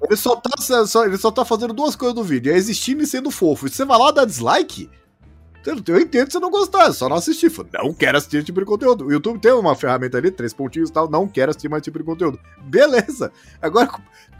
Ele 0.04 0.15
só, 0.15 0.36
tá, 0.36 0.86
só, 0.86 1.06
ele 1.06 1.17
só 1.17 1.32
tá 1.32 1.45
fazendo 1.45 1.74
duas 1.74 1.95
coisas 1.95 2.15
no 2.15 2.24
vídeo: 2.24 2.52
é 2.52 2.58
existindo 2.58 3.04
e 3.04 3.08
sendo 3.08 3.30
fofo. 3.32 3.67
E 3.67 3.69
você 3.69 3.86
vai 3.86 3.97
lá 3.97 4.12
dar 4.12 4.26
dislike? 4.26 4.89
Eu 5.63 6.00
entendo 6.00 6.32
você 6.32 6.39
não 6.39 6.50
gostar, 6.50 6.89
é 6.89 6.93
só 6.93 7.08
não 7.08 7.17
assistir. 7.17 7.52
Não 7.71 7.93
quero 7.93 8.17
assistir 8.17 8.38
esse 8.38 8.47
tipo 8.47 8.60
de 8.60 8.65
conteúdo. 8.65 9.06
O 9.06 9.12
YouTube 9.12 9.39
tem 9.39 9.52
uma 9.52 9.76
ferramenta 9.76 10.17
ali, 10.17 10.32
três 10.32 10.54
pontinhos 10.54 10.89
e 10.89 10.93
tal, 10.93 11.08
não 11.08 11.28
quero 11.28 11.52
assistir 11.52 11.69
mais 11.69 11.82
esse 11.82 11.86
tipo 11.86 12.00
de 12.00 12.04
conteúdo. 12.04 12.39
Beleza. 12.63 13.32
Agora, 13.62 13.91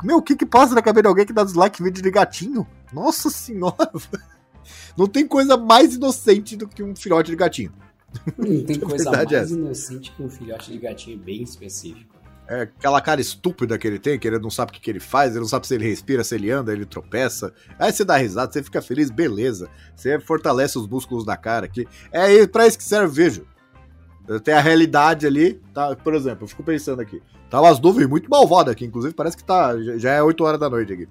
meu, 0.04 0.18
o 0.18 0.22
que 0.22 0.36
que 0.36 0.48
passa 0.48 0.74
na 0.74 0.82
cabeça 0.82 1.04
de 1.04 1.08
alguém 1.10 1.26
que 1.26 1.34
dá 1.34 1.44
dislike 1.44 1.80
em 1.80 1.86
vídeo 1.86 2.02
de 2.02 2.10
gatinho? 2.10 2.68
Nossa 2.92 3.30
senhora. 3.30 3.92
Não 4.97 5.08
tem 5.08 5.28
coisa 5.28 5.58
mais 5.58 5.95
inocente 5.95 6.56
do 6.56 6.67
que 6.67 6.84
um 6.84 6.95
filhote 6.95 7.32
de 7.32 7.36
gatinho. 7.36 7.74
Não 8.38 8.63
tem 8.63 8.80
coisa 8.80 9.10
é 9.10 9.12
mais 9.12 9.32
é 9.32 9.54
inocente 9.54 10.12
que 10.12 10.24
um 10.24 10.30
filhote 10.30 10.71
de 10.71 10.78
gatinho 10.78 11.17
bem 11.17 11.43
específico. 11.43 12.12
É 12.47 12.63
aquela 12.63 13.00
cara 13.00 13.21
estúpida 13.21 13.78
que 13.78 13.88
ele 13.88 13.97
tem, 13.97 14.19
que 14.19 14.28
ele 14.28 14.38
não 14.38 14.50
sabe 14.50 14.71
o 14.71 14.74
que, 14.74 14.82
que 14.82 14.89
ele 14.89 15.00
faz, 15.00 15.32
ele 15.32 15.39
não 15.39 15.47
sabe 15.47 15.65
se 15.65 15.74
ele 15.74 15.88
respira, 15.88 16.21
se 16.21 16.36
ele 16.36 16.52
anda, 16.52 16.74
ele 16.74 16.86
tropeça. 16.86 17.54
Aí 17.80 17.93
você 17.93 18.04
dá 18.04 18.17
risada, 18.17 18.52
você 18.52 18.62
fica 18.62 18.82
feliz, 18.82 19.10
beleza. 19.10 19.69
Você 19.95 20.19
fortalece 20.19 20.78
os 20.78 20.86
músculos 20.86 21.24
da 21.24 21.38
cara 21.38 21.65
aqui. 21.65 21.88
É 22.12 22.45
pra 22.45 22.67
isso 22.67 22.78
que 22.78 22.84
serve, 22.84 23.13
vejo. 23.13 23.47
Tem 24.39 24.54
a 24.54 24.60
realidade 24.60 25.26
ali, 25.26 25.60
tá? 25.74 25.96
Por 25.96 26.13
exemplo, 26.13 26.44
eu 26.44 26.48
fico 26.48 26.63
pensando 26.63 27.02
aqui. 27.02 27.22
Tá 27.50 27.60
umas 27.60 27.80
nuvens 27.80 28.08
muito 28.08 28.30
malvadas 28.30 28.72
aqui, 28.72 28.86
inclusive 28.86 29.13
parece 29.13 29.36
que 29.36 29.44
tá. 29.44 29.74
Já 29.98 30.12
é 30.12 30.24
8 30.24 30.44
horas 30.44 30.60
da 30.60 30.70
noite 30.70 30.94
aqui. 30.94 31.08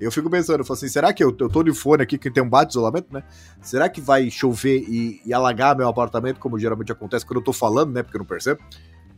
Eu 0.00 0.10
fico 0.10 0.28
pensando, 0.28 0.58
eu 0.58 0.64
falo 0.64 0.76
assim, 0.76 0.88
será 0.88 1.12
que 1.12 1.22
eu, 1.22 1.34
eu 1.38 1.48
tô 1.48 1.62
de 1.62 1.72
fone 1.72 2.02
aqui, 2.02 2.18
que 2.18 2.30
tem 2.30 2.42
um 2.42 2.48
bate 2.48 2.72
isolamento, 2.72 3.06
né? 3.12 3.22
Será 3.62 3.88
que 3.88 4.00
vai 4.00 4.28
chover 4.28 4.84
e, 4.88 5.20
e, 5.24 5.32
alagar 5.32 5.76
meu 5.76 5.88
apartamento, 5.88 6.40
como 6.40 6.58
geralmente 6.58 6.90
acontece 6.90 7.24
quando 7.24 7.38
eu 7.38 7.44
tô 7.44 7.52
falando, 7.52 7.92
né? 7.92 8.02
Porque 8.02 8.16
eu 8.16 8.18
não 8.18 8.26
percebo. 8.26 8.60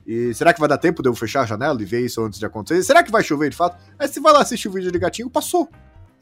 E 0.07 0.35
será 0.35 0.53
que 0.53 0.61
vai 0.61 0.69
dar 0.69 0.79
tempo 0.79 1.03
de 1.03 1.09
eu 1.09 1.14
fechar 1.14 1.42
a 1.42 1.47
janela 1.47 1.81
e 1.81 1.85
ver 1.85 2.05
isso 2.05 2.23
antes 2.23 2.38
de 2.38 2.45
acontecer? 2.45 2.83
Será 2.83 3.03
que 3.03 3.11
vai 3.11 3.23
chover 3.23 3.49
de 3.49 3.57
fato? 3.57 3.83
Aí 3.99 4.07
você 4.07 4.21
vai 4.21 4.33
lá 4.33 4.42
assistir 4.42 4.69
o 4.69 4.73
vídeo 4.73 4.92
de 4.92 4.99
gatinho, 4.99 5.31
passou. 5.31 5.69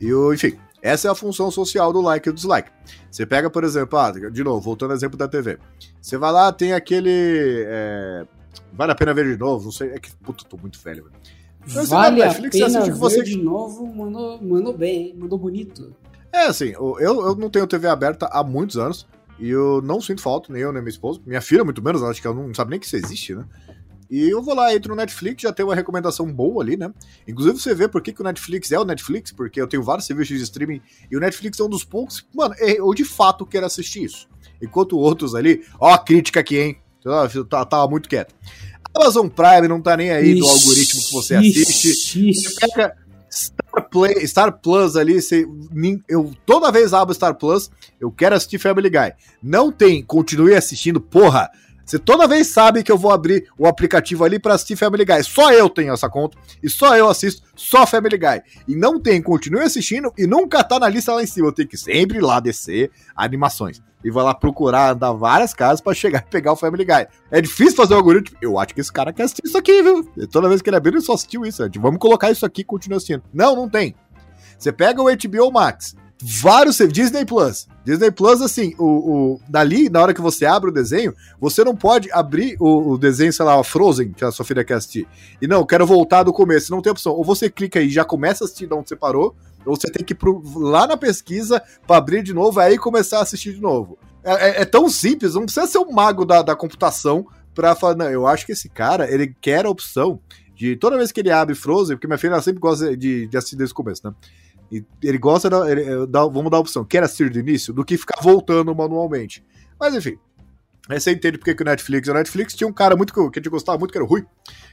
E 0.01 0.09
eu, 0.09 0.33
enfim, 0.33 0.57
essa 0.85 1.09
é 1.09 1.11
a 1.11 1.15
função 1.15 1.51
social 1.51 1.95
do 1.95 2.03
like 2.03 2.29
e 2.29 2.31
do 2.31 2.35
dislike. 2.35 2.71
Você 3.11 3.25
pega, 3.25 3.49
por 3.49 3.65
exemplo, 3.65 3.99
ah, 3.99 4.11
de 4.11 4.45
novo, 4.45 4.61
voltando 4.61 4.91
ao 4.91 4.97
exemplo 4.97 5.17
da 5.17 5.27
TV. 5.27 5.59
Você 5.99 6.19
vai 6.19 6.31
lá, 6.31 6.53
tem 6.53 6.75
aquele. 6.75 7.65
É, 7.67 8.27
vale 8.71 8.93
a 8.93 8.95
pena 8.95 9.15
ver 9.15 9.25
de 9.33 9.39
novo, 9.39 9.65
não 9.65 9.73
sei. 9.73 9.93
É 9.93 9.99
que, 9.99 10.15
puta, 10.17 10.45
tô 10.45 10.59
muito 10.59 10.79
velho, 10.79 11.05
velho. 11.05 11.17
Então, 11.67 11.87
vale 11.87 12.23
a 12.23 12.27
Netflix, 12.27 12.59
pena 12.59 12.81
ver 12.83 12.93
você... 12.93 13.23
de 13.23 13.39
novo, 13.39 13.87
mandou, 13.87 14.43
mandou 14.43 14.77
bem, 14.77 15.07
hein? 15.07 15.15
mandou 15.19 15.39
bonito. 15.39 15.97
É, 16.31 16.49
assim, 16.49 16.75
eu, 16.75 17.01
eu 17.01 17.35
não 17.35 17.49
tenho 17.49 17.67
TV 17.67 17.89
aberta 17.89 18.27
há 18.31 18.45
muitos 18.45 18.77
anos. 18.77 19.07
E 19.39 19.49
eu 19.49 19.81
não 19.83 20.03
sinto 20.03 20.21
falta, 20.21 20.53
nem 20.53 20.61
eu, 20.61 20.71
nem 20.71 20.83
minha 20.83 20.91
esposa. 20.91 21.19
Minha 21.27 21.41
filha, 21.41 21.65
muito 21.65 21.83
menos, 21.83 22.03
acho 22.03 22.21
que 22.21 22.27
ela 22.27 22.37
não 22.37 22.55
sabe 22.55 22.73
nem 22.73 22.79
que 22.79 22.87
isso 22.87 22.97
existe, 22.97 23.35
né? 23.35 23.45
E 24.11 24.29
eu 24.29 24.43
vou 24.43 24.55
lá, 24.55 24.75
entro 24.75 24.91
no 24.91 24.97
Netflix, 24.97 25.43
já 25.43 25.53
tem 25.53 25.65
uma 25.65 25.75
recomendação 25.75 26.31
boa 26.31 26.63
ali, 26.63 26.77
né? 26.77 26.93
Inclusive 27.27 27.59
você 27.59 27.75
vê 27.75 27.89
por 27.89 28.03
que, 28.03 28.13
que 28.13 28.21
o 28.21 28.25
Netflix 28.25 28.71
é 28.71 28.79
o 28.79 28.85
Netflix, 28.85 29.33
porque 29.33 29.61
eu 29.61 29.67
tenho 29.67 29.83
vários 29.83 30.07
serviços 30.07 30.37
de 30.37 30.45
streaming 30.45 30.81
e 31.11 31.17
o 31.17 31.21
Netflix 31.21 31.59
é 31.59 31.65
um 31.65 31.69
dos 31.69 31.85
poucos. 31.85 32.27
Mano, 32.35 32.55
eu 32.59 32.93
de 32.95 33.05
fato 33.05 33.47
quero 33.47 33.67
assistir 33.67 34.05
isso. 34.05 34.29
Enquanto 34.61 34.99
outros 34.99 35.35
ali, 35.35 35.65
ó, 35.81 35.93
a 35.93 35.99
crítica 35.99 36.41
aqui, 36.41 36.59
hein? 36.59 36.79
Tava, 37.03 37.67
tava 37.67 37.89
muito 37.89 38.09
quieto. 38.09 38.35
Amazon 38.95 39.29
Prime 39.29 39.69
não 39.69 39.81
tá 39.81 39.97
nem 39.97 40.11
aí 40.11 40.31
ixi, 40.31 40.41
do 40.41 40.47
algoritmo 40.47 41.03
que 41.03 41.13
você 41.13 41.35
assiste. 41.35 41.91
Ixi. 41.91 42.35
Você 42.35 42.67
pega 42.67 42.97
Star, 43.31 43.89
Play, 43.91 44.27
Star 44.27 44.61
Plus 44.61 44.97
ali, 44.97 45.21
você, 45.21 45.47
eu 46.09 46.33
toda 46.47 46.71
vez 46.71 46.95
abro 46.95 47.13
Star 47.13 47.35
Plus, 47.35 47.71
eu 48.01 48.11
quero 48.13 48.37
assistir 48.37 48.59
Family 48.59 48.89
Guy. 48.89 49.13
Não 49.43 49.73
tem, 49.73 50.03
continue 50.03 50.55
assistindo, 50.55 51.01
porra. 51.01 51.51
Você 51.85 51.99
toda 51.99 52.27
vez 52.27 52.49
sabe 52.49 52.83
que 52.83 52.91
eu 52.91 52.97
vou 52.97 53.13
abrir 53.13 53.47
o 53.59 53.67
aplicativo 53.67 54.25
ali 54.25 54.39
para 54.39 54.55
assistir 54.55 54.77
Family 54.77 55.05
Guy. 55.05 55.23
Só 55.23 55.53
eu 55.53 55.69
tenho 55.69 55.93
essa 55.93 56.09
conta 56.09 56.37
e 56.63 56.71
só 56.71 56.97
eu 56.97 57.09
assisto 57.09 57.43
só 57.55 57.87
Family 57.87 58.17
Guy. 58.17 58.43
E 58.67 58.75
não 58.75 58.99
tem, 58.99 59.21
continue 59.21 59.63
assistindo 59.63 60.13
e 60.17 60.27
nunca 60.27 60.65
tá 60.65 60.79
na 60.79 60.89
lista 60.89 61.13
lá 61.13 61.23
em 61.23 61.27
cima. 61.27 61.49
Eu 61.49 61.53
tenho 61.53 61.69
que 61.69 61.77
sempre 61.77 62.19
ir 62.19 62.23
lá 62.23 62.41
descer 62.41 62.91
animações. 63.15 63.83
E 64.03 64.11
vai 64.11 64.23
lá 64.23 64.35
procurar 64.35 64.93
andar 64.93 65.13
várias 65.13 65.55
casas 65.55 65.81
para 65.81 65.95
chegar 65.95 66.25
e 66.27 66.31
pegar 66.31 66.53
o 66.53 66.57
Family 66.57 66.85
Guy. 66.85 67.07
É 67.31 67.41
difícil 67.41 67.77
fazer 67.77 67.95
o 67.95 67.97
algoritmo. 67.97 68.37
Eu 68.41 68.59
acho 68.59 68.75
que 68.75 68.81
esse 68.81 68.93
cara 68.93 69.13
quer 69.13 69.25
assistir 69.25 69.43
isso 69.45 69.57
aqui, 69.57 69.83
viu? 69.83 70.11
E 70.17 70.27
toda 70.27 70.49
vez 70.49 70.61
que 70.61 70.69
ele 70.69 70.77
abriu, 70.77 70.95
ele 70.95 71.01
só 71.01 71.15
assistiu 71.15 71.45
isso. 71.45 71.63
Vamos 71.79 71.99
colocar 71.99 72.31
isso 72.31 72.45
aqui 72.45 72.61
e 72.63 72.65
continua 72.65 72.97
assistindo. 72.99 73.23
Não, 73.33 73.57
não 73.57 73.69
tem. 73.69 73.95
Você 74.59 74.73
pega 74.73 75.03
o 75.03 75.07
HBO 75.07 75.53
Max, 75.53 75.95
vários 76.21 76.79
Disney 76.79 77.25
Plus. 77.25 77.69
Disney 77.85 78.11
Plus, 78.11 78.41
assim, 78.41 78.75
o, 78.79 78.85
o, 78.85 79.41
dali, 79.49 79.91
na 79.91 80.01
hora 80.01 80.15
que 80.15 80.21
você 80.21 80.47
abre 80.47 80.71
o 80.71 80.73
desenho, 80.73 81.15
você 81.41 81.63
não 81.65 81.77
pode 81.77 82.11
abrir 82.13 82.57
o, 82.61 82.93
o 82.93 82.99
desenho, 82.99 83.33
sei 83.33 83.45
lá, 83.45 83.63
Frozen, 83.63 84.13
que 84.13 84.25
a 84.25 84.31
sua 84.31 84.45
filha 84.45 84.65
quer 84.65 84.75
assistir. 84.75 85.07
E 85.41 85.47
não, 85.47 85.67
quero 85.67 85.87
voltar 85.87 86.23
do 86.23 86.33
começo, 86.33 86.71
não 86.71 86.81
tem 86.81 86.93
opção. 86.93 87.13
Ou 87.13 87.25
você 87.25 87.51
clica 87.51 87.79
aí 87.79 87.87
e 87.87 87.91
já 87.91 88.05
começa 88.05 88.45
a 88.45 88.47
assistir 88.47 88.67
de 88.67 88.75
onde 88.75 88.89
você 88.89 88.97
parou, 88.97 89.35
ou 89.67 89.77
você 89.77 89.91
tem 89.91 90.05
que 90.05 90.13
ir 90.13 90.17
pro, 90.17 90.43
lá 90.57 90.87
na 90.87 90.97
pesquisa 90.97 91.63
para 91.87 91.97
abrir 91.97 92.23
de 92.23 92.33
novo, 92.33 92.61
aí 92.61 92.79
começar 92.79 93.19
a 93.19 93.23
assistir 93.23 93.55
de 93.55 93.61
novo. 93.61 93.99
É, 94.23 94.33
é, 94.33 94.63
é, 94.63 94.65
tão 94.65 94.89
simples, 94.89 95.35
não 95.35 95.45
precisa 95.45 95.67
ser 95.67 95.79
um 95.79 95.93
mago 95.93 96.25
da, 96.25 96.43
da 96.43 96.57
computação 96.57 97.27
pra 97.55 97.75
falar, 97.75 97.95
não, 97.95 98.11
eu 98.11 98.27
acho 98.27 98.47
que 98.47 98.53
esse 98.53 98.69
cara, 98.69 99.11
ele 99.13 99.35
quer 99.41 99.67
a 99.67 99.71
opção 99.71 100.19
de 100.57 100.77
toda 100.77 100.97
vez 100.97 101.13
que 101.13 101.21
ele 101.21 101.31
abre 101.31 101.55
Frozen, 101.55 101.97
porque 101.97 102.07
minha 102.07 102.19
filha 102.19 102.41
sempre 102.41 102.61
gosta 102.61 102.97
de, 102.97 103.27
de 103.27 103.37
assistir 103.37 103.57
desde 103.57 103.73
o 103.73 103.77
começo, 103.77 104.07
né? 104.07 104.15
E 104.75 104.85
ele 105.07 105.19
gosta 105.19 105.49
da. 105.49 105.71
Ele, 105.71 106.05
da 106.07 106.25
vamos 106.25 106.51
dar 106.51 106.57
a 106.57 106.61
opção, 106.61 106.85
quer 106.85 107.05
assistir 107.05 107.31
do 107.31 107.39
início, 107.39 107.73
do 107.73 107.85
que 107.85 107.97
ficar 107.97 108.21
voltando 108.21 108.75
manualmente. 108.75 109.45
Mas 109.79 109.95
enfim. 109.95 110.19
Aí 110.89 111.01
você 111.01 111.13
entende 111.13 111.39
porque 111.39 111.55
que 111.55 111.63
o 111.63 111.65
Netflix. 111.65 112.09
O 112.09 112.13
Netflix 112.13 112.55
tinha 112.55 112.67
um 112.67 112.73
cara 112.73 112.97
muito 112.97 113.15
que 113.15 113.21
a 113.21 113.25
gente 113.25 113.49
gostava 113.49 113.79
muito, 113.79 113.93
que 113.93 113.99
era 113.99 114.05
o 114.05 114.09
Rui. 114.09 114.27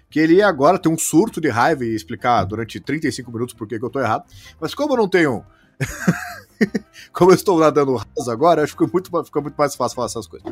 Que 0.09 0.19
ele 0.19 0.41
agora 0.41 0.79
ter 0.79 0.89
um 0.89 0.97
surto 0.97 1.39
de 1.39 1.49
raiva 1.49 1.85
e 1.85 1.95
explicar 1.95 2.43
durante 2.45 2.79
35 2.79 3.31
minutos 3.31 3.53
por 3.53 3.67
que, 3.67 3.77
que 3.77 3.85
eu 3.85 3.89
tô 3.89 3.99
errado. 3.99 4.25
Mas 4.59 4.73
como 4.73 4.93
eu 4.93 4.97
não 4.97 5.07
tenho. 5.07 5.45
como 7.13 7.31
eu 7.31 7.35
estou 7.35 7.59
nadando 7.59 7.95
raso 7.95 8.31
agora, 8.31 8.63
acho 8.63 8.75
que 8.75 8.83
fica 8.83 8.91
muito, 8.91 9.23
fica 9.25 9.41
muito 9.41 9.55
mais 9.55 9.75
fácil 9.75 9.95
falar 9.95 10.07
essas 10.07 10.27
coisas. 10.27 10.51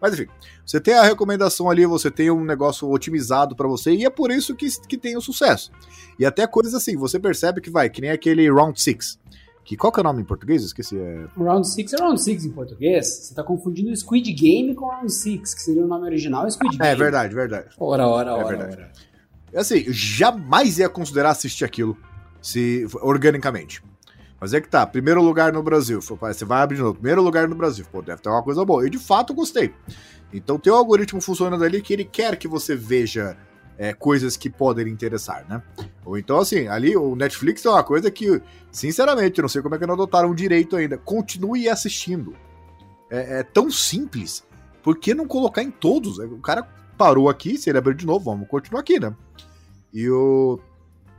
Mas 0.00 0.14
enfim, 0.14 0.26
você 0.64 0.80
tem 0.80 0.94
a 0.94 1.02
recomendação 1.02 1.68
ali, 1.68 1.84
você 1.86 2.10
tem 2.10 2.30
um 2.30 2.44
negócio 2.44 2.88
otimizado 2.90 3.56
para 3.56 3.66
você, 3.66 3.92
e 3.92 4.04
é 4.04 4.10
por 4.10 4.30
isso 4.30 4.54
que, 4.54 4.68
que 4.86 4.96
tem 4.96 5.16
o 5.16 5.20
sucesso. 5.20 5.70
E 6.18 6.24
até 6.24 6.46
coisas 6.46 6.74
assim, 6.74 6.96
você 6.96 7.18
percebe 7.18 7.60
que 7.60 7.70
vai, 7.70 7.90
que 7.90 8.00
nem 8.00 8.10
aquele 8.10 8.50
Round 8.50 8.80
6, 8.80 9.18
Que 9.64 9.76
qual 9.76 9.92
que 9.92 10.00
é 10.00 10.02
o 10.02 10.04
nome 10.04 10.22
em 10.22 10.24
português? 10.24 10.62
Esqueci. 10.62 10.96
É... 10.98 11.26
Round 11.36 11.68
6 11.68 11.92
é 11.92 11.96
Round 11.98 12.22
6 12.22 12.44
em 12.46 12.50
português. 12.50 13.06
Você 13.06 13.34
tá 13.34 13.42
confundindo 13.42 13.94
Squid 13.94 14.32
Game 14.32 14.74
com 14.74 14.86
Round 14.86 15.12
6, 15.12 15.54
que 15.54 15.60
seria 15.62 15.84
o 15.84 15.86
nome 15.86 16.06
original 16.06 16.46
é 16.46 16.50
Squid 16.50 16.78
Game. 16.78 16.90
É 16.90 16.94
verdade, 16.96 17.34
verdade. 17.34 17.68
Ora, 17.78 18.06
ora, 18.06 18.30
É 18.30 18.34
ora, 18.34 18.56
verdade. 18.56 18.76
ora. 18.82 18.92
Assim, 19.60 19.84
eu 19.86 19.92
jamais 19.92 20.78
ia 20.78 20.88
considerar 20.88 21.30
assistir 21.30 21.64
aquilo 21.64 21.96
se 22.40 22.86
organicamente. 23.02 23.82
Mas 24.40 24.54
é 24.54 24.60
que 24.60 24.68
tá, 24.68 24.86
primeiro 24.86 25.22
lugar 25.22 25.52
no 25.52 25.62
Brasil. 25.62 26.00
Você 26.00 26.44
vai 26.44 26.62
abrir 26.62 26.78
novo, 26.78 26.94
primeiro 26.94 27.22
lugar 27.22 27.48
no 27.48 27.56
Brasil. 27.56 27.84
Pô, 27.90 28.00
deve 28.00 28.22
ter 28.22 28.28
uma 28.28 28.42
coisa 28.42 28.64
boa. 28.64 28.86
E 28.86 28.90
de 28.90 28.98
fato 28.98 29.34
gostei. 29.34 29.74
Então 30.32 30.58
tem 30.58 30.72
um 30.72 30.76
algoritmo 30.76 31.20
funcionando 31.20 31.64
ali 31.64 31.82
que 31.82 31.92
ele 31.92 32.04
quer 32.04 32.36
que 32.36 32.46
você 32.46 32.76
veja 32.76 33.36
é, 33.78 33.92
coisas 33.92 34.36
que 34.36 34.50
podem 34.50 34.88
interessar, 34.88 35.46
né? 35.48 35.62
Ou 36.04 36.18
então, 36.18 36.38
assim, 36.38 36.66
ali 36.68 36.96
o 36.96 37.14
Netflix 37.14 37.64
é 37.64 37.70
uma 37.70 37.84
coisa 37.84 38.10
que, 38.10 38.42
sinceramente, 38.70 39.38
eu 39.38 39.42
não 39.42 39.48
sei 39.48 39.62
como 39.62 39.74
é 39.74 39.78
que 39.78 39.86
não 39.86 39.94
adotaram 39.94 40.34
direito 40.34 40.76
ainda. 40.76 40.98
Continue 40.98 41.68
assistindo. 41.68 42.34
É, 43.10 43.40
é 43.40 43.42
tão 43.42 43.70
simples. 43.70 44.44
Por 44.82 44.96
que 44.96 45.14
não 45.14 45.26
colocar 45.26 45.62
em 45.62 45.70
todos? 45.70 46.18
O 46.18 46.38
cara 46.38 46.62
parou 46.96 47.28
aqui, 47.28 47.56
se 47.56 47.70
ele 47.70 47.78
abrir 47.78 47.94
de 47.94 48.04
novo, 48.04 48.24
vamos 48.24 48.48
continuar 48.48 48.80
aqui, 48.80 48.98
né? 48.98 49.14
E 49.92 50.08
o. 50.10 50.58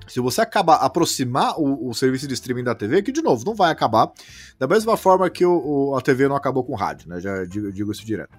Se 0.09 0.19
você 0.19 0.41
acabar 0.41 0.75
aproximar 0.75 1.59
o, 1.59 1.89
o 1.89 1.93
serviço 1.93 2.27
de 2.27 2.33
streaming 2.33 2.63
da 2.63 2.75
TV, 2.75 3.01
que 3.01 3.11
de 3.11 3.21
novo 3.21 3.43
não 3.45 3.55
vai 3.55 3.71
acabar, 3.71 4.11
da 4.57 4.67
mesma 4.67 4.97
forma 4.97 5.29
que 5.29 5.45
o, 5.45 5.89
o- 5.91 5.95
a 5.95 6.01
TV 6.01 6.27
não 6.27 6.35
acabou 6.35 6.63
com 6.63 6.73
o 6.73 6.75
rádio, 6.75 7.09
né? 7.09 7.19
Já 7.19 7.45
digo, 7.45 7.71
digo 7.71 7.91
isso 7.91 8.05
direto. 8.05 8.37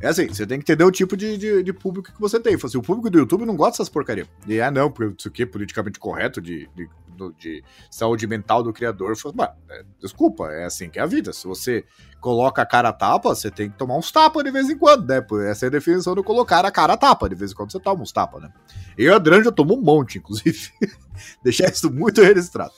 É 0.00 0.08
assim, 0.08 0.28
você 0.28 0.46
tem 0.46 0.58
que 0.58 0.64
entender 0.70 0.84
o 0.84 0.90
tipo 0.90 1.16
de, 1.16 1.38
de, 1.38 1.62
de 1.62 1.72
público 1.72 2.12
que 2.12 2.20
você 2.20 2.38
tem. 2.38 2.54
Assim, 2.54 2.76
o 2.76 2.82
público 2.82 3.08
do 3.08 3.18
YouTube 3.18 3.46
não 3.46 3.56
gosta 3.56 3.72
dessas 3.72 3.88
porcarias. 3.88 4.28
E 4.46 4.60
ah, 4.60 4.70
não, 4.70 4.90
porque 4.90 5.14
isso 5.18 5.28
aqui 5.28 5.42
é 5.44 5.46
politicamente 5.46 5.98
correto 5.98 6.38
de, 6.40 6.68
de, 6.76 6.86
do- 7.16 7.32
de 7.32 7.64
saúde 7.90 8.26
mental 8.26 8.62
do 8.62 8.72
criador. 8.72 9.14
"Bah, 9.34 9.54
é, 9.70 9.82
desculpa, 10.00 10.52
é 10.52 10.64
assim 10.64 10.88
que 10.90 10.98
é 10.98 11.02
a 11.02 11.06
vida. 11.06 11.32
Se 11.32 11.46
você 11.46 11.84
coloca 12.20 12.62
a 12.62 12.66
cara 12.66 12.90
a 12.90 12.92
tapa, 12.92 13.34
você 13.34 13.50
tem 13.50 13.70
que 13.70 13.76
tomar 13.76 13.96
uns 13.96 14.10
tapas 14.12 14.44
de 14.44 14.50
vez 14.50 14.68
em 14.70 14.76
quando, 14.78 15.06
né? 15.08 15.24
Essa 15.50 15.66
é 15.66 15.68
a 15.68 15.70
definição 15.70 16.14
de 16.14 16.22
colocar 16.22 16.64
a 16.64 16.70
cara 16.70 16.92
a 16.92 16.96
tapa. 16.96 17.28
De 17.28 17.34
vez 17.34 17.52
em 17.52 17.54
quando 17.54 17.72
você 17.72 17.80
toma 17.80 18.02
uns 18.02 18.12
tapas, 18.12 18.42
né? 18.42 18.52
Eu 18.96 19.06
e 19.06 19.10
o 19.10 19.16
Adriano 19.16 19.44
já 19.44 19.52
tomou 19.52 19.78
um 19.78 19.82
monte, 19.82 20.18
inclusive. 20.18 20.70
Deixar 21.42 21.70
isso 21.70 21.90
muito 21.92 22.20
registrado. 22.22 22.72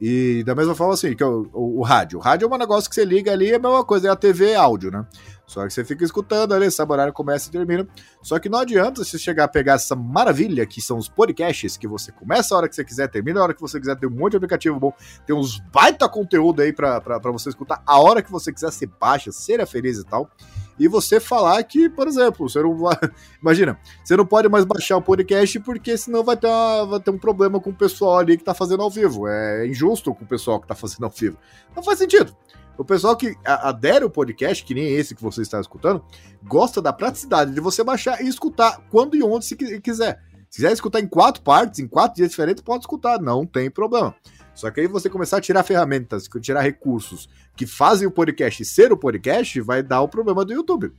E 0.00 0.42
da 0.44 0.54
mesma 0.54 0.74
forma, 0.74 0.92
assim, 0.92 1.14
que 1.14 1.22
o, 1.24 1.48
o- 1.52 1.78
o 1.78 1.82
rádio. 1.82 2.18
O 2.18 2.22
rádio 2.22 2.46
é 2.46 2.54
um 2.54 2.58
negócio 2.58 2.88
que 2.90 2.94
você 2.94 3.04
liga 3.04 3.32
ali, 3.32 3.50
é 3.52 3.54
a 3.56 3.58
mesma 3.58 3.84
coisa, 3.84 4.08
é 4.08 4.10
a 4.10 4.16
TV 4.16 4.50
é 4.50 4.56
áudio, 4.56 4.90
né? 4.90 5.06
Só 5.46 5.66
que 5.66 5.72
você 5.74 5.84
fica 5.84 6.02
escutando 6.04 6.54
ali, 6.54 6.70
sabe, 6.70 6.92
horário 6.92 7.12
começa 7.12 7.48
e 7.48 7.52
termina. 7.52 7.86
Só 8.22 8.38
que 8.38 8.48
não 8.48 8.58
adianta 8.60 9.04
você 9.04 9.18
chegar 9.18 9.44
a 9.44 9.48
pegar 9.48 9.74
essa 9.74 9.94
maravilha 9.94 10.64
que 10.64 10.80
são 10.80 10.96
os 10.96 11.08
podcasts, 11.08 11.76
que 11.76 11.86
você 11.86 12.10
começa 12.10 12.54
a 12.54 12.58
hora 12.58 12.68
que 12.68 12.74
você 12.74 12.82
quiser, 12.84 13.08
termina 13.08 13.40
a 13.40 13.42
hora 13.42 13.54
que 13.54 13.60
você 13.60 13.78
quiser, 13.78 13.94
tem 13.96 14.08
um 14.08 14.12
monte 14.12 14.32
de 14.32 14.36
aplicativo 14.38 14.80
bom, 14.80 14.92
tem 15.26 15.36
uns 15.36 15.58
baita 15.70 16.08
conteúdo 16.08 16.62
aí 16.62 16.72
pra, 16.72 16.98
pra, 17.00 17.20
pra 17.20 17.30
você 17.30 17.50
escutar 17.50 17.82
a 17.86 18.00
hora 18.00 18.22
que 18.22 18.32
você 18.32 18.52
quiser, 18.52 18.72
você 18.72 18.86
baixa, 18.86 19.30
seja 19.32 19.66
feliz 19.66 19.98
e 19.98 20.04
tal. 20.04 20.30
E 20.78 20.88
você 20.88 21.20
falar 21.20 21.62
que, 21.62 21.88
por 21.88 22.08
exemplo, 22.08 22.48
você 22.48 22.60
não 22.60 22.76
vai. 22.76 22.96
Imagina, 23.40 23.78
você 24.02 24.16
não 24.16 24.26
pode 24.26 24.48
mais 24.48 24.64
baixar 24.64 24.96
o 24.96 25.02
podcast 25.02 25.60
porque 25.60 25.96
senão 25.96 26.24
vai 26.24 26.36
ter, 26.36 26.48
uma- 26.48 26.86
vai 26.86 27.00
ter 27.00 27.10
um 27.12 27.18
problema 27.18 27.60
com 27.60 27.70
o 27.70 27.74
pessoal 27.74 28.18
ali 28.18 28.36
que 28.36 28.42
tá 28.42 28.54
fazendo 28.54 28.82
ao 28.82 28.90
vivo. 28.90 29.28
É 29.28 29.66
injusto 29.68 30.12
com 30.14 30.24
o 30.24 30.26
pessoal 30.26 30.58
que 30.60 30.66
tá 30.66 30.74
fazendo 30.74 31.04
ao 31.04 31.10
vivo. 31.10 31.36
Não 31.76 31.82
faz 31.82 31.98
sentido. 31.98 32.34
O 32.76 32.84
pessoal 32.84 33.16
que 33.16 33.36
adere 33.44 34.04
o 34.04 34.10
podcast, 34.10 34.64
que 34.64 34.74
nem 34.74 34.92
esse 34.94 35.14
que 35.14 35.22
você 35.22 35.42
está 35.42 35.60
escutando, 35.60 36.04
gosta 36.42 36.82
da 36.82 36.92
praticidade 36.92 37.52
de 37.52 37.60
você 37.60 37.84
baixar 37.84 38.20
e 38.22 38.28
escutar 38.28 38.80
quando 38.90 39.16
e 39.16 39.22
onde 39.22 39.44
se 39.44 39.54
qui- 39.56 39.80
quiser. 39.80 40.20
Se 40.50 40.56
quiser 40.58 40.72
escutar 40.72 41.00
em 41.00 41.06
quatro 41.06 41.42
partes, 41.42 41.80
em 41.80 41.86
quatro 41.86 42.16
dias 42.16 42.30
diferentes, 42.30 42.62
pode 42.62 42.82
escutar, 42.82 43.20
não 43.20 43.46
tem 43.46 43.70
problema. 43.70 44.14
Só 44.54 44.70
que 44.70 44.80
aí 44.80 44.86
você 44.86 45.10
começar 45.10 45.38
a 45.38 45.40
tirar 45.40 45.62
ferramentas, 45.64 46.28
tirar 46.40 46.60
recursos 46.60 47.28
que 47.56 47.66
fazem 47.66 48.06
o 48.06 48.10
podcast 48.10 48.64
ser 48.64 48.92
o 48.92 48.96
podcast, 48.96 49.60
vai 49.60 49.82
dar 49.82 50.00
o 50.00 50.08
problema 50.08 50.44
do 50.44 50.52
YouTube. 50.52 50.92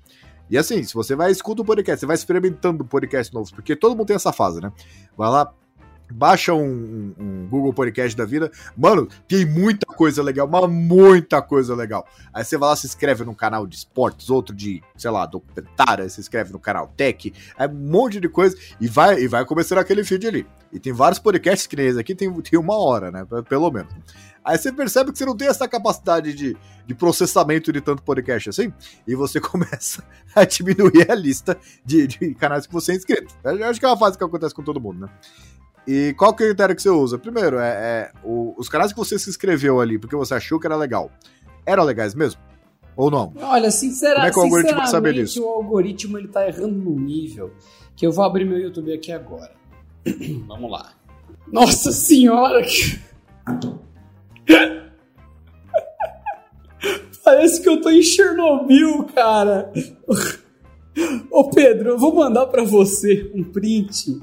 E 0.50 0.58
assim, 0.58 0.84
se 0.84 0.94
você 0.94 1.16
vai 1.16 1.32
escuta 1.32 1.62
o 1.62 1.66
podcast, 1.66 2.00
você 2.00 2.06
vai 2.06 2.16
experimentando 2.16 2.86
podcast 2.86 3.34
novos, 3.34 3.52
porque 3.52 3.76
todo 3.76 3.96
mundo 3.96 4.08
tem 4.08 4.16
essa 4.16 4.32
fase, 4.34 4.62
né? 4.62 4.72
Vai 5.18 5.30
lá, 5.30 5.54
baixa 6.12 6.54
um, 6.54 7.14
um- 7.18 7.48
Google 7.50 7.74
Podcast 7.74 8.16
da 8.16 8.26
vida. 8.26 8.52
Mano, 8.78 9.08
tem 9.28 9.46
muita 9.46 9.86
coisa 9.86 10.22
legal, 10.22 10.48
mas 10.48 10.70
muita 10.70 11.42
coisa 11.42 11.76
legal. 11.76 12.08
Aí 12.34 12.44
você 12.44 12.58
vai 12.58 12.70
lá, 12.70 12.76
se 12.76 12.88
inscreve 12.88 13.24
num 13.24 13.34
canal 13.34 13.66
de 13.66 13.76
esportes, 13.76 14.30
outro 14.30 14.56
de, 14.56 14.82
sei 14.96 15.12
lá, 15.12 15.26
documentário, 15.26 16.10
se 16.10 16.20
inscreve 16.20 16.52
no 16.52 16.60
canal 16.60 16.92
Tech, 16.96 17.34
é 17.58 17.68
um 17.68 17.74
monte 17.74 18.20
de 18.20 18.30
coisa, 18.30 18.58
e 18.80 18.88
vai, 18.88 19.22
e 19.22 19.28
vai 19.28 19.46
começando 19.46 19.80
aquele 19.80 20.04
feed 20.04 20.28
ali. 20.28 20.48
E 20.72 20.80
tem 20.80 20.92
vários 20.92 21.20
podcasts 21.20 21.68
que 21.68 21.76
nem 21.76 21.88
esse 21.88 22.00
aqui, 22.00 22.14
tem, 22.14 22.32
tem 22.42 22.60
uma 22.60 22.78
hora, 22.78 23.12
né? 23.12 23.26
Pelo 23.48 23.72
menos. 23.72 23.94
Aí 24.44 24.58
você 24.58 24.72
percebe 24.72 25.12
que 25.12 25.18
você 25.18 25.26
não 25.26 25.36
tem 25.36 25.48
essa 25.48 25.68
capacidade 25.68 26.34
de, 26.34 26.56
de 26.86 26.94
processamento 26.94 27.72
de 27.74 27.82
tanto 27.82 28.04
podcast 28.04 28.50
assim, 28.50 28.72
e 29.08 29.16
você 29.16 29.40
começa 29.42 30.04
a 30.36 30.44
diminuir 30.44 31.10
a 31.10 31.16
lista 31.16 31.58
de, 31.84 32.06
de 32.06 32.36
canais 32.36 32.68
que 32.68 32.74
você 32.74 32.92
é 32.92 32.96
inscrito. 32.96 33.34
Eu 33.44 33.66
acho 33.68 33.80
que 33.80 33.86
é 33.86 33.90
uma 33.90 33.98
fase 33.98 34.18
que 34.18 34.24
acontece 34.24 34.54
com 34.54 34.62
todo 34.64 34.80
mundo, 34.80 35.00
né? 35.02 35.10
E 35.88 36.14
qual 36.18 36.32
o 36.32 36.36
critério 36.36 36.76
que 36.76 36.82
você 36.82 36.90
usa? 36.90 37.18
Primeiro, 37.18 37.58
é, 37.60 37.70
é 37.70 38.12
o- 38.24 38.54
os 38.58 38.68
canais 38.68 38.92
que 38.92 38.98
você 38.98 39.20
se 39.20 39.30
inscreveu 39.30 39.80
ali 39.80 40.00
porque 40.00 40.16
você 40.16 40.34
achou 40.34 40.60
que 40.60 40.66
era 40.66 40.76
legal, 40.76 41.12
eram 41.66 41.84
legais 41.84 42.16
mesmo? 42.16 42.42
Ou 42.98 43.12
não? 43.12 43.34
Olha, 43.42 43.70
sincera, 43.70 44.16
Como 44.16 44.26
é 44.28 44.32
que 44.32 44.40
o 44.40 44.42
algoritmo 44.42 44.88
saber 44.88 45.14
disso? 45.14 45.44
o 45.44 45.48
algoritmo 45.50 46.18
ele 46.18 46.28
tá 46.30 46.48
errando 46.48 46.76
num 46.76 46.98
nível 47.00 47.52
que 47.96 48.08
eu 48.08 48.12
vou 48.12 48.24
abrir 48.26 48.46
meu 48.46 48.58
YouTube 48.58 48.94
aqui 48.94 49.12
agora. 49.12 49.52
Vamos 50.48 50.72
lá. 50.72 50.94
Nossa 51.52 51.92
senhora! 51.92 52.62
que- 52.64 53.00
Parece 57.24 57.62
que 57.62 57.68
eu 57.70 57.82
tô 57.82 57.90
em 57.90 58.02
Chernobyl, 58.04 59.04
cara. 59.16 59.72
Ô 61.32 61.50
Pedro, 61.50 61.90
eu 61.90 61.98
vou 61.98 62.14
mandar 62.16 62.46
pra 62.48 62.64
você 62.64 63.32
um 63.36 63.44
print 63.44 64.20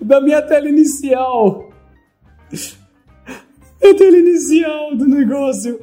da 0.00 0.20
minha 0.20 0.42
tela 0.42 0.68
inicial. 0.68 1.70
A 3.82 3.94
tela 3.94 4.16
inicial 4.16 4.96
do 4.96 5.06
negócio. 5.06 5.80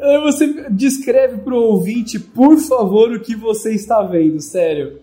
Aí 0.00 0.20
você 0.20 0.68
descreve 0.70 1.38
pro 1.38 1.56
ouvinte, 1.56 2.18
por 2.18 2.58
favor, 2.58 3.12
o 3.12 3.20
que 3.20 3.34
você 3.34 3.72
está 3.74 4.02
vendo, 4.02 4.40
sério. 4.40 5.00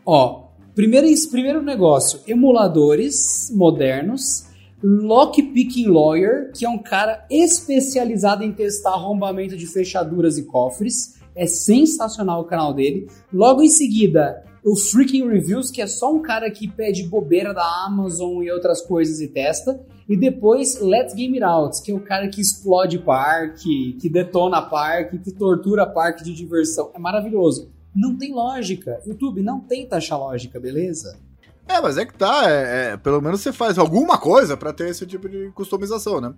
ó, 0.07 0.45
primeiro, 0.75 1.07
primeiro 1.31 1.63
negócio, 1.63 2.21
emuladores 2.27 3.51
modernos, 3.55 4.47
Lockpicking 4.83 5.89
Lawyer, 5.89 6.53
que 6.53 6.65
é 6.65 6.69
um 6.69 6.79
cara 6.79 7.27
especializado 7.31 8.43
em 8.43 8.53
testar 8.53 8.93
arrombamento 8.93 9.55
de 9.55 9.67
fechaduras 9.67 10.39
e 10.39 10.45
cofres, 10.45 11.21
é 11.37 11.47
sensacional 11.47 12.41
o 12.41 12.45
canal 12.45 12.73
dele. 12.73 13.07
Logo 13.31 13.63
em 13.63 13.69
seguida, 13.69 14.43
o 14.65 14.77
Freaking 14.77 15.29
Reviews, 15.29 15.71
que 15.71 15.81
é 15.81 15.87
só 15.87 16.13
um 16.13 16.21
cara 16.21 16.51
que 16.51 16.69
pede 16.69 17.05
bobeira 17.05 17.55
da 17.55 17.65
Amazon 17.87 18.43
e 18.43 18.51
outras 18.51 18.83
coisas 18.83 19.21
e 19.21 19.29
testa. 19.29 19.81
E 20.09 20.17
depois 20.17 20.81
Let's 20.81 21.15
Game 21.15 21.35
It 21.35 21.45
Out, 21.45 21.83
que 21.83 21.93
é 21.93 21.95
o 21.95 22.01
cara 22.01 22.29
que 22.29 22.41
explode 22.41 22.99
parque, 22.99 23.97
que 24.01 24.09
detona 24.09 24.61
parque, 24.61 25.19
que 25.19 25.31
tortura 25.31 25.87
parque 25.87 26.25
de 26.25 26.35
diversão. 26.35 26.91
É 26.95 26.99
maravilhoso. 26.99 27.71
Não 27.95 28.17
tem 28.17 28.33
lógica. 28.33 29.01
YouTube 29.07 29.43
não 29.43 29.61
tenta 29.61 29.97
achar 29.97 30.17
lógica, 30.17 30.61
beleza? 30.61 31.19
É, 31.67 31.81
mas 31.81 31.97
é 31.97 32.05
que 32.05 32.15
tá. 32.15 32.51
É, 32.51 32.93
é, 32.93 32.97
pelo 32.97 33.21
menos 33.21 33.41
você 33.41 33.53
faz 33.53 33.79
alguma 33.79 34.19
coisa 34.19 34.57
para 34.57 34.73
ter 34.73 34.89
esse 34.89 35.07
tipo 35.07 35.29
de 35.29 35.51
customização, 35.53 36.21
né? 36.21 36.35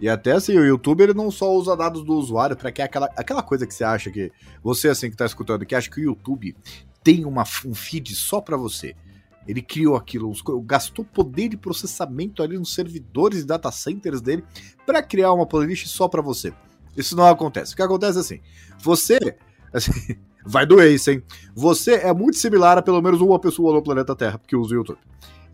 E 0.00 0.08
até 0.08 0.32
assim, 0.32 0.56
o 0.56 0.64
YouTube 0.64 1.02
ele 1.02 1.14
não 1.14 1.30
só 1.30 1.52
usa 1.52 1.76
dados 1.76 2.04
do 2.04 2.14
usuário 2.14 2.56
para 2.56 2.70
que 2.70 2.80
aquela, 2.80 3.10
aquela 3.16 3.42
coisa 3.42 3.66
que 3.66 3.74
você 3.74 3.82
acha 3.82 4.10
que. 4.10 4.30
Você, 4.62 4.88
assim, 4.88 5.10
que 5.10 5.16
tá 5.16 5.26
escutando, 5.26 5.66
que 5.66 5.74
acha 5.74 5.90
que 5.90 6.00
o 6.00 6.04
YouTube 6.04 6.54
tem 7.06 7.24
uma, 7.24 7.44
um 7.64 7.72
feed 7.72 8.16
só 8.16 8.40
para 8.40 8.56
você. 8.56 8.96
Ele 9.46 9.62
criou 9.62 9.94
aquilo, 9.94 10.32
gastou 10.64 11.04
poder 11.04 11.48
de 11.48 11.56
processamento 11.56 12.42
ali 12.42 12.58
nos 12.58 12.74
servidores 12.74 13.42
e 13.42 13.46
data 13.46 13.70
centers 13.70 14.20
dele 14.20 14.42
para 14.84 15.00
criar 15.00 15.32
uma 15.32 15.46
playlist 15.46 15.86
só 15.86 16.08
para 16.08 16.20
você. 16.20 16.52
Isso 16.96 17.14
não 17.14 17.24
acontece. 17.24 17.74
O 17.74 17.76
que 17.76 17.82
acontece 17.82 18.18
é 18.18 18.20
assim: 18.22 18.40
você. 18.82 19.18
Assim, 19.72 19.92
vai 20.44 20.66
doer 20.66 20.92
isso, 20.92 21.12
hein? 21.12 21.22
Você 21.54 21.94
é 21.94 22.12
muito 22.12 22.38
similar 22.38 22.76
a 22.76 22.82
pelo 22.82 23.00
menos 23.00 23.20
uma 23.20 23.38
pessoa 23.38 23.72
no 23.72 23.82
planeta 23.82 24.16
Terra 24.16 24.40
que 24.44 24.56
usa 24.56 24.74
o 24.74 24.78
YouTube. 24.78 24.98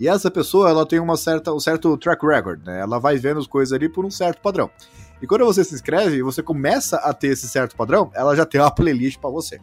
E 0.00 0.08
essa 0.08 0.30
pessoa, 0.30 0.70
ela 0.70 0.86
tem 0.86 1.00
uma 1.00 1.18
certa, 1.18 1.52
um 1.52 1.60
certo 1.60 1.98
track 1.98 2.24
record, 2.26 2.64
né? 2.64 2.80
Ela 2.80 2.98
vai 2.98 3.18
vendo 3.18 3.40
as 3.40 3.46
coisas 3.46 3.74
ali 3.74 3.90
por 3.90 4.06
um 4.06 4.10
certo 4.10 4.40
padrão. 4.40 4.70
E 5.20 5.26
quando 5.26 5.44
você 5.44 5.62
se 5.62 5.74
inscreve 5.74 6.16
e 6.16 6.22
você 6.22 6.42
começa 6.42 6.96
a 6.96 7.12
ter 7.12 7.28
esse 7.28 7.46
certo 7.46 7.76
padrão, 7.76 8.10
ela 8.14 8.34
já 8.34 8.46
tem 8.46 8.58
uma 8.58 8.70
playlist 8.70 9.20
para 9.20 9.28
você. 9.28 9.60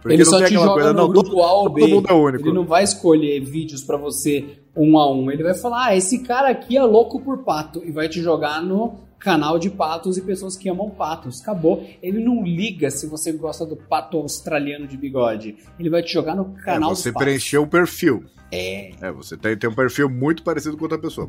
Porque 0.00 0.14
ele 0.14 0.24
só 0.24 0.44
te 0.44 0.54
joga 0.54 0.74
coisa, 0.74 0.92
no 0.92 1.00
não, 1.00 1.08
grupo 1.08 1.30
todo, 1.30 1.42
A 1.42 1.52
ou 1.52 1.68
B. 1.68 1.80
Todo 1.80 1.90
mundo 1.90 2.08
é 2.08 2.14
único. 2.14 2.44
Ele 2.44 2.54
não 2.54 2.64
vai 2.64 2.84
escolher 2.84 3.40
vídeos 3.40 3.82
para 3.82 3.96
você 3.96 4.58
um 4.76 4.98
a 4.98 5.12
um. 5.12 5.30
Ele 5.30 5.42
vai 5.42 5.54
falar, 5.54 5.86
ah, 5.86 5.96
esse 5.96 6.20
cara 6.20 6.48
aqui 6.48 6.76
é 6.76 6.82
louco 6.82 7.20
por 7.20 7.38
pato. 7.38 7.82
E 7.84 7.90
vai 7.90 8.08
te 8.08 8.22
jogar 8.22 8.62
no 8.62 9.00
canal 9.18 9.58
de 9.58 9.68
patos 9.68 10.16
e 10.16 10.22
pessoas 10.22 10.56
que 10.56 10.68
amam 10.68 10.90
patos. 10.90 11.40
Acabou. 11.40 11.84
Ele 12.02 12.22
não 12.22 12.44
liga 12.44 12.90
se 12.90 13.06
você 13.06 13.32
gosta 13.32 13.66
do 13.66 13.76
pato 13.76 14.16
australiano 14.16 14.86
de 14.86 14.96
bigode. 14.96 15.56
Ele 15.78 15.90
vai 15.90 16.02
te 16.02 16.12
jogar 16.12 16.36
no 16.36 16.54
canal 16.64 16.92
é, 16.92 16.94
Você 16.94 17.12
preencheu 17.12 17.62
o 17.62 17.66
perfil. 17.66 18.24
É. 18.52 18.92
É, 19.00 19.12
você 19.12 19.36
tem, 19.36 19.56
tem 19.56 19.68
um 19.68 19.74
perfil 19.74 20.08
muito 20.08 20.42
parecido 20.42 20.76
com 20.76 20.84
outra 20.84 20.98
pessoa. 20.98 21.28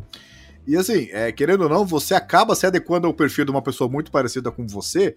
E 0.67 0.75
assim, 0.77 1.07
é, 1.11 1.31
querendo 1.31 1.61
ou 1.63 1.69
não, 1.69 1.85
você 1.85 2.13
acaba 2.13 2.53
se 2.53 2.65
adequando 2.65 3.07
ao 3.07 3.13
perfil 3.13 3.45
de 3.45 3.51
uma 3.51 3.61
pessoa 3.61 3.89
muito 3.89 4.11
parecida 4.11 4.51
com 4.51 4.67
você 4.67 5.15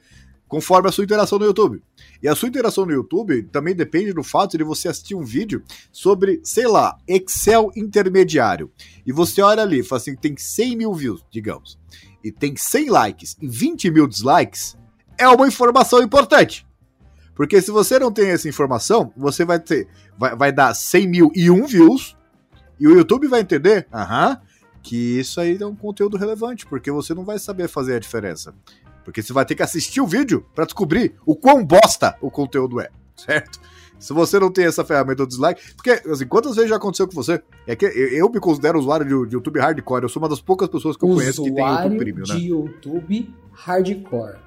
conforme 0.52 0.90
a 0.90 0.92
sua 0.92 1.04
interação 1.04 1.38
no 1.38 1.46
YouTube. 1.46 1.82
E 2.22 2.28
a 2.28 2.34
sua 2.34 2.46
interação 2.46 2.84
no 2.84 2.92
YouTube 2.92 3.44
também 3.44 3.74
depende 3.74 4.12
do 4.12 4.22
fato 4.22 4.58
de 4.58 4.62
você 4.62 4.86
assistir 4.86 5.14
um 5.14 5.24
vídeo 5.24 5.62
sobre, 5.90 6.42
sei 6.44 6.68
lá, 6.68 6.94
Excel 7.08 7.70
intermediário. 7.74 8.70
E 9.06 9.12
você 9.12 9.40
olha 9.40 9.62
ali, 9.62 9.82
fala 9.82 10.02
assim, 10.02 10.14
tem 10.14 10.36
100 10.36 10.76
mil 10.76 10.92
views, 10.92 11.24
digamos 11.30 11.80
e 12.24 12.30
tem 12.30 12.54
100 12.54 12.90
likes 12.90 13.36
e 13.40 13.48
20 13.48 13.90
mil 13.90 14.06
dislikes, 14.06 14.76
é 15.18 15.26
uma 15.26 15.48
informação 15.48 16.02
importante. 16.02 16.66
Porque 17.34 17.60
se 17.62 17.70
você 17.70 17.98
não 17.98 18.12
tem 18.12 18.28
essa 18.28 18.48
informação, 18.48 19.10
você 19.16 19.44
vai 19.44 19.58
ter. 19.58 19.88
Vai, 20.18 20.36
vai 20.36 20.52
dar 20.52 20.74
100 20.74 21.08
mil 21.08 21.32
e 21.34 21.50
1 21.50 21.66
views, 21.66 22.16
e 22.78 22.86
o 22.86 22.94
YouTube 22.94 23.26
vai 23.26 23.40
entender, 23.40 23.88
aham, 23.92 24.38
que 24.82 25.18
isso 25.18 25.40
aí 25.40 25.56
é 25.58 25.66
um 25.66 25.74
conteúdo 25.74 26.16
relevante, 26.16 26.66
porque 26.66 26.90
você 26.90 27.14
não 27.14 27.24
vai 27.24 27.38
saber 27.38 27.68
fazer 27.68 27.94
a 27.94 27.98
diferença. 27.98 28.54
Porque 29.04 29.22
você 29.22 29.32
vai 29.32 29.44
ter 29.44 29.54
que 29.54 29.62
assistir 29.62 30.00
o 30.00 30.06
vídeo 30.06 30.46
para 30.54 30.64
descobrir 30.64 31.14
o 31.26 31.34
quão 31.34 31.64
bosta 31.64 32.16
o 32.20 32.30
conteúdo 32.30 32.80
é, 32.80 32.88
certo? 33.16 33.60
Se 33.98 34.12
você 34.12 34.38
não 34.40 34.50
tem 34.50 34.64
essa 34.64 34.84
ferramenta 34.84 35.24
do 35.24 35.28
dislike, 35.28 35.74
porque 35.74 35.90
assim, 35.90 36.26
quantas 36.26 36.56
vezes 36.56 36.70
já 36.70 36.76
aconteceu 36.76 37.06
com 37.06 37.14
você? 37.14 37.40
É 37.66 37.76
que 37.76 37.86
eu, 37.86 38.28
me 38.28 38.40
considero 38.40 38.78
usuário 38.78 39.06
de, 39.06 39.28
de, 39.28 39.36
YouTube 39.36 39.60
hardcore, 39.60 40.02
eu 40.02 40.08
sou 40.08 40.20
uma 40.20 40.28
das 40.28 40.40
poucas 40.40 40.68
pessoas 40.68 40.96
que 40.96 41.04
eu 41.04 41.08
usuário 41.08 41.32
conheço 41.32 41.44
que 41.44 41.54
tem 41.54 41.64
YouTube 41.64 41.98
Premium, 41.98 42.24
né? 42.26 42.34
de 42.34 42.48
YouTube 42.48 43.34
hardcore. 43.52 44.38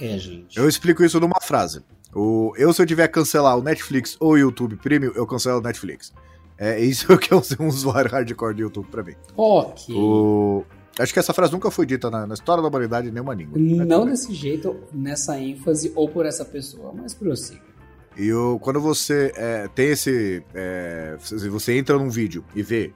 É, 0.00 0.18
gente. 0.18 0.58
Eu 0.58 0.66
explico 0.66 1.04
isso 1.04 1.20
numa 1.20 1.40
frase. 1.42 1.82
O, 2.14 2.54
eu, 2.56 2.72
se 2.72 2.80
eu 2.80 2.86
tiver 2.86 3.06
que 3.08 3.14
cancelar 3.14 3.58
o 3.58 3.62
Netflix 3.62 4.16
ou 4.20 4.32
o 4.32 4.38
YouTube 4.38 4.76
Premium, 4.76 5.12
eu 5.14 5.26
cancelo 5.26 5.58
o 5.58 5.62
Netflix. 5.62 6.12
É 6.56 6.80
isso 6.80 7.06
que 7.18 7.34
é 7.34 7.36
um 7.36 7.68
usuário 7.68 8.10
hardcore 8.10 8.54
de 8.54 8.62
YouTube 8.62 8.88
pra 8.90 9.02
mim. 9.02 9.14
Ok. 9.36 9.94
O, 9.94 10.64
acho 10.98 11.12
que 11.12 11.18
essa 11.18 11.32
frase 11.32 11.52
nunca 11.52 11.70
foi 11.70 11.86
dita 11.86 12.10
na, 12.10 12.26
na 12.26 12.34
história 12.34 12.62
da 12.62 12.68
humanidade 12.68 13.08
em 13.08 13.10
nenhuma 13.10 13.34
língua. 13.34 13.58
Não 13.58 14.06
desse 14.06 14.32
jeito, 14.34 14.76
nessa 14.92 15.38
ênfase 15.38 15.92
ou 15.94 16.08
por 16.08 16.26
essa 16.26 16.44
pessoa, 16.44 16.92
mas 16.92 17.14
prossiga. 17.14 17.74
E 18.16 18.32
o, 18.32 18.58
quando 18.60 18.80
você 18.80 19.32
é, 19.36 19.68
tem 19.68 19.88
esse. 19.88 20.42
É, 20.54 21.16
você 21.50 21.76
entra 21.76 21.98
num 21.98 22.08
vídeo 22.08 22.44
e 22.54 22.62
vê. 22.62 22.92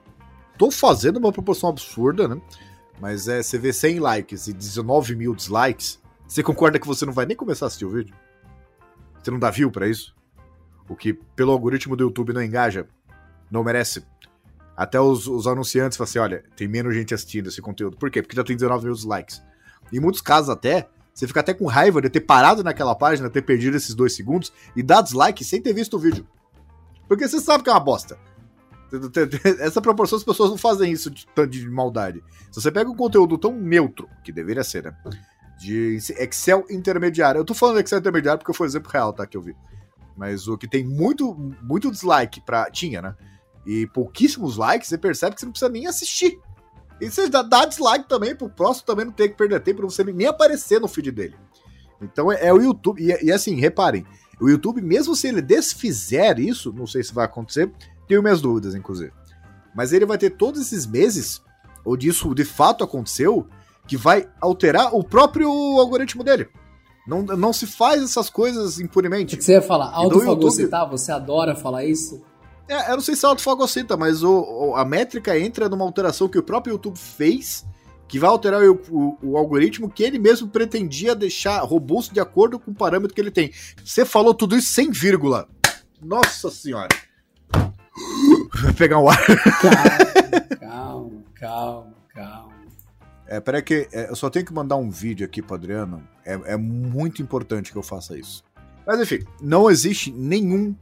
Tô 0.57 0.71
fazendo 0.71 1.19
uma 1.19 1.33
proporção 1.33 1.69
absurda, 1.69 2.27
né? 2.29 2.41
Mas 3.01 3.29
é, 3.29 3.43
você 3.43 3.59
vê 3.59 3.73
100 3.73 4.01
likes 4.01 4.47
e 4.49 4.53
19 4.53 5.17
mil 5.17 5.35
dislikes. 5.35 6.01
Você 6.27 6.43
concorda 6.43 6.79
que 6.79 6.87
você 6.87 7.07
não 7.07 7.13
vai 7.13 7.27
nem 7.27 7.37
começar 7.37 7.67
a 7.67 7.69
assistir 7.69 7.85
o 7.85 7.91
vídeo? 7.91 8.15
Você 9.23 9.31
não 9.31 9.39
dá 9.39 9.51
view 9.51 9.71
para 9.71 9.89
isso? 9.89 10.15
O 10.89 10.97
que, 10.97 11.13
pelo 11.13 11.53
algoritmo 11.53 11.97
do 11.97 12.05
YouTube, 12.05 12.33
não 12.33 12.43
engaja? 12.43 12.87
Não 13.51 13.63
merece? 13.63 14.05
Até 14.79 15.01
os, 15.01 15.27
os 15.27 15.49
anunciantes 15.49 15.99
falam 15.99 16.09
assim: 16.09 16.21
olha, 16.21 16.45
tem 16.55 16.69
menos 16.69 16.95
gente 16.95 17.13
assistindo 17.13 17.49
esse 17.49 17.61
conteúdo. 17.61 17.97
Por 17.97 18.13
quê? 18.13 18.23
Porque 18.23 18.37
já 18.37 18.45
tem 18.45 18.55
19 18.55 18.85
mil 18.85 18.95
dislikes. 18.95 19.43
Em 19.93 19.99
muitos 19.99 20.21
casos, 20.21 20.49
até, 20.49 20.89
você 21.13 21.27
fica 21.27 21.41
até 21.41 21.53
com 21.53 21.67
raiva 21.67 22.01
de 22.01 22.09
ter 22.09 22.21
parado 22.21 22.63
naquela 22.63 22.95
página, 22.95 23.29
ter 23.29 23.43
perdido 23.43 23.77
esses 23.77 23.93
dois 23.93 24.15
segundos 24.15 24.53
e 24.77 24.83
dar 24.83 25.03
dislike 25.03 25.45
sem 25.45 25.61
ter 25.61 25.73
visto 25.73 25.97
o 25.97 25.99
vídeo. 25.99 26.25
Porque 27.09 27.27
você 27.27 27.41
sabe 27.41 27.65
que 27.65 27.71
é 27.71 27.73
uma 27.73 27.81
bosta. 27.81 28.17
Essa 29.59 29.83
proporção 29.83 30.17
as 30.17 30.23
pessoas 30.23 30.51
não 30.51 30.57
fazem 30.57 30.93
isso 30.93 31.11
de, 31.11 31.27
de 31.49 31.69
maldade. 31.69 32.23
Se 32.49 32.63
você 32.63 32.71
pega 32.71 32.89
um 32.89 32.95
conteúdo 32.95 33.37
tão 33.37 33.53
neutro, 33.53 34.09
que 34.23 34.31
deveria 34.31 34.63
ser, 34.63 34.85
né? 34.85 34.97
De 35.59 35.97
Excel 36.21 36.65
intermediário. 36.71 37.41
Eu 37.41 37.45
tô 37.45 37.53
falando 37.53 37.81
Excel 37.81 37.99
intermediário 37.99 38.39
porque 38.39 38.57
foi 38.57 38.69
o 38.69 38.71
exemplo 38.71 38.93
real, 38.93 39.13
tá? 39.13 39.27
Que 39.27 39.37
eu 39.37 39.43
vi. 39.43 39.57
Mas 40.17 40.47
o 40.47 40.57
que 40.57 40.69
tem 40.69 40.85
muito, 40.85 41.35
muito 41.63 41.91
dislike 41.91 42.41
pra. 42.41 42.71
Tinha, 42.71 43.03
né? 43.03 43.17
E 43.69 43.87
pouquíssimos 43.87 44.57
likes, 44.57 44.89
você 44.89 44.97
percebe 44.97 45.35
que 45.35 45.41
você 45.43 45.45
não 45.45 45.53
precisa 45.53 45.71
nem 45.71 45.87
assistir. 45.87 46.41
E 46.99 47.11
você 47.11 47.29
dá, 47.29 47.43
dá 47.43 47.67
dislike 47.67 48.09
também 48.09 48.35
pro 48.35 48.49
próximo 48.49 48.87
também 48.87 49.05
não 49.05 49.13
ter 49.13 49.29
que 49.29 49.37
perder 49.37 49.61
tempo 49.61 49.81
pra 49.83 49.91
você 49.91 50.03
nem 50.03 50.27
aparecer 50.27 50.81
no 50.81 50.89
feed 50.89 51.11
dele. 51.11 51.37
Então 52.01 52.33
é, 52.33 52.47
é 52.47 52.53
o 52.53 52.63
YouTube. 52.63 53.03
E, 53.03 53.27
e, 53.27 53.31
assim, 53.31 53.57
reparem, 53.57 54.07
o 54.41 54.49
YouTube, 54.49 54.81
mesmo 54.81 55.15
se 55.15 55.29
ele 55.29 55.43
desfizer 55.43 56.39
isso, 56.39 56.73
não 56.73 56.87
sei 56.87 57.03
se 57.03 57.13
vai 57.13 57.27
acontecer, 57.27 57.71
tenho 58.07 58.23
minhas 58.23 58.41
dúvidas, 58.41 58.75
inclusive. 58.75 59.13
Mas 59.75 59.93
ele 59.93 60.07
vai 60.07 60.17
ter 60.17 60.31
todos 60.31 60.63
esses 60.63 60.87
meses, 60.87 61.43
onde 61.85 62.09
isso 62.09 62.35
de 62.35 62.47
fato 62.47 62.83
aconteceu, 62.83 63.47
que 63.87 63.99
vai 63.99 64.27
alterar 64.41 64.95
o 64.95 65.05
próprio 65.05 65.51
algoritmo 65.79 66.25
dele. 66.25 66.49
Não, 67.07 67.21
não 67.23 67.53
se 67.53 67.67
faz 67.67 68.03
essas 68.03 68.31
coisas 68.31 68.81
impunemente. 68.81 69.35
O 69.35 69.39
que 69.39 69.45
você 69.45 69.53
ia 69.53 69.63
falar? 69.63 69.93
Autofagocitar? 69.93 70.81
YouTube... 70.81 70.99
Você 70.99 71.13
adora 71.13 71.55
falar 71.55 71.85
isso? 71.85 72.23
É, 72.69 72.91
eu 72.91 72.97
não 72.97 73.01
sei 73.01 73.17
se 73.17 73.25
é 73.25 73.29
autofagocita, 73.29 73.97
mas 73.97 74.23
o, 74.23 74.75
a 74.77 74.85
métrica 74.85 75.39
entra 75.39 75.69
numa 75.69 75.85
alteração 75.85 76.29
que 76.29 76.39
o 76.39 76.43
próprio 76.43 76.73
YouTube 76.73 76.99
fez, 76.99 77.67
que 78.07 78.19
vai 78.19 78.29
alterar 78.29 78.63
o, 78.63 78.81
o, 78.91 79.19
o, 79.23 79.37
algoritmo 79.39 79.89
que 79.89 80.03
ele 80.03 80.19
mesmo 80.19 80.49
pretendia 80.49 81.15
deixar 81.15 81.61
robusto 81.61 82.13
de 82.13 82.21
acordo 82.21 82.59
com 82.59 82.71
o 82.71 82.75
parâmetro 82.75 83.15
que 83.15 83.21
ele 83.21 83.31
tem. 83.31 83.53
Você 83.83 84.05
falou 84.05 84.35
tudo 84.35 84.55
isso 84.55 84.73
sem 84.73 84.91
vírgula. 84.91 85.49
Nossa 86.01 86.51
senhora. 86.51 86.89
Vai 88.63 88.73
pegar 88.75 88.99
um 88.99 89.09
ar. 89.09 89.19
Calma, 90.61 91.23
calma, 91.35 91.95
calma. 92.15 92.59
É, 93.27 93.41
peraí 93.41 93.63
que 93.63 93.89
é, 93.93 94.11
eu 94.11 94.17
só 94.17 94.31
tenho 94.31 94.45
que 94.45 94.53
mandar 94.53 94.77
um 94.77 94.91
vídeo 94.91 95.25
aqui 95.25 95.43
pro 95.43 95.55
Adriano. 95.55 96.07
É, 96.25 96.53
é 96.53 96.57
muito 96.57 97.23
importante 97.23 97.73
que 97.73 97.79
eu 97.79 97.83
faça 97.83 98.17
isso. 98.19 98.43
Mas 98.87 99.01
enfim, 99.01 99.25
não 99.41 99.71
existe 99.71 100.11
nenhum 100.11 100.75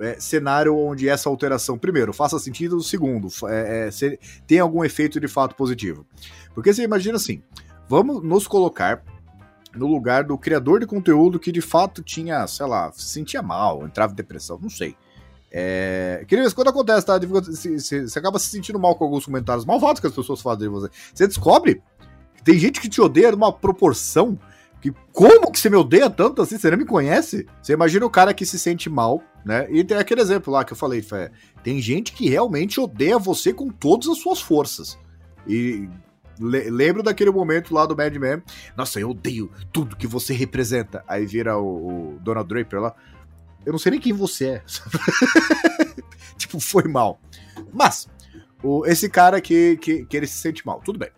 é, 0.00 0.18
cenário 0.18 0.76
onde 0.76 1.08
essa 1.08 1.28
alteração, 1.28 1.78
primeiro, 1.78 2.12
faça 2.12 2.38
sentido, 2.38 2.82
segundo, 2.82 3.28
é, 3.48 3.86
é, 3.86 3.90
se, 3.90 4.18
tem 4.46 4.58
algum 4.58 4.84
efeito 4.84 5.20
de 5.20 5.28
fato 5.28 5.54
positivo. 5.54 6.06
Porque 6.54 6.72
você 6.72 6.82
imagina 6.82 7.16
assim, 7.16 7.42
vamos 7.88 8.22
nos 8.22 8.46
colocar 8.46 9.02
no 9.74 9.86
lugar 9.86 10.24
do 10.24 10.36
criador 10.36 10.80
de 10.80 10.86
conteúdo 10.86 11.38
que 11.38 11.52
de 11.52 11.60
fato 11.60 12.02
tinha, 12.02 12.46
sei 12.46 12.66
lá, 12.66 12.90
se 12.92 13.08
sentia 13.10 13.42
mal, 13.42 13.86
entrava 13.86 14.12
em 14.12 14.16
depressão, 14.16 14.58
não 14.60 14.70
sei. 14.70 14.96
É, 15.52 16.24
que 16.28 16.54
quando 16.54 16.68
acontece, 16.68 17.04
tá? 17.04 17.18
Você 17.18 18.18
acaba 18.18 18.38
se 18.38 18.46
sentindo 18.46 18.78
mal 18.78 18.94
com 18.94 19.04
alguns 19.04 19.24
comentários 19.24 19.64
malvados 19.64 20.00
que 20.00 20.06
as 20.06 20.14
pessoas 20.14 20.40
fazem 20.40 20.62
de 20.62 20.68
você. 20.68 20.88
Você 21.12 21.26
descobre 21.26 21.82
que 22.36 22.44
tem 22.44 22.58
gente 22.58 22.80
que 22.80 22.88
te 22.88 23.00
odeia 23.00 23.32
numa 23.32 23.52
proporção 23.52 24.38
que 24.80 24.92
como 25.12 25.52
que 25.52 25.58
você 25.58 25.68
me 25.68 25.76
odeia 25.76 26.08
tanto 26.08 26.40
assim? 26.40 26.56
Você 26.56 26.70
não 26.70 26.78
me 26.78 26.86
conhece? 26.86 27.46
Você 27.60 27.72
imagina 27.72 28.06
o 28.06 28.10
cara 28.10 28.32
que 28.32 28.46
se 28.46 28.58
sente 28.58 28.88
mal, 28.88 29.22
né? 29.44 29.66
E 29.70 29.82
tem 29.82 29.96
aquele 29.96 30.20
exemplo 30.20 30.52
lá 30.52 30.64
que 30.64 30.72
eu 30.72 30.76
falei, 30.76 31.02
Fé. 31.02 31.30
Tem 31.62 31.80
gente 31.80 32.12
que 32.12 32.28
realmente 32.28 32.80
odeia 32.80 33.18
você 33.18 33.52
com 33.52 33.68
todas 33.68 34.08
as 34.08 34.18
suas 34.18 34.40
forças. 34.40 34.98
E 35.46 35.88
le 36.38 36.70
lembro 36.70 37.02
daquele 37.02 37.30
momento 37.30 37.74
lá 37.74 37.86
do 37.86 37.96
Mad 37.96 38.14
Men. 38.16 38.42
Nossa, 38.76 39.00
eu 39.00 39.10
odeio 39.10 39.50
tudo 39.72 39.96
que 39.96 40.06
você 40.06 40.32
representa. 40.32 41.04
Aí 41.06 41.26
vira 41.26 41.58
o, 41.58 42.14
o 42.14 42.18
Donald 42.20 42.48
Draper 42.48 42.80
lá. 42.80 42.94
eu 43.64 43.72
não 43.72 43.78
sei 43.78 43.92
nem 43.92 44.00
quem 44.00 44.12
você 44.12 44.46
é. 44.48 44.62
tipo, 46.36 46.58
foi 46.60 46.84
mal. 46.84 47.20
Mas, 47.72 48.08
o, 48.62 48.86
esse 48.86 49.08
cara 49.08 49.40
que, 49.40 49.76
que, 49.78 50.04
que 50.04 50.16
ele 50.16 50.26
se 50.26 50.38
sente 50.38 50.66
mal, 50.66 50.80
tudo 50.80 50.98
bem. 50.98 51.10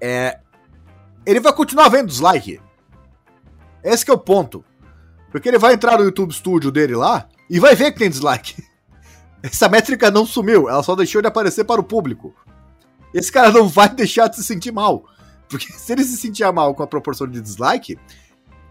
É, 0.00 0.40
ele 1.24 1.40
vai 1.40 1.52
continuar 1.52 1.88
vendo 1.88 2.08
dislike. 2.08 2.60
Esse 3.82 4.08
é 4.10 4.12
o 4.12 4.18
ponto. 4.18 4.64
Porque 5.32 5.48
ele 5.48 5.58
vai 5.58 5.72
entrar 5.72 5.98
no 5.98 6.04
YouTube 6.04 6.32
Studio 6.32 6.70
dele 6.70 6.94
lá 6.94 7.26
e 7.48 7.58
vai 7.58 7.74
ver 7.74 7.90
que 7.90 7.98
tem 7.98 8.10
dislike. 8.10 8.62
Essa 9.42 9.68
métrica 9.68 10.10
não 10.10 10.24
sumiu, 10.24 10.68
ela 10.68 10.82
só 10.82 10.94
deixou 10.94 11.20
de 11.20 11.26
aparecer 11.26 11.64
para 11.64 11.80
o 11.80 11.84
público. 11.84 12.32
Esse 13.12 13.32
cara 13.32 13.50
não 13.50 13.66
vai 13.66 13.88
deixar 13.88 14.28
de 14.28 14.36
se 14.36 14.44
sentir 14.44 14.70
mal. 14.70 15.04
Porque 15.48 15.72
se 15.72 15.92
ele 15.92 16.04
se 16.04 16.16
sentir 16.16 16.50
mal 16.52 16.74
com 16.74 16.82
a 16.82 16.86
proporção 16.86 17.26
de 17.26 17.40
dislike, 17.40 17.98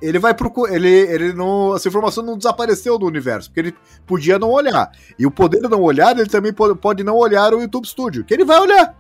ele 0.02 0.20
vai 0.20 0.34
procurar. 0.34 0.74
Ele, 0.74 0.88
ele 0.88 1.34
não. 1.34 1.76
Essa 1.76 1.88
informação 1.88 2.24
não 2.24 2.38
desapareceu 2.38 2.98
do 2.98 3.06
universo, 3.06 3.50
porque 3.50 3.60
ele 3.60 3.76
podia 4.06 4.40
não 4.40 4.50
olhar. 4.50 4.92
E 5.18 5.26
o 5.26 5.32
poder 5.32 5.62
de 5.62 5.68
não 5.68 5.82
olhar, 5.82 6.18
ele 6.18 6.30
também 6.30 6.54
pode, 6.54 6.78
pode 6.80 7.04
não 7.04 7.16
olhar 7.16 7.54
o 7.54 7.62
YouTube 7.62 7.88
Studio, 7.88 8.24
que 8.24 8.34
ele 8.34 8.46
vai 8.46 8.60
olhar. 8.60 8.96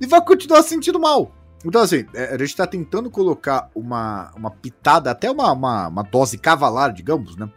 E 0.00 0.06
vai 0.06 0.22
continuar 0.22 0.62
se 0.62 0.70
sentindo 0.70 1.00
mal. 1.00 1.32
Então, 1.66 1.82
assim, 1.82 2.06
é, 2.14 2.26
a 2.26 2.38
gente 2.38 2.44
está 2.44 2.66
tentando 2.66 3.10
colocar 3.10 3.68
uma, 3.74 4.30
uma 4.36 4.50
pitada, 4.50 5.10
até 5.10 5.28
uma, 5.28 5.50
uma, 5.52 5.88
uma, 5.88 6.02
dose 6.04 6.38
cavalar, 6.38 6.92
digamos, 6.92 7.36
né? 7.36 7.50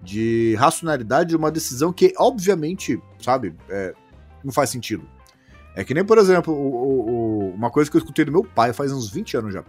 De 0.00 0.54
racionalidade 0.56 1.30
de 1.30 1.36
uma 1.36 1.50
decisão 1.50 1.92
que, 1.92 2.14
obviamente, 2.16 3.02
sabe, 3.20 3.56
é, 3.68 3.92
não 4.44 4.52
faz 4.52 4.70
sentido. 4.70 5.08
É 5.74 5.82
que 5.82 5.92
nem, 5.92 6.04
por 6.04 6.18
exemplo, 6.18 6.54
o, 6.54 7.50
o, 7.50 7.54
uma 7.54 7.68
coisa 7.68 7.90
que 7.90 7.96
eu 7.96 8.00
escutei 8.00 8.24
do 8.24 8.30
meu 8.30 8.44
pai 8.44 8.72
faz 8.72 8.92
uns 8.92 9.10
20 9.10 9.36
anos 9.38 9.54
já. 9.54 9.64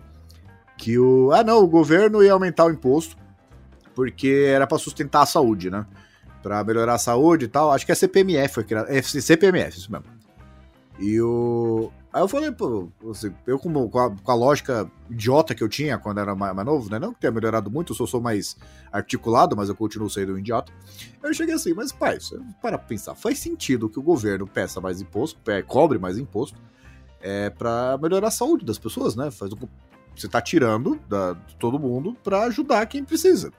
Que 0.78 0.98
o. 1.00 1.32
Ah, 1.32 1.44
não, 1.44 1.64
o 1.64 1.68
governo 1.68 2.24
ia 2.24 2.32
aumentar 2.32 2.66
o 2.66 2.72
imposto 2.72 3.18
porque 3.96 4.46
era 4.48 4.66
para 4.66 4.78
sustentar 4.78 5.24
a 5.24 5.26
saúde, 5.26 5.70
né? 5.70 5.86
Para 6.42 6.64
melhorar 6.64 6.94
a 6.94 7.00
saúde 7.00 7.46
e 7.46 7.48
tal. 7.48 7.72
Acho 7.72 7.86
que 7.86 7.92
é 7.92 7.96
CPMF 7.96 8.54
foi 8.54 8.64
criado. 8.64 8.88
É 8.90 9.02
CPMF, 9.02 9.78
isso 9.78 9.92
mesmo. 9.92 10.06
E 11.00 11.20
o. 11.20 11.92
Aí 12.12 12.24
eu 12.24 12.28
falei, 12.28 12.52
pô, 12.52 12.90
assim, 13.12 13.32
eu 13.46 13.60
com 13.60 14.00
a, 14.00 14.10
com 14.10 14.32
a, 14.32 14.34
lógica 14.34 14.90
idiota 15.10 15.54
que 15.54 15.64
eu 15.64 15.70
tinha 15.70 15.98
quando 16.00 16.20
era 16.20 16.34
mais, 16.34 16.56
mais, 16.56 16.66
novo, 16.66 16.90
né? 16.90 16.98
Não 16.98 17.14
que 17.14 17.20
tenha 17.20 17.32
melhorado 17.32 17.70
muito, 17.70 17.94
eu 17.94 17.96
sou, 17.96 18.08
sou 18.08 18.20
mais 18.20 18.58
articulado, 18.92 19.56
mas 19.56 19.70
eu 19.70 19.76
continuo 19.76 20.10
sendo 20.10 20.34
um 20.34 20.40
idiota. 20.40 20.72
Eu 21.22 21.32
cheguei 21.36 21.54
assim, 21.54 21.72
mas 21.74 21.92
pai, 21.92 22.18
para 22.62 22.80
pensar, 22.80 23.14
faz 23.14 23.38
sentido 23.38 23.88
que 23.88 24.00
o 24.00 24.02
governo 24.02 24.48
peça 24.48 24.82
mais 24.82 25.00
imposto, 25.00 25.40
cobre 25.68 26.00
mais 26.00 26.18
imposto, 26.18 26.58
é, 27.22 27.52
para 27.52 27.96
melhorar 28.02 28.30
a 28.30 28.32
saúde 28.32 28.66
das 28.66 28.80
pessoas, 28.80 29.16
né? 29.16 29.30
Faz 29.30 29.52
você 30.16 30.28
tá 30.28 30.42
tirando 30.42 31.00
da, 31.08 31.34
de 31.34 31.56
todo 31.56 31.80
mundo 31.80 32.18
para 32.24 32.44
ajudar 32.46 32.86
quem 32.88 33.04
precisa. 33.06 33.54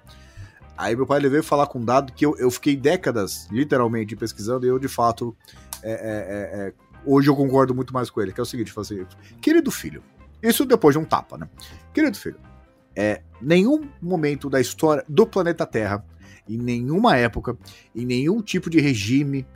Aí 0.77 0.97
meu 0.97 1.07
pai 1.07 1.21
veio 1.21 1.43
falar 1.43 1.67
com 1.67 1.79
um 1.79 1.85
dado 1.85 2.13
que 2.13 2.27
eu, 2.27 2.37
eu 2.37 2.51
fiquei 2.51 2.77
décadas, 2.77 3.47
literalmente, 3.51 4.17
pesquisando, 4.17 4.67
e 4.67 4.69
eu 4.69 4.79
de 4.79 4.89
fato 4.89 5.37
é, 5.83 5.93
é, 5.93 5.95
é, 5.95 6.69
é 6.69 6.73
hoje 7.05 7.29
eu 7.29 7.37
concordo 7.37 7.75
muito 7.75 7.93
mais 7.93 8.11
com 8.11 8.21
ele, 8.21 8.33
que 8.33 8.41
é 8.41 8.43
o 8.43 8.47
seguinte, 8.47 8.73
assim, 8.77 9.07
querido 9.41 9.71
filho, 9.71 10.03
isso 10.43 10.65
depois 10.65 10.95
de 10.95 10.99
um 10.99 11.05
tapa, 11.05 11.37
né? 11.37 11.49
Querido 11.93 12.17
filho, 12.17 12.39
é, 12.97 13.23
nenhum 13.41 13.89
momento 14.01 14.49
da 14.49 14.61
história 14.61 15.05
do 15.09 15.27
planeta 15.27 15.67
Terra, 15.67 16.05
em 16.49 16.57
nenhuma 16.57 17.17
época, 17.17 17.57
em 17.95 18.05
nenhum 18.05 18.43
tipo 18.43 18.69
de 18.69 18.81
regime, 18.81 19.47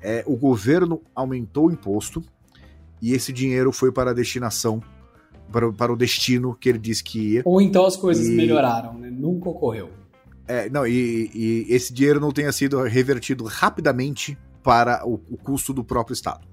é, 0.00 0.22
o 0.26 0.36
governo 0.36 1.02
aumentou 1.14 1.66
o 1.66 1.72
imposto 1.72 2.22
e 3.00 3.12
esse 3.12 3.32
dinheiro 3.32 3.72
foi 3.72 3.90
para 3.90 4.10
a 4.10 4.14
destinação, 4.14 4.82
para, 5.50 5.72
para 5.72 5.92
o 5.92 5.96
destino 5.96 6.54
que 6.54 6.68
ele 6.68 6.78
disse 6.78 7.02
que 7.02 7.34
ia. 7.34 7.42
Ou 7.44 7.60
então 7.60 7.84
as 7.84 7.96
coisas 7.96 8.26
e... 8.26 8.30
melhoraram, 8.30 8.94
né? 8.94 9.10
Nunca 9.10 9.48
ocorreu. 9.48 9.90
É, 10.46 10.70
não, 10.70 10.86
e, 10.86 11.30
e, 11.34 11.66
esse 11.68 11.92
dinheiro 11.92 12.20
não 12.20 12.30
tenha 12.30 12.52
sido 12.52 12.80
revertido 12.82 13.44
rapidamente 13.44 14.38
para 14.62 15.04
o, 15.04 15.14
o 15.14 15.36
custo 15.36 15.72
do 15.72 15.82
próprio 15.82 16.14
Estado. 16.14 16.46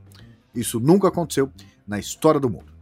Isso 0.55 0.79
nunca 0.79 1.07
aconteceu 1.07 1.51
na 1.87 1.99
história 1.99 2.39
do 2.39 2.49
mundo. 2.49 2.73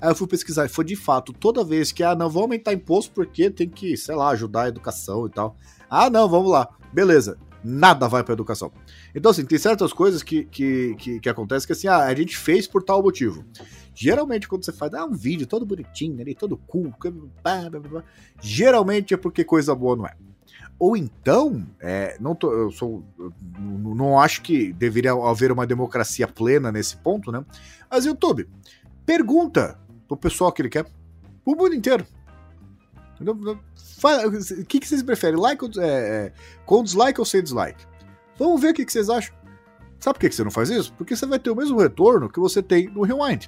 Aí 0.00 0.10
eu 0.10 0.14
fui 0.14 0.26
pesquisar 0.26 0.66
e 0.66 0.68
foi 0.68 0.84
de 0.84 0.96
fato, 0.96 1.32
toda 1.32 1.64
vez 1.64 1.90
que, 1.90 2.02
ah, 2.02 2.14
não, 2.14 2.28
vou 2.28 2.42
aumentar 2.42 2.72
imposto 2.72 3.12
porque 3.12 3.50
tem 3.50 3.68
que, 3.68 3.96
sei 3.96 4.14
lá, 4.14 4.28
ajudar 4.30 4.64
a 4.64 4.68
educação 4.68 5.26
e 5.26 5.30
tal. 5.30 5.56
Ah, 5.88 6.10
não, 6.10 6.28
vamos 6.28 6.50
lá. 6.50 6.68
Beleza. 6.92 7.38
Nada 7.66 8.06
vai 8.06 8.22
para 8.22 8.34
educação. 8.34 8.70
Então, 9.14 9.30
assim, 9.30 9.46
tem 9.46 9.58
certas 9.58 9.90
coisas 9.94 10.22
que, 10.22 10.44
que, 10.44 10.94
que, 10.96 11.20
que 11.20 11.28
acontecem 11.30 11.66
que, 11.66 11.72
assim, 11.72 11.88
ah, 11.88 12.04
a 12.04 12.14
gente 12.14 12.36
fez 12.36 12.66
por 12.66 12.82
tal 12.82 13.02
motivo. 13.02 13.42
Geralmente, 13.94 14.46
quando 14.46 14.64
você 14.64 14.72
faz 14.72 14.92
ah, 14.92 15.06
um 15.06 15.14
vídeo 15.14 15.46
todo 15.46 15.64
bonitinho, 15.64 16.20
ali, 16.20 16.34
todo 16.34 16.58
cool, 16.58 16.92
blá, 17.42 17.70
blá, 17.70 17.80
blá, 17.80 18.04
geralmente 18.42 19.14
é 19.14 19.16
porque 19.16 19.42
coisa 19.42 19.74
boa 19.74 19.96
não 19.96 20.06
é. 20.06 20.14
Ou 20.84 20.98
então, 20.98 21.66
é, 21.80 22.14
não 22.20 22.34
tô, 22.34 22.52
eu 22.52 22.70
sou, 22.70 23.02
eu 23.18 23.32
não 23.94 24.20
acho 24.20 24.42
que 24.42 24.70
deveria 24.70 25.12
haver 25.12 25.50
uma 25.50 25.66
democracia 25.66 26.28
plena 26.28 26.70
nesse 26.70 26.94
ponto, 26.98 27.32
né? 27.32 27.42
Mas 27.90 28.04
YouTube, 28.04 28.46
pergunta 29.06 29.80
pro 30.06 30.14
pessoal 30.14 30.52
que 30.52 30.60
ele 30.60 30.68
quer, 30.68 30.84
o 31.42 31.56
mundo 31.56 31.74
inteiro. 31.74 32.06
O 33.18 34.64
que, 34.66 34.78
que 34.78 34.86
vocês 34.86 35.02
preferem? 35.02 35.40
Like 35.40 35.64
ou, 35.64 35.70
é, 35.82 35.86
é, 35.86 36.32
com 36.66 36.84
dislike 36.84 37.18
ou 37.18 37.24
sem 37.24 37.42
dislike? 37.42 37.86
Vamos 38.38 38.60
ver 38.60 38.72
o 38.72 38.74
que, 38.74 38.84
que 38.84 38.92
vocês 38.92 39.08
acham. 39.08 39.34
Sabe 39.98 40.16
por 40.16 40.20
que, 40.20 40.28
que 40.28 40.34
você 40.34 40.44
não 40.44 40.50
faz 40.50 40.68
isso? 40.68 40.92
Porque 40.98 41.16
você 41.16 41.24
vai 41.24 41.38
ter 41.38 41.48
o 41.48 41.56
mesmo 41.56 41.78
retorno 41.78 42.28
que 42.28 42.38
você 42.38 42.62
tem 42.62 42.90
no 42.90 43.04
Rewind. 43.04 43.46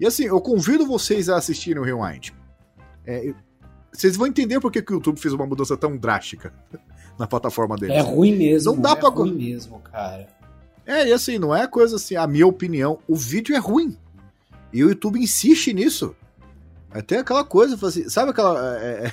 E 0.00 0.06
assim, 0.06 0.24
eu 0.24 0.40
convido 0.40 0.86
vocês 0.86 1.28
a 1.28 1.36
assistirem 1.36 1.82
o 1.82 1.84
Rewind. 1.84 2.30
É, 3.04 3.34
vocês 3.92 4.16
vão 4.16 4.26
entender 4.26 4.60
por 4.60 4.70
que, 4.70 4.82
que 4.82 4.92
o 4.92 4.96
YouTube 4.96 5.18
fez 5.18 5.34
uma 5.34 5.46
mudança 5.46 5.76
tão 5.76 5.96
drástica 5.96 6.52
na 7.18 7.26
plataforma 7.26 7.76
dele. 7.76 7.94
É 7.94 8.00
ruim 8.00 8.36
mesmo. 8.36 8.72
Não 8.72 8.80
dá 8.80 8.92
é 8.92 8.96
pra... 8.96 9.08
ruim 9.08 9.34
mesmo, 9.34 9.80
cara. 9.80 10.28
É, 10.86 11.08
e 11.08 11.12
assim, 11.12 11.38
não 11.38 11.54
é 11.54 11.66
coisa 11.66 11.96
assim, 11.96 12.16
a 12.16 12.26
minha 12.26 12.46
opinião. 12.46 12.98
O 13.06 13.14
vídeo 13.14 13.54
é 13.54 13.58
ruim. 13.58 13.96
E 14.72 14.84
o 14.84 14.88
YouTube 14.88 15.18
insiste 15.18 15.72
nisso. 15.72 16.14
Até 16.90 17.18
aquela 17.18 17.44
coisa, 17.44 17.78
assim, 17.86 18.08
sabe 18.08 18.30
aquela. 18.30 18.78
É... 18.78 18.86
é, 18.86 19.06
é 19.06 19.12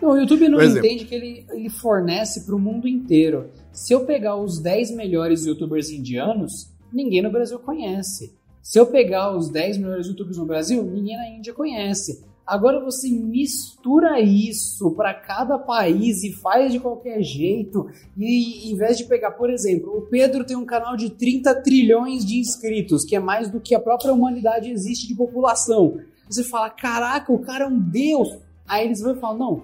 não, 0.00 0.10
o 0.10 0.16
YouTube 0.16 0.48
não 0.48 0.60
entende 0.62 1.04
que 1.04 1.14
ele, 1.14 1.46
ele 1.50 1.70
fornece 1.70 2.42
para 2.42 2.54
o 2.54 2.58
mundo 2.58 2.88
inteiro. 2.88 3.50
Se 3.72 3.92
eu 3.92 4.04
pegar 4.04 4.36
os 4.36 4.58
10 4.58 4.90
melhores 4.92 5.46
youtubers 5.46 5.90
indianos, 5.90 6.70
ninguém 6.92 7.22
no 7.22 7.30
Brasil 7.30 7.58
conhece. 7.58 8.34
Se 8.62 8.78
eu 8.78 8.86
pegar 8.86 9.36
os 9.36 9.48
10 9.48 9.78
melhores 9.78 10.06
youtubers 10.06 10.38
no 10.38 10.46
Brasil, 10.46 10.82
ninguém 10.82 11.16
na 11.16 11.28
Índia 11.28 11.52
conhece. 11.52 12.24
Agora 12.46 12.84
você 12.84 13.08
mistura 13.08 14.20
isso 14.20 14.90
para 14.92 15.14
cada 15.14 15.58
país 15.58 16.24
e 16.24 16.32
faz 16.32 16.72
de 16.72 16.80
qualquer 16.80 17.22
jeito. 17.22 17.88
E 18.16 18.70
em 18.70 18.76
vez 18.76 18.98
de 18.98 19.04
pegar, 19.04 19.30
por 19.32 19.48
exemplo, 19.48 19.96
o 19.96 20.02
Pedro 20.02 20.44
tem 20.44 20.56
um 20.56 20.66
canal 20.66 20.96
de 20.96 21.10
30 21.10 21.62
trilhões 21.62 22.24
de 22.24 22.38
inscritos, 22.38 23.04
que 23.04 23.14
é 23.14 23.20
mais 23.20 23.48
do 23.48 23.60
que 23.60 23.74
a 23.74 23.80
própria 23.80 24.12
humanidade 24.12 24.70
existe 24.70 25.06
de 25.06 25.14
população. 25.14 26.00
Você 26.28 26.42
fala, 26.42 26.68
caraca, 26.68 27.32
o 27.32 27.38
cara 27.38 27.64
é 27.64 27.68
um 27.68 27.78
deus. 27.78 28.36
Aí 28.66 28.86
eles 28.86 29.00
vão 29.00 29.14
falar, 29.14 29.38
não, 29.38 29.62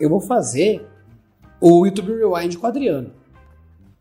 eu 0.00 0.08
vou 0.08 0.20
fazer 0.20 0.86
o 1.60 1.84
YouTube 1.84 2.14
Rewind 2.14 2.56
com 2.56 2.66
o 2.66 2.68
Adriano. 2.68 3.12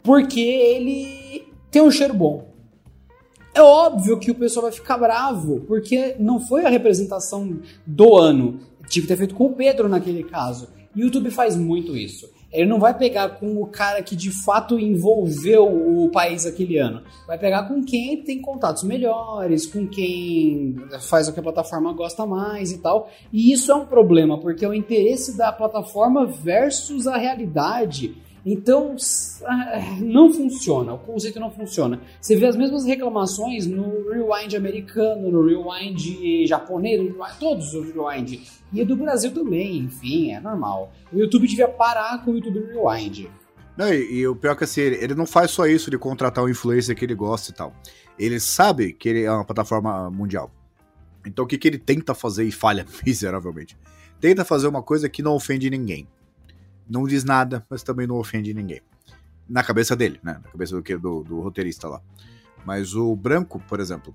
Porque 0.02 0.40
ele 0.40 1.52
tem 1.70 1.82
um 1.82 1.92
cheiro 1.92 2.14
bom. 2.14 2.47
É 3.58 3.62
óbvio 3.62 4.20
que 4.20 4.30
o 4.30 4.36
pessoal 4.36 4.66
vai 4.66 4.72
ficar 4.72 5.00
bravo, 5.00 5.62
porque 5.62 6.16
não 6.20 6.40
foi 6.40 6.64
a 6.64 6.70
representação 6.70 7.58
do 7.88 8.16
ano. 8.16 8.60
Tive 8.88 9.08
que 9.08 9.14
ter 9.14 9.18
feito 9.18 9.34
com 9.34 9.48
o 9.48 9.54
Pedro 9.54 9.90
naquele 9.90 10.24
caso. 10.24 10.68
E 10.96 11.02
o 11.02 11.06
YouTube 11.06 11.32
faz 11.32 11.56
muito 11.56 11.98
isso. 11.98 12.30
Ele 12.54 12.70
não 12.70 12.80
vai 12.80 12.96
pegar 12.96 13.30
com 13.30 13.60
o 13.60 13.66
cara 13.66 14.04
que 14.04 14.16
de 14.16 14.30
fato 14.46 14.80
envolveu 14.80 15.66
o 15.66 16.08
país 16.12 16.46
aquele 16.46 16.78
ano. 16.78 17.02
Vai 17.26 17.40
pegar 17.40 17.68
com 17.68 17.84
quem 17.84 18.22
tem 18.24 18.40
contatos 18.40 18.84
melhores, 18.84 19.66
com 19.66 19.88
quem 19.88 20.76
faz 21.02 21.28
o 21.28 21.34
que 21.34 21.40
a 21.40 21.44
plataforma 21.44 21.92
gosta 21.94 22.28
mais 22.28 22.72
e 22.72 22.78
tal. 22.78 23.10
E 23.34 23.52
isso 23.52 23.72
é 23.72 23.76
um 23.76 23.88
problema, 23.88 24.40
porque 24.40 24.64
é 24.64 24.70
o 24.70 24.74
interesse 24.74 25.36
da 25.36 25.52
plataforma 25.52 26.28
versus 26.28 27.08
a 27.08 27.18
realidade. 27.18 28.16
Então, 28.50 28.96
ah, 29.44 29.98
não 30.00 30.32
funciona, 30.32 30.94
o 30.94 31.00
conceito 31.00 31.38
não 31.38 31.52
funciona. 31.52 32.00
Você 32.22 32.34
vê 32.38 32.46
as 32.46 32.56
mesmas 32.56 32.86
reclamações 32.86 33.68
no 33.68 34.10
Rewind 34.10 34.56
americano, 34.56 35.30
no 35.30 35.46
Rewind 35.46 36.48
japonês, 36.48 37.14
todos 37.42 37.74
os 37.74 37.94
Rewind. 37.94 38.40
E 38.72 38.86
do 38.86 38.96
Brasil 38.96 39.34
também, 39.34 39.80
enfim, 39.80 40.32
é 40.32 40.40
normal. 40.40 40.94
O 41.12 41.20
YouTube 41.20 41.46
devia 41.46 41.68
parar 41.68 42.24
com 42.24 42.32
o 42.32 42.36
YouTube 42.36 42.64
Rewind. 42.72 43.28
Não, 43.76 43.94
e, 43.94 44.20
e, 44.20 44.28
o 44.28 44.34
pior 44.34 44.54
é 44.54 44.56
que 44.56 44.64
assim, 44.64 44.80
ele, 44.80 44.96
ele, 45.04 45.14
não 45.14 45.26
faz 45.26 45.52
só 45.52 45.68
isso 45.68 45.92
de 45.92 45.98
contratar 45.98 46.42
um 46.42 46.48
influencer 46.48 46.96
que 46.96 47.04
ele 47.04 47.16
gosta 47.16 47.52
e 47.52 47.54
tal. 47.54 47.74
Ele 48.18 48.40
sabe 48.40 48.94
que 48.94 49.10
ele 49.10 49.24
é 49.24 49.32
uma 49.32 49.44
plataforma 49.44 50.10
mundial. 50.10 50.50
Então 51.26 51.44
o 51.44 51.48
que, 51.48 51.58
que 51.58 51.68
ele 51.68 51.78
tenta 51.78 52.16
fazer 52.16 52.46
e 52.46 52.52
falha 52.54 52.86
miseravelmente? 53.06 53.78
Tenta 54.22 54.46
fazer 54.46 54.70
uma 54.70 54.82
coisa 54.82 55.10
que 55.10 55.22
não 55.22 55.36
ofende 55.36 55.70
ninguém 55.70 56.08
não 56.90 57.06
diz 57.06 57.24
nada, 57.24 57.66
mas 57.70 57.84
também 57.84 58.08
não 58.08 58.18
ofende 58.18 58.54
ninguém. 58.54 58.82
Na 59.48 59.64
cabeça 59.64 59.96
dele, 59.96 60.20
né? 60.24 60.40
Na 60.44 60.50
cabeça 60.52 60.76
do, 60.76 61.00
do, 61.00 61.24
do 61.24 61.40
roteirista 61.42 61.88
lá. 61.88 62.02
Mas 62.66 62.94
o 62.96 63.16
branco, 63.16 63.62
por 63.68 63.80
exemplo, 63.80 64.14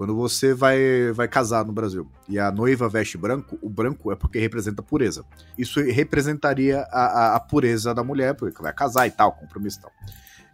Quando 0.00 0.16
você 0.16 0.54
vai, 0.54 1.12
vai 1.12 1.28
casar 1.28 1.62
no 1.62 1.74
Brasil 1.74 2.08
e 2.26 2.38
a 2.38 2.50
noiva 2.50 2.88
veste 2.88 3.18
branco, 3.18 3.58
o 3.60 3.68
branco 3.68 4.10
é 4.10 4.16
porque 4.16 4.38
representa 4.38 4.82
pureza. 4.82 5.26
Isso 5.58 5.78
representaria 5.78 6.80
a, 6.90 7.04
a, 7.04 7.36
a 7.36 7.40
pureza 7.40 7.94
da 7.94 8.02
mulher, 8.02 8.34
porque 8.34 8.62
vai 8.62 8.72
casar 8.72 9.06
e 9.06 9.10
tal, 9.10 9.32
compromisso 9.32 9.78
e 9.78 9.82
tal. 9.82 9.92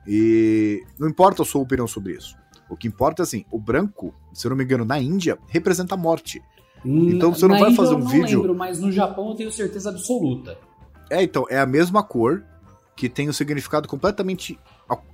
E 0.05 0.85
não 0.99 1.09
importa 1.09 1.43
a 1.43 1.45
sua 1.45 1.63
opinião 1.63 1.87
sobre 1.87 2.15
isso. 2.15 2.37
O 2.69 2.77
que 2.77 2.89
importa 2.89 3.23
é 3.23 3.25
assim, 3.25 3.45
o 3.53 3.57
branco, 3.61 4.13
se 4.35 4.45
eu 4.45 4.51
não 4.51 4.57
me 4.57 4.65
engano, 4.65 4.85
na 4.85 4.99
Índia, 4.99 5.39
representa 5.47 5.95
a 5.95 5.97
morte. 5.97 6.43
Então 6.85 7.33
você 7.33 7.47
não 7.47 7.55
Na 7.55 7.61
vai 7.61 7.71
Índia 7.71 7.85
fazer 7.85 7.95
eu 7.95 7.99
um 7.99 8.01
não 8.01 8.09
vídeo. 8.09 8.41
Lembro, 8.41 8.55
mas 8.57 8.81
no 8.81 8.91
Japão 8.91 9.29
eu 9.29 9.37
tenho 9.37 9.53
certeza 9.53 9.91
absoluta. 9.91 10.59
É, 11.11 11.23
então, 11.23 11.47
é 11.49 11.59
a 11.59 11.67
mesma 11.67 12.03
cor 12.03 12.43
que 12.97 13.09
tem 13.09 13.29
um 13.29 13.33
significado 13.33 13.87
completamente. 13.87 14.59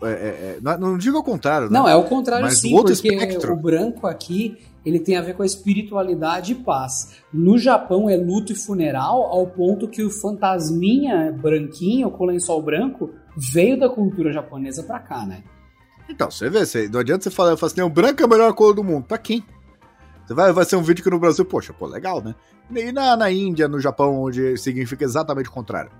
é, 0.03 0.09
é, 0.09 0.13
é, 0.13 0.59
não, 0.63 0.79
não 0.79 0.99
digo 0.99 1.17
ao 1.17 1.25
contrário, 1.25 1.69
né? 1.69 1.79
Não, 1.79 1.89
é 1.89 1.97
o 1.97 2.05
contrário 2.05 2.45
Mas 2.45 2.61
sim, 2.61 2.73
o 2.73 2.77
outro 2.77 2.95
porque 2.95 3.09
espectro. 3.13 3.53
o 3.53 3.57
branco 3.57 4.07
aqui 4.07 4.57
ele 4.85 4.99
tem 4.99 5.17
a 5.17 5.23
ver 5.23 5.35
com 5.35 5.43
a 5.43 5.47
espiritualidade 5.47 6.53
e 6.53 6.55
paz. 6.57 7.17
No 7.33 7.59
Japão 7.59 8.09
é 8.09 8.17
luto 8.17 8.53
e 8.53 8.55
funeral, 8.55 9.23
ao 9.23 9.47
ponto 9.47 9.89
que 9.89 10.03
o 10.03 10.11
fantasminha 10.11 11.33
branquinho 11.33 12.11
com 12.11 12.25
lençol 12.25 12.63
branco 12.63 13.11
veio 13.37 13.79
da 13.79 13.89
cultura 13.89 14.33
japonesa 14.33 14.83
pra 14.83 14.99
cá, 14.99 15.25
né? 15.25 15.43
Então, 16.09 16.31
você 16.31 16.51
vê, 16.51 16.67
você, 16.67 16.89
não 16.89 17.01
adianta 17.01 17.25
você 17.25 17.31
falar, 17.31 17.57
falar 17.57 17.73
assim, 17.73 17.81
o 17.81 17.89
branco 17.89 18.21
é 18.23 18.25
a 18.25 18.29
melhor 18.29 18.53
cor 18.55 18.75
do 18.75 18.83
mundo. 18.83 19.05
Pra 19.05 19.19
quem? 19.19 19.43
Vai, 20.29 20.53
vai 20.53 20.65
ser 20.65 20.77
um 20.77 20.83
vídeo 20.83 21.03
que 21.03 21.11
no 21.11 21.19
Brasil, 21.19 21.45
poxa, 21.45 21.73
pô, 21.73 21.87
legal, 21.87 22.23
né? 22.23 22.35
E 22.71 22.93
na, 22.93 23.17
na 23.17 23.31
Índia, 23.31 23.69
no 23.69 23.81
Japão, 23.81 24.23
onde 24.23 24.57
significa 24.57 25.05
exatamente 25.05 25.49
o 25.49 25.53
contrário. 25.53 25.91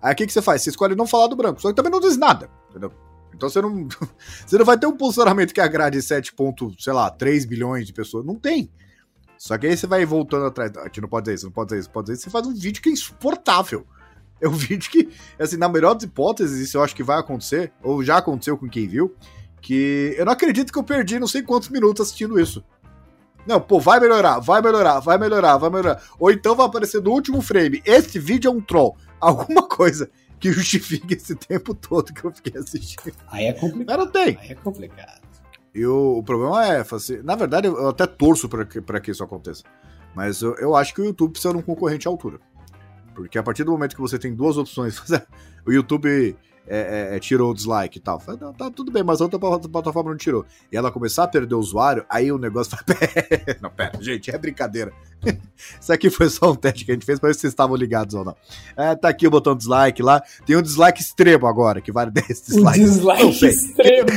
Aí 0.00 0.12
o 0.12 0.16
que, 0.16 0.26
que 0.26 0.32
você 0.32 0.42
faz? 0.42 0.62
Você 0.62 0.70
escolhe 0.70 0.94
não 0.94 1.06
falar 1.06 1.28
do 1.28 1.36
branco, 1.36 1.60
só 1.60 1.68
que 1.68 1.74
também 1.74 1.90
não 1.90 2.00
diz 2.00 2.16
nada, 2.16 2.50
entendeu? 2.70 2.92
Então 3.34 3.48
você 3.48 3.60
não, 3.60 3.88
você 4.46 4.58
não 4.58 4.64
vai 4.64 4.78
ter 4.78 4.86
um 4.86 4.96
posicionamento 4.96 5.52
que 5.52 5.60
agrade 5.60 6.00
7 6.00 6.32
ponto, 6.34 6.72
sei 6.78 6.92
lá, 6.92 7.10
3 7.10 7.44
bilhões 7.44 7.86
de 7.86 7.92
pessoas. 7.92 8.24
Não 8.24 8.36
tem. 8.36 8.70
Só 9.36 9.58
que 9.58 9.66
aí 9.66 9.76
você 9.76 9.86
vai 9.86 10.04
voltando 10.06 10.46
atrás. 10.46 10.76
A 10.76 10.84
gente 10.84 11.00
não 11.00 11.08
pode 11.08 11.24
dizer 11.24 11.34
isso, 11.34 11.46
não 11.46 11.52
pode 11.52 11.68
dizer 11.68 11.80
isso, 11.80 11.88
não 11.88 11.92
pode 11.92 12.06
dizer 12.06 12.14
isso. 12.14 12.24
Você 12.24 12.30
faz 12.30 12.46
um 12.46 12.54
vídeo 12.54 12.82
que 12.82 12.88
é 12.88 12.92
insuportável. 12.92 13.86
É 14.40 14.48
um 14.48 14.52
vídeo 14.56 14.90
que, 14.90 15.10
assim, 15.38 15.56
na 15.56 15.68
melhor 15.68 15.94
das 15.94 16.04
hipóteses, 16.04 16.60
isso 16.60 16.76
eu 16.76 16.82
acho 16.82 16.94
que 16.94 17.02
vai 17.02 17.18
acontecer, 17.18 17.72
ou 17.82 18.02
já 18.02 18.18
aconteceu 18.18 18.56
com 18.56 18.68
quem 18.68 18.86
viu, 18.86 19.14
que 19.60 20.14
eu 20.16 20.24
não 20.24 20.32
acredito 20.32 20.72
que 20.72 20.78
eu 20.78 20.84
perdi 20.84 21.18
não 21.18 21.26
sei 21.26 21.42
quantos 21.42 21.68
minutos 21.68 22.06
assistindo 22.06 22.38
isso. 22.38 22.64
Não, 23.46 23.60
pô, 23.60 23.78
vai 23.78 24.00
melhorar, 24.00 24.38
vai 24.38 24.62
melhorar, 24.62 25.00
vai 25.00 25.18
melhorar, 25.18 25.56
vai 25.58 25.70
melhorar. 25.70 26.02
Ou 26.18 26.30
então 26.30 26.54
vai 26.54 26.66
aparecer 26.66 27.02
no 27.02 27.10
último 27.10 27.42
frame. 27.42 27.82
Esse 27.84 28.18
vídeo 28.18 28.48
é 28.48 28.52
um 28.52 28.60
troll. 28.60 28.96
Alguma 29.20 29.66
coisa 29.66 30.10
que 30.38 30.52
justifique 30.52 31.14
esse 31.14 31.34
tempo 31.34 31.74
todo 31.74 32.12
que 32.12 32.24
eu 32.24 32.32
fiquei 32.32 32.60
assistindo. 32.60 33.14
Aí 33.28 33.46
é 33.46 33.52
complicado. 33.52 33.98
Mas 33.98 34.06
não 34.06 34.12
tem. 34.12 34.38
Aí 34.40 34.50
é 34.50 34.54
complicado. 34.54 35.22
E 35.74 35.84
o, 35.84 36.18
o 36.18 36.22
problema 36.22 36.64
é, 36.66 36.84
assim, 36.88 37.20
na 37.22 37.34
verdade, 37.34 37.66
eu 37.66 37.88
até 37.88 38.06
torço 38.06 38.48
pra 38.48 38.64
que, 38.64 38.80
pra 38.80 39.00
que 39.00 39.10
isso 39.10 39.24
aconteça. 39.24 39.64
Mas 40.14 40.40
eu, 40.40 40.54
eu 40.56 40.76
acho 40.76 40.94
que 40.94 41.00
o 41.00 41.04
YouTube 41.04 41.32
precisa 41.32 41.52
de 41.52 41.58
um 41.58 41.62
concorrente 41.62 42.06
à 42.06 42.10
altura. 42.10 42.38
Porque 43.14 43.38
a 43.38 43.42
partir 43.42 43.64
do 43.64 43.72
momento 43.72 43.94
que 43.94 44.00
você 44.00 44.18
tem 44.18 44.34
duas 44.34 44.56
opções, 44.56 45.00
o 45.66 45.72
YouTube 45.72 46.36
é, 46.66 47.10
é, 47.12 47.16
é, 47.16 47.20
tirou 47.20 47.50
o 47.50 47.54
dislike 47.54 47.98
e 47.98 48.00
tal. 48.00 48.18
Fala, 48.18 48.38
não, 48.40 48.52
tá 48.52 48.70
tudo 48.70 48.90
bem, 48.90 49.02
mas 49.02 49.20
a 49.20 49.24
outra 49.24 49.38
plataforma 49.38 50.10
não 50.10 50.16
tirou. 50.16 50.44
E 50.72 50.76
ela 50.76 50.90
começar 50.90 51.24
a 51.24 51.28
perder 51.28 51.54
o 51.54 51.58
usuário, 51.58 52.04
aí 52.08 52.32
o 52.32 52.38
negócio 52.38 52.72
fala, 52.76 52.98
não, 53.60 53.70
pera, 53.70 54.00
gente, 54.00 54.30
é 54.30 54.38
brincadeira. 54.38 54.92
Isso 55.80 55.92
aqui 55.92 56.10
foi 56.10 56.28
só 56.28 56.52
um 56.52 56.54
teste 56.54 56.84
que 56.84 56.90
a 56.90 56.94
gente 56.94 57.06
fez 57.06 57.18
pra 57.18 57.28
ver 57.28 57.34
se 57.34 57.40
vocês 57.40 57.52
estavam 57.52 57.76
ligados 57.76 58.14
ou 58.14 58.24
não. 58.24 58.36
É, 58.76 58.94
tá 58.94 59.08
aqui 59.08 59.26
o 59.26 59.30
botão 59.30 59.56
dislike 59.56 60.02
lá. 60.02 60.22
Tem 60.46 60.56
um 60.56 60.62
dislike 60.62 61.00
extremo 61.00 61.46
agora, 61.46 61.80
que 61.80 61.92
vale 61.92 62.10
10 62.12 62.26
O 62.26 62.32
dislikes. 62.32 62.62
Não 62.62 62.72
dislike 62.72 63.46
extremo. 63.46 64.08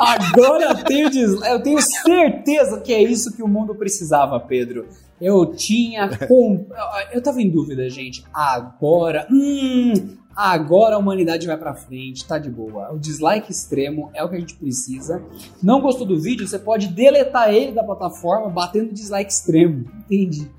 Agora 0.00 0.64
eu 0.64 0.84
tenho 0.84 1.10
dislike. 1.10 1.52
Eu 1.52 1.62
tenho 1.62 1.80
certeza 1.80 2.80
que 2.80 2.92
é 2.92 3.02
isso 3.02 3.34
que 3.34 3.42
o 3.42 3.48
mundo 3.48 3.74
precisava, 3.74 4.38
Pedro. 4.40 4.86
Eu 5.20 5.46
tinha. 5.54 6.08
Com... 6.26 6.66
Eu 7.12 7.22
tava 7.22 7.42
em 7.42 7.50
dúvida, 7.50 7.88
gente. 7.90 8.24
Agora. 8.32 9.26
Hum, 9.30 10.16
agora 10.48 10.94
a 10.94 10.98
humanidade 10.98 11.46
vai 11.46 11.56
pra 11.56 11.74
frente, 11.74 12.24
tá 12.24 12.38
de 12.38 12.48
boa. 12.48 12.92
O 12.92 12.98
dislike 12.98 13.52
extremo 13.52 14.10
é 14.14 14.24
o 14.24 14.28
que 14.28 14.36
a 14.36 14.40
gente 14.40 14.54
precisa. 14.54 15.22
Não 15.62 15.80
gostou 15.80 16.06
do 16.06 16.18
vídeo? 16.18 16.48
Você 16.48 16.58
pode 16.58 16.88
deletar 16.88 17.52
ele 17.52 17.72
da 17.72 17.82
plataforma 17.82 18.48
batendo 18.48 18.92
dislike 18.92 19.30
extremo. 19.30 19.84
Entendi. 20.00 20.50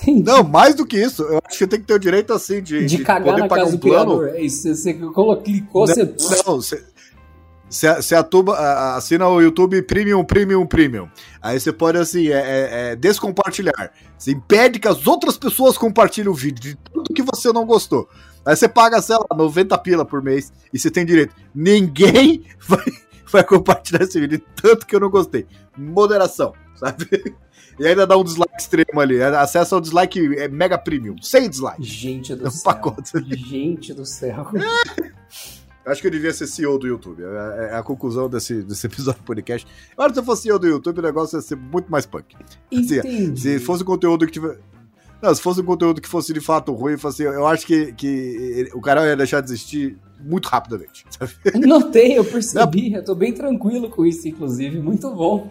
Entendi. 0.00 0.22
Não, 0.22 0.44
mais 0.44 0.74
do 0.74 0.86
que 0.86 0.96
isso, 0.96 1.22
eu 1.22 1.40
acho 1.44 1.58
que 1.58 1.66
tem 1.66 1.80
que 1.80 1.86
ter 1.86 1.94
o 1.94 1.98
direito 1.98 2.32
assim 2.32 2.62
de, 2.62 2.84
de, 2.84 2.98
cagar 2.98 3.38
na 3.38 3.48
casa 3.48 3.72
do 3.72 3.78
criador. 3.78 4.28
É 4.28 4.40
isso. 4.40 4.72
Você, 4.72 4.94
colocou, 4.94 5.36
clicou, 5.38 5.86
não, 5.86 5.94
você. 5.94 6.04
Não, 6.46 6.56
você. 6.56 6.84
Você, 7.68 8.14
atuba, 8.14 8.56
assina 8.94 9.26
o 9.26 9.40
YouTube 9.40 9.82
Premium, 9.82 10.24
Premium, 10.24 10.64
Premium. 10.64 11.08
Aí 11.42 11.58
você 11.58 11.72
pode, 11.72 11.98
assim, 11.98 12.28
é, 12.28 12.32
é, 12.32 12.68
é, 12.92 12.96
descompartilhar. 12.96 13.90
Você 14.16 14.30
impede 14.30 14.78
que 14.78 14.86
as 14.86 15.06
outras 15.08 15.36
pessoas 15.36 15.76
compartilhem 15.76 16.30
o 16.30 16.34
vídeo 16.34 16.62
de 16.62 16.76
tudo 16.76 17.12
que 17.12 17.22
você 17.22 17.52
não 17.52 17.66
gostou. 17.66 18.08
Aí 18.44 18.54
você 18.56 18.68
paga, 18.68 19.00
sei 19.00 19.16
lá, 19.16 19.26
90 19.34 19.76
pila 19.78 20.04
por 20.04 20.22
mês 20.22 20.52
e 20.72 20.78
você 20.78 20.90
tem 20.90 21.04
direito. 21.04 21.34
Ninguém 21.54 22.44
vai, 22.66 22.84
vai 23.30 23.44
compartilhar 23.44 24.02
esse 24.04 24.20
vídeo 24.20 24.38
de 24.38 24.44
tanto 24.60 24.86
que 24.86 24.94
eu 24.94 25.00
não 25.00 25.10
gostei. 25.10 25.46
Moderação, 25.76 26.52
sabe? 26.76 27.34
E 27.78 27.86
ainda 27.86 28.06
dá 28.06 28.16
um 28.16 28.22
dislike 28.22 28.54
extremo 28.56 29.00
ali. 29.00 29.20
Acessa 29.22 29.74
ao 29.74 29.80
dislike 29.80 30.36
é, 30.36 30.46
mega 30.46 30.78
premium. 30.78 31.16
Sem 31.20 31.48
dislike. 31.50 31.82
Gente 31.82 32.34
do 32.34 32.44
É 32.44 32.48
um 32.48 32.50
céu. 32.50 32.64
pacote. 32.72 33.10
Gente 33.36 33.92
do 33.92 34.04
céu. 34.06 34.46
Acho 35.86 36.00
que 36.00 36.06
eu 36.06 36.10
devia 36.10 36.32
ser 36.32 36.46
CEO 36.46 36.78
do 36.78 36.86
YouTube. 36.86 37.22
É 37.22 37.70
é 37.72 37.76
a 37.76 37.82
conclusão 37.82 38.28
desse, 38.28 38.62
desse 38.62 38.86
episódio 38.86 39.20
do 39.20 39.24
podcast. 39.24 39.66
Agora, 39.92 40.14
se 40.14 40.18
eu 40.20 40.24
fosse 40.24 40.42
CEO 40.42 40.58
do 40.58 40.66
YouTube, 40.66 40.98
o 40.98 41.02
negócio 41.02 41.36
ia 41.36 41.42
ser 41.42 41.56
muito 41.56 41.90
mais 41.92 42.06
punk. 42.06 42.34
Assim. 42.72 43.36
Se 43.36 43.58
fosse 43.58 43.82
um 43.82 43.86
conteúdo 43.86 44.24
que 44.24 44.32
tiver. 44.32 44.58
Não, 45.24 45.34
se 45.34 45.40
fosse 45.40 45.62
um 45.62 45.64
conteúdo 45.64 46.02
que 46.02 46.08
fosse 46.08 46.34
de 46.34 46.40
fato 46.40 46.70
ruim, 46.74 46.98
fosse, 46.98 47.22
eu 47.22 47.46
acho 47.46 47.66
que, 47.66 47.94
que 47.94 48.68
o 48.74 48.80
cara 48.82 49.06
ia 49.06 49.16
deixar 49.16 49.40
de 49.40 49.46
existir 49.46 49.98
muito 50.20 50.44
rapidamente. 50.46 51.06
sabe? 51.08 51.32
Notei, 51.66 52.18
eu 52.18 52.24
percebi. 52.26 52.92
Eu 52.92 53.02
tô 53.02 53.14
bem 53.14 53.32
tranquilo 53.32 53.88
com 53.88 54.04
isso, 54.04 54.28
inclusive. 54.28 54.80
Muito 54.80 55.10
bom. 55.14 55.50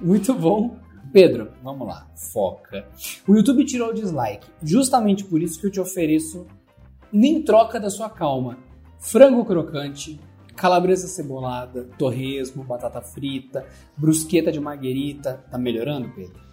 Muito 0.00 0.34
bom. 0.34 0.76
Pedro, 1.12 1.52
vamos 1.62 1.86
lá. 1.86 2.08
Foca. 2.32 2.88
O 3.28 3.36
YouTube 3.36 3.64
tirou 3.64 3.90
o 3.90 3.94
dislike. 3.94 4.48
Justamente 4.60 5.22
por 5.22 5.40
isso 5.40 5.60
que 5.60 5.68
eu 5.68 5.70
te 5.70 5.78
ofereço, 5.78 6.44
nem 7.12 7.40
troca 7.40 7.78
da 7.78 7.90
sua 7.90 8.10
calma, 8.10 8.58
frango 8.98 9.44
crocante, 9.44 10.18
calabresa 10.56 11.06
cebolada, 11.06 11.88
torresmo, 11.96 12.64
batata 12.64 13.00
frita, 13.00 13.64
brusqueta 13.96 14.50
de 14.50 14.58
marguerita. 14.58 15.44
Tá 15.48 15.56
melhorando, 15.56 16.08
Pedro? 16.08 16.43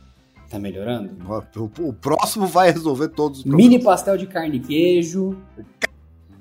Tá 0.52 0.60
melhorando? 0.60 1.12
O, 1.56 1.88
o 1.88 1.94
próximo 1.94 2.46
vai 2.46 2.72
resolver 2.72 3.08
todos 3.08 3.38
os 3.38 3.44
problemas. 3.46 3.70
Mini 3.70 3.82
pastel 3.82 4.18
de 4.18 4.28
carne 4.28 4.58
e 4.58 4.60
queijo. 4.60 5.38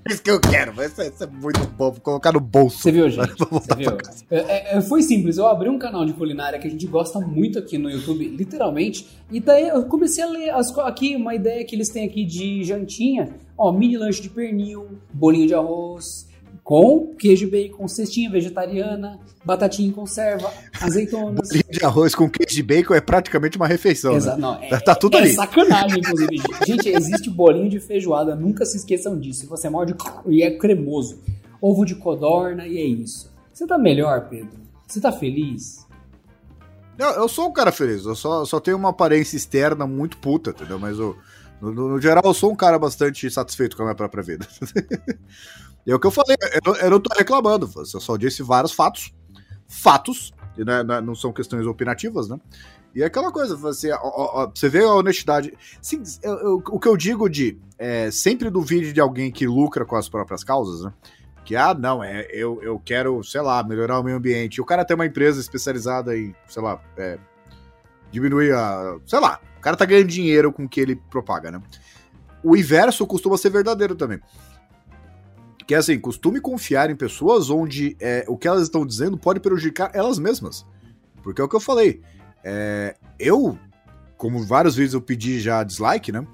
É 0.04 0.12
isso 0.12 0.20
que 0.20 0.30
eu 0.32 0.40
quero. 0.40 0.72
Vai 0.72 0.88
ser, 0.88 1.12
isso 1.12 1.22
é 1.22 1.28
muito 1.28 1.60
bom. 1.68 1.92
Vou 1.92 2.00
colocar 2.00 2.32
no 2.32 2.40
bolso. 2.40 2.78
Você 2.78 2.90
viu, 2.90 3.08
gente? 3.08 3.36
Você 3.48 3.74
viu? 3.76 3.96
casa. 3.96 4.24
É, 4.28 4.78
é, 4.78 4.80
foi 4.80 5.02
simples. 5.02 5.38
Eu 5.38 5.46
abri 5.46 5.68
um 5.68 5.78
canal 5.78 6.04
de 6.04 6.12
culinária 6.12 6.58
que 6.58 6.66
a 6.66 6.70
gente 6.70 6.88
gosta 6.88 7.20
muito 7.20 7.56
aqui 7.56 7.78
no 7.78 7.88
YouTube, 7.88 8.26
literalmente. 8.26 9.06
E 9.30 9.38
daí 9.38 9.68
eu 9.68 9.84
comecei 9.84 10.24
a 10.24 10.26
ler 10.26 10.50
as 10.50 10.76
aqui 10.78 11.14
uma 11.14 11.32
ideia 11.32 11.64
que 11.64 11.76
eles 11.76 11.88
têm 11.90 12.04
aqui 12.04 12.24
de 12.24 12.64
jantinha. 12.64 13.28
Ó, 13.56 13.70
mini 13.70 13.96
lanche 13.96 14.20
de 14.20 14.28
pernil, 14.28 14.98
bolinho 15.12 15.46
de 15.46 15.54
arroz, 15.54 16.26
com 16.70 17.16
queijo 17.18 17.48
e 17.48 17.50
bacon, 17.50 17.88
cestinha 17.88 18.30
vegetariana, 18.30 19.18
batatinha 19.44 19.88
em 19.88 19.90
conserva, 19.90 20.52
azeitonas. 20.80 21.48
Bolinho 21.48 21.64
de 21.68 21.84
arroz 21.84 22.14
com 22.14 22.30
queijo 22.30 22.54
de 22.54 22.62
bacon 22.62 22.94
é 22.94 23.00
praticamente 23.00 23.56
uma 23.56 23.66
refeição. 23.66 24.14
Exa- 24.14 24.36
Né? 24.36 24.40
não, 24.40 24.54
é, 24.54 24.78
Tá 24.78 24.94
tudo 24.94 25.16
é 25.16 25.20
ali. 25.22 25.32
sacanagem, 25.32 25.98
inclusive. 25.98 26.36
gente, 26.64 26.88
existe 26.88 27.28
bolinho 27.28 27.68
de 27.68 27.80
feijoada, 27.80 28.36
nunca 28.36 28.64
se 28.64 28.76
esqueçam 28.76 29.18
disso. 29.18 29.48
Você 29.48 29.68
morde 29.68 29.96
e 30.28 30.44
é 30.44 30.56
cremoso. 30.56 31.18
Ovo 31.60 31.84
de 31.84 31.96
codorna 31.96 32.68
e 32.68 32.78
é 32.78 32.84
isso. 32.84 33.34
Você 33.52 33.66
tá 33.66 33.76
melhor, 33.76 34.28
Pedro? 34.28 34.52
Você 34.86 35.00
tá 35.00 35.10
feliz? 35.10 35.84
Eu, 36.96 37.08
eu 37.14 37.28
sou 37.28 37.48
um 37.48 37.52
cara 37.52 37.72
feliz, 37.72 38.04
eu 38.04 38.14
só, 38.14 38.44
só 38.44 38.60
tenho 38.60 38.76
uma 38.76 38.90
aparência 38.90 39.36
externa 39.36 39.88
muito 39.88 40.18
puta, 40.18 40.50
entendeu? 40.50 40.78
Mas 40.78 40.96
eu, 41.00 41.16
no- 41.60 41.72
no 41.72 42.00
geral 42.00 42.22
eu 42.24 42.32
sou 42.32 42.52
um 42.52 42.56
cara 42.56 42.78
bastante 42.78 43.28
satisfeito 43.28 43.76
com 43.76 43.82
a 43.82 43.86
minha 43.86 43.96
própria 43.96 44.22
vida. 44.22 44.46
é 45.90 45.94
o 45.94 45.98
que 46.00 46.06
eu 46.06 46.10
falei, 46.10 46.36
eu, 46.64 46.74
eu 46.76 46.90
não 46.90 47.00
tô 47.00 47.14
reclamando, 47.16 47.70
eu 47.76 47.84
só 47.84 48.16
disse 48.16 48.42
vários 48.42 48.72
fatos. 48.72 49.12
Fatos, 49.66 50.32
e 50.58 50.64
não, 50.64 50.72
é- 50.74 51.00
não 51.00 51.14
são 51.14 51.32
questões 51.32 51.66
opinativas, 51.66 52.28
né? 52.28 52.38
E 52.94 53.02
é 53.02 53.06
aquela 53.06 53.30
coisa, 53.30 53.54
você, 53.56 53.92
ó, 53.92 53.98
ó, 54.02 54.50
você 54.52 54.68
vê 54.68 54.82
a 54.82 54.92
honestidade. 54.92 55.52
Sim, 55.80 56.02
eu- 56.22 56.38
eu- 56.38 56.62
o 56.70 56.80
que 56.80 56.88
eu 56.88 56.96
digo 56.96 57.28
de 57.28 57.56
é, 57.78 58.10
sempre 58.10 58.50
do 58.50 58.60
vídeo 58.60 58.92
de 58.92 59.00
alguém 59.00 59.30
que 59.30 59.46
lucra 59.46 59.84
com 59.86 59.96
as 59.96 60.08
próprias 60.08 60.42
causas, 60.44 60.82
né? 60.84 60.92
Que, 61.44 61.56
ah, 61.56 61.72
não, 61.72 62.04
é, 62.04 62.26
eu, 62.30 62.60
eu 62.62 62.78
quero, 62.84 63.22
sei 63.24 63.40
lá, 63.40 63.62
melhorar 63.62 63.98
o 63.98 64.02
meio 64.02 64.16
ambiente. 64.16 64.60
O 64.60 64.64
cara 64.64 64.84
tem 64.84 64.94
uma 64.94 65.06
empresa 65.06 65.40
especializada 65.40 66.16
em, 66.18 66.34
sei 66.48 66.62
lá, 66.62 66.80
é, 66.96 67.18
diminuir 68.10 68.52
a. 68.52 68.98
Sei 69.06 69.18
lá, 69.20 69.40
o 69.56 69.60
cara 69.60 69.76
tá 69.76 69.84
ganhando 69.84 70.08
dinheiro 70.08 70.52
com 70.52 70.64
o 70.64 70.68
que 70.68 70.80
ele 70.80 70.96
propaga, 70.96 71.50
né? 71.50 71.62
O 72.42 72.56
inverso 72.56 73.06
costuma 73.06 73.38
ser 73.38 73.50
verdadeiro 73.50 73.94
também. 73.94 74.20
Que 75.70 75.74
é 75.76 75.78
assim, 75.78 76.00
costume 76.00 76.40
confiar 76.40 76.90
em 76.90 76.96
pessoas 76.96 77.48
onde 77.48 77.96
é, 78.00 78.24
o 78.26 78.36
que 78.36 78.48
elas 78.48 78.62
estão 78.62 78.84
dizendo 78.84 79.16
pode 79.16 79.38
prejudicar 79.38 79.88
elas 79.94 80.18
mesmas. 80.18 80.66
Porque 81.22 81.40
é 81.40 81.44
o 81.44 81.48
que 81.48 81.54
eu 81.54 81.60
falei. 81.60 82.02
É, 82.42 82.96
eu, 83.20 83.56
como 84.16 84.42
vários 84.42 84.74
vídeos 84.74 84.94
eu 84.94 85.00
pedi 85.00 85.38
já 85.38 85.62
dislike, 85.62 86.10
né? 86.10 86.26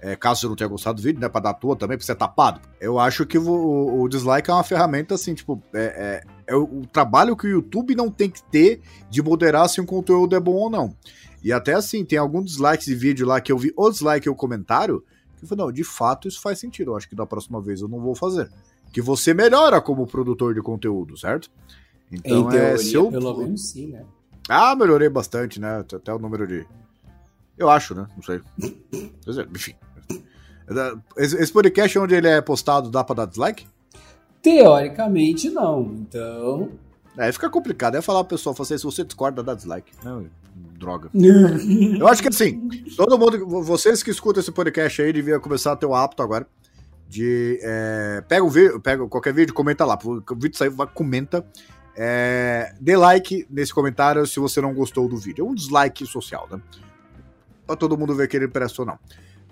É, 0.00 0.16
caso 0.16 0.40
você 0.40 0.46
não 0.46 0.56
tenha 0.56 0.70
gostado 0.70 0.96
do 0.96 1.02
vídeo, 1.02 1.20
né? 1.20 1.28
Pra 1.28 1.38
dar 1.38 1.52
tua 1.52 1.76
também, 1.76 1.98
pra 1.98 2.06
ser 2.06 2.14
tapado. 2.14 2.62
Eu 2.80 2.98
acho 2.98 3.26
que 3.26 3.36
o, 3.36 4.00
o 4.00 4.08
dislike 4.08 4.48
é 4.48 4.54
uma 4.54 4.64
ferramenta 4.64 5.16
assim, 5.16 5.34
tipo, 5.34 5.62
é, 5.74 6.22
é, 6.46 6.54
é 6.54 6.56
o, 6.56 6.86
trabalho 6.90 7.36
que 7.36 7.46
o 7.46 7.50
YouTube 7.50 7.94
não 7.94 8.10
tem 8.10 8.30
que 8.30 8.42
ter 8.44 8.80
de 9.10 9.22
moderar 9.22 9.68
se 9.68 9.82
um 9.82 9.84
conteúdo 9.84 10.34
é 10.34 10.40
bom 10.40 10.54
ou 10.54 10.70
não. 10.70 10.96
E 11.44 11.52
até 11.52 11.74
assim, 11.74 12.06
tem 12.06 12.18
alguns 12.18 12.46
dislikes 12.46 12.86
de 12.86 12.94
vídeo 12.94 13.26
lá 13.26 13.38
que 13.38 13.52
eu 13.52 13.58
vi 13.58 13.70
o 13.76 13.90
dislike 13.90 14.26
ou 14.30 14.34
comentário, 14.34 15.04
que 15.36 15.44
eu 15.44 15.48
falei, 15.50 15.66
não, 15.66 15.70
de 15.70 15.84
fato 15.84 16.26
isso 16.26 16.40
faz 16.40 16.58
sentido. 16.58 16.92
Eu 16.92 16.96
acho 16.96 17.06
que 17.06 17.14
da 17.14 17.26
próxima 17.26 17.60
vez 17.60 17.82
eu 17.82 17.88
não 17.88 18.00
vou 18.00 18.14
fazer. 18.14 18.50
Que 18.92 19.00
você 19.00 19.34
melhora 19.34 19.80
como 19.80 20.06
produtor 20.06 20.54
de 20.54 20.62
conteúdo, 20.62 21.16
certo? 21.16 21.50
Então, 22.10 22.48
teoria, 22.48 22.68
é, 22.68 22.78
se 22.78 22.94
eu... 22.94 23.10
pelo 23.10 23.36
menos 23.36 23.70
sim, 23.70 23.88
né? 23.88 24.04
Ah, 24.48 24.74
melhorei 24.74 25.08
bastante, 25.10 25.60
né? 25.60 25.80
Até 25.80 26.12
o 26.12 26.18
número 26.18 26.46
de. 26.46 26.66
Eu 27.56 27.68
acho, 27.68 27.94
né? 27.94 28.06
Não 28.16 28.22
sei. 28.22 28.40
Enfim. 29.54 29.74
Esse 31.16 31.52
podcast 31.52 31.98
onde 31.98 32.14
ele 32.14 32.28
é 32.28 32.40
postado 32.40 32.90
dá 32.90 33.04
pra 33.04 33.14
dar 33.14 33.26
dislike? 33.26 33.66
Teoricamente 34.40 35.50
não, 35.50 35.82
então. 35.82 36.70
É, 37.16 37.30
fica 37.30 37.50
complicado. 37.50 37.96
É 37.96 38.00
falar 38.00 38.24
pro 38.24 38.36
pessoal, 38.36 38.54
assim, 38.58 38.78
se 38.78 38.84
você 38.84 39.04
discorda, 39.04 39.42
dá 39.42 39.54
dislike. 39.54 39.92
Não, 40.02 40.26
droga. 40.78 41.10
Eu 41.98 42.08
acho 42.08 42.22
que 42.22 42.28
assim, 42.28 42.68
todo 42.96 43.18
mundo, 43.18 43.46
vocês 43.62 44.02
que 44.02 44.10
escutam 44.10 44.40
esse 44.40 44.52
podcast 44.52 45.02
aí, 45.02 45.12
devia 45.12 45.38
começar 45.40 45.72
a 45.72 45.76
ter 45.76 45.86
o 45.86 45.94
hábito 45.94 46.22
agora 46.22 46.46
de. 47.08 47.58
É, 47.62 48.22
pega 48.28 48.44
o 48.44 48.50
vídeo, 48.50 48.80
pega 48.80 49.06
qualquer 49.08 49.32
vídeo, 49.32 49.54
comenta 49.54 49.84
lá. 49.84 49.98
O 50.04 50.36
vídeo 50.36 50.58
vai, 50.72 50.86
comenta. 50.86 51.44
É, 51.96 52.74
dê 52.80 52.96
like 52.96 53.46
nesse 53.50 53.74
comentário 53.74 54.24
se 54.26 54.38
você 54.38 54.60
não 54.60 54.74
gostou 54.74 55.08
do 55.08 55.16
vídeo. 55.16 55.44
É 55.44 55.48
um 55.48 55.54
dislike 55.54 56.06
social, 56.06 56.46
né? 56.50 56.60
Pra 57.66 57.74
todo 57.74 57.98
mundo 57.98 58.14
ver 58.14 58.28
que 58.28 58.36
ele 58.36 58.46
presta 58.46 58.82
ou 58.82 58.86
não. 58.86 58.98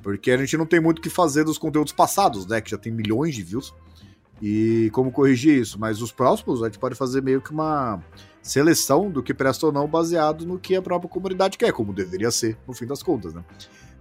Porque 0.03 0.31
a 0.31 0.37
gente 0.37 0.57
não 0.57 0.67
tem 0.67 0.79
muito 0.79 0.99
o 1.01 1.03
que 1.03 1.11
fazer 1.11 1.43
dos 1.45 1.59
conteúdos 1.59 1.93
passados, 1.93 2.47
né? 2.47 2.61
Que 2.61 2.71
já 2.71 2.79
tem 2.79 2.93
milhões 2.93 3.35
de 3.35 3.43
views. 3.43 3.75
E 4.41 4.91
como 4.93 5.11
corrigir 5.11 5.59
isso? 5.59 5.79
Mas 5.79 6.03
os 6.03 6.13
próximos 6.13 6.63
a 6.63 6.67
gente 6.67 6.79
pode 6.79 6.95
fazer 6.95 7.23
meio 7.23 7.41
que 7.41 7.51
uma 7.51 8.01
seleção 8.43 9.11
do 9.11 9.23
que 9.23 9.35
presta 9.35 9.67
ou 9.67 9.73
não 9.73 9.89
baseado 9.89 10.47
no 10.47 10.59
que 10.59 10.77
a 10.77 10.83
própria 10.83 11.09
comunidade 11.09 11.59
quer, 11.59 11.73
como 11.73 11.93
deveria 11.93 12.31
ser, 12.31 12.57
no 12.69 12.75
fim 12.75 12.87
das 12.87 13.03
contas, 13.03 13.35
né? 13.35 13.43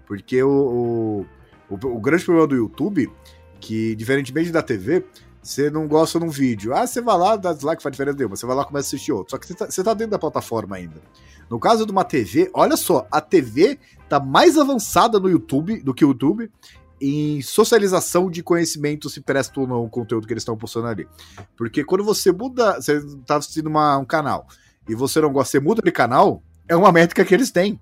Porque 0.06 0.44
o, 0.44 1.26
o, 1.70 1.74
o, 1.74 1.96
o 1.96 2.00
grande 2.00 2.24
problema 2.24 2.48
do 2.48 2.56
YouTube, 2.56 3.12
que 3.60 3.96
diferentemente 3.96 4.52
da 4.52 4.62
TV, 4.62 5.06
você 5.42 5.70
não 5.70 5.88
gosta 5.88 6.20
de 6.20 6.26
um 6.26 6.30
vídeo. 6.30 6.74
Ah, 6.74 6.88
você 6.88 7.02
vai 7.02 7.18
lá, 7.18 7.36
dá 7.36 7.54
dislike, 7.54 7.84
faz 7.84 7.92
diferença 7.92 8.18
nenhuma. 8.18 8.36
Você 8.36 8.46
vai 8.46 8.56
lá 8.56 8.64
e 8.64 8.66
começa 8.66 8.88
a 8.88 8.90
assistir 8.90 9.12
outro. 9.12 9.32
Só 9.32 9.38
que 9.38 9.48
você 9.48 9.54
tá, 9.54 9.68
tá 9.68 9.94
dentro 9.94 10.12
da 10.12 10.20
plataforma 10.20 10.76
ainda. 10.76 11.02
No 11.50 11.60
caso 11.60 11.86
de 11.86 11.92
uma 11.92 12.04
TV, 12.04 12.50
olha 12.54 12.76
só, 12.76 13.08
a 13.12 13.22
TV 13.22 13.78
tá 14.10 14.20
mais 14.20 14.58
avançada 14.58 15.20
no 15.20 15.30
YouTube 15.30 15.82
do 15.82 15.94
que 15.94 16.04
o 16.04 16.10
YouTube 16.10 16.52
em 17.00 17.42
socialização 17.42 18.32
de 18.32 18.42
conhecimento 18.42 19.10
se 19.10 19.22
presta 19.22 19.60
ou 19.60 19.68
não 19.68 19.84
o 19.84 19.90
conteúdo 19.90 20.26
que 20.26 20.34
eles 20.34 20.42
estão 20.42 20.58
postando 20.58 20.88
ali. 20.88 21.08
Porque 21.56 21.84
quando 21.84 22.04
você 22.04 22.32
muda, 22.32 22.82
você 22.82 23.00
tá 23.26 23.38
assistindo 23.38 23.68
uma, 23.68 23.98
um 23.98 24.06
canal 24.06 24.48
e 24.88 24.96
você 24.96 25.22
não 25.22 25.32
gosta, 25.32 25.52
você 25.52 25.60
muda 25.60 25.82
de 25.82 25.92
canal, 25.92 26.42
é 26.68 26.76
uma 26.76 26.92
métrica 26.92 27.24
que 27.24 27.34
eles 27.34 27.52
têm. 27.52 27.80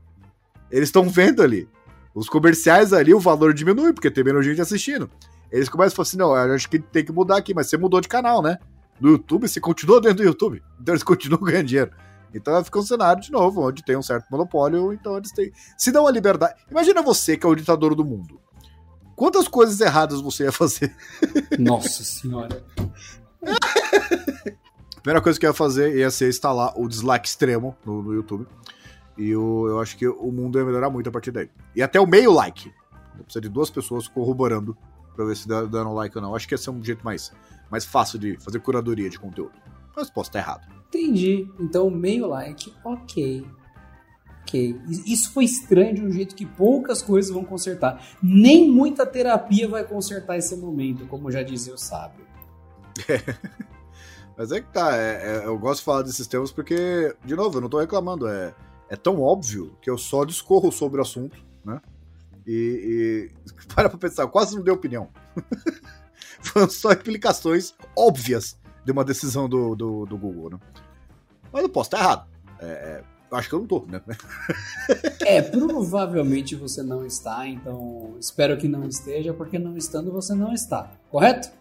Eles 0.71 0.89
estão 0.89 1.07
vendo 1.07 1.41
ali. 1.41 1.69
Os 2.13 2.28
comerciais 2.28 2.93
ali, 2.93 3.13
o 3.13 3.19
valor 3.19 3.53
diminui, 3.53 3.93
porque 3.93 4.11
tem 4.11 4.24
menos 4.24 4.45
gente 4.45 4.61
assistindo. 4.61 5.09
Eles 5.54 5.70
começam 5.70 5.93
a 5.93 5.95
falar 5.97 6.08
assim: 6.08 6.18
não, 6.18 6.36
eu 6.36 6.56
acho 6.56 6.68
que 6.68 6.80
tem 6.80 7.06
que 7.06 7.12
mudar 7.12 7.38
aqui, 7.38 7.54
mas 7.54 7.70
você 7.70 7.78
mudou 7.78 8.01
de 8.01 8.08
canal, 8.08 8.41
né? 8.41 8.58
No 8.99 9.12
YouTube, 9.12 9.47
você 9.47 9.60
continuou 9.60 10.01
dentro 10.01 10.18
do 10.18 10.24
YouTube. 10.24 10.62
Então 10.82 10.93
eles 10.93 11.04
continuam 11.04 11.41
ganhando 11.41 11.68
dinheiro. 11.68 11.91
Então 12.34 12.62
fica 12.64 12.80
um 12.80 12.82
cenário 12.82 13.22
de 13.22 13.32
novo, 13.32 13.62
onde 13.62 13.86
tem 13.86 13.95
um 13.95 14.01
certo 14.01 14.26
monopólio, 14.30 14.91
então 14.91 15.16
eles 15.16 15.32
têm. 15.32 15.51
Se 15.78 15.91
dão 15.91 16.08
a 16.08 16.12
liberdade. 16.12 16.56
Imagina 16.70 17.01
você 17.01 17.38
que 17.38 17.45
é 17.45 17.49
o 17.49 17.56
ditador 17.56 17.93
do 17.93 18.04
mundo. 18.04 18.41
Quantas 19.16 19.47
coisas 19.47 19.80
erradas 19.80 20.20
você 20.20 20.45
ia 20.45 20.51
fazer? 20.51 20.93
Nossa 21.60 22.04
senhora. 22.04 22.66
Primeira 24.95 25.22
coisa 25.22 25.39
que 25.39 25.45
eu 25.45 25.51
ia 25.51 25.54
fazer 25.54 25.95
ia 25.95 26.10
ser 26.10 26.28
instalar 26.28 26.74
o 26.76 26.88
dislike 26.88 27.28
extremo 27.28 27.78
no, 27.86 28.01
no 28.01 28.14
YouTube. 28.14 28.47
E 29.18 29.30
eu, 29.30 29.68
eu 29.70 29.80
acho 29.80 29.95
que 29.95 30.08
o 30.08 30.32
mundo 30.32 30.58
ia 30.58 30.66
melhorar 30.66 30.89
muito 30.89 31.08
a 31.08 31.12
partir 31.12 31.32
daí. 31.32 31.49
E 31.76 31.84
até 31.84 31.99
o 31.99 32.08
meio 32.08 32.34
like. 32.34 32.74
Precisa 33.24 33.41
de 33.41 33.49
duas 33.49 33.70
pessoas 33.70 34.08
corroborando 34.08 34.76
pra 35.16 35.26
ver 35.26 35.36
se 35.36 35.47
dá, 35.47 35.64
dando 35.64 35.93
like 35.93 36.18
ou 36.18 36.22
não. 36.22 36.36
Acho 36.36 36.47
que 36.47 36.53
ia 36.53 36.57
ser 36.57 36.70
um 36.70 36.84
jeito 36.84 37.03
mais, 37.03 37.32
mais 37.70 37.86
fácil 37.86 38.20
de 38.20 38.38
fazer 38.38 38.59
curadoria 38.59 39.09
de 39.09 39.20
conteúdo. 39.20 39.53
Mas 39.95 40.09
posso 40.09 40.30
estar 40.30 40.39
errado. 40.39 40.68
Entendi. 40.88 41.47
Então, 41.59 41.89
meio 41.89 42.28
like, 42.28 42.74
ok. 42.84 43.45
Ok. 44.41 44.80
Isso 45.05 45.32
foi 45.32 45.45
estranho 45.45 45.95
de 45.95 46.01
um 46.03 46.11
jeito 46.11 46.36
que 46.36 46.45
poucas 46.45 47.01
coisas 47.01 47.32
vão 47.32 47.43
consertar. 47.43 48.05
Nem 48.22 48.70
muita 48.70 49.05
terapia 49.05 49.68
vai 49.68 49.84
consertar 49.84 50.38
esse 50.38 50.55
momento, 50.55 51.07
como 51.07 51.32
já 51.32 51.41
dizia 51.41 51.74
o 51.74 51.78
sábio. 51.78 52.26
É. 53.07 53.64
Mas 54.38 54.51
é 54.51 54.61
que 54.61 54.72
tá, 54.72 54.95
é, 54.97 55.43
é, 55.43 55.45
eu 55.45 55.57
gosto 55.57 55.80
de 55.80 55.86
falar 55.86 56.01
desses 56.01 56.26
temas 56.26 56.51
porque, 56.51 57.16
de 57.24 57.36
novo, 57.36 57.57
eu 57.57 57.61
não 57.61 57.70
tô 57.70 57.80
reclamando, 57.80 58.28
é, 58.28 58.53
é 58.89 58.95
tão 58.95 59.22
óbvio 59.22 59.78
que 59.80 59.89
eu 59.89 59.97
só 59.97 60.26
discorro 60.26 60.72
sobre 60.72 60.99
o 60.99 61.03
assunto, 61.03 61.38
né? 61.64 61.80
E, 62.46 63.30
e 63.32 63.54
para 63.74 63.89
pra 63.89 63.98
pensar, 63.98 64.28
quase 64.28 64.56
não 64.56 64.64
deu 64.64 64.74
opinião. 64.74 65.10
Foram 66.41 66.70
só 66.70 66.91
explicações 66.91 67.74
óbvias 67.96 68.58
de 68.84 68.91
uma 68.91 69.04
decisão 69.04 69.48
do, 69.48 69.76
do, 69.76 70.06
do 70.06 70.18
Google, 70.18 70.52
né? 70.52 70.60
Mas 71.52 71.64
eu 71.64 71.70
posso 71.70 71.88
estar 71.88 72.00
errado. 72.00 72.28
É, 72.60 72.66
é 72.66 73.04
acho 73.36 73.50
que 73.50 73.56
eu 73.56 73.60
não 73.60 73.68
tô, 73.68 73.86
né? 73.88 74.02
é, 75.26 75.41
provavelmente 75.41 76.56
você 76.56 76.84
não 76.84 77.06
está, 77.06 77.48
então 77.48 78.16
espero 78.20 78.58
que 78.58 78.68
não 78.68 78.88
esteja, 78.88 79.34
porque 79.34 79.58
não 79.58 79.76
estando 79.76 80.12
você 80.12 80.36
não 80.36 80.54
está, 80.54 80.91
correto? 81.10 81.52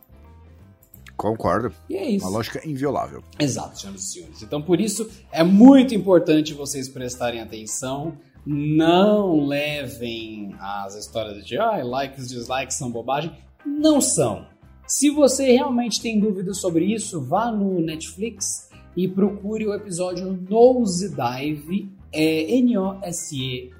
Concordo. 1.17 1.73
E 1.89 1.97
é 1.97 2.11
isso. 2.11 2.25
Uma 2.25 2.33
lógica 2.33 2.67
inviolável. 2.67 3.23
Exato, 3.39 3.79
senhoras 3.79 4.03
e 4.03 4.13
senhores. 4.13 4.43
Então, 4.43 4.61
por 4.61 4.81
isso, 4.81 5.09
é 5.31 5.45
muito 5.45 5.95
importante 5.95 6.53
vocês 6.53 6.89
prestarem 6.89 7.41
atenção 7.41 8.19
não 8.45 9.47
levem 9.47 10.55
as 10.59 10.95
histórias 10.97 11.45
de 11.47 11.59
ah, 11.59 11.83
likes, 11.83 12.29
dislikes 12.29 12.77
são 12.77 12.91
bobagem. 12.91 13.33
Não 13.65 14.01
são. 14.01 14.47
Se 14.87 15.11
você 15.11 15.53
realmente 15.53 16.01
tem 16.03 16.19
dúvidas 16.19 16.61
sobre 16.61 16.85
isso, 16.85 17.21
vá 17.23 17.51
no 17.53 17.81
Netflix 17.81 18.69
e 18.97 19.09
procure 19.09 19.67
o 19.67 19.75
episódio 19.75 20.33
Nose 20.49 21.15
Dive, 21.15 21.91
é 22.13 22.57
N-O-S-E-D-I-V-E, 22.59 23.73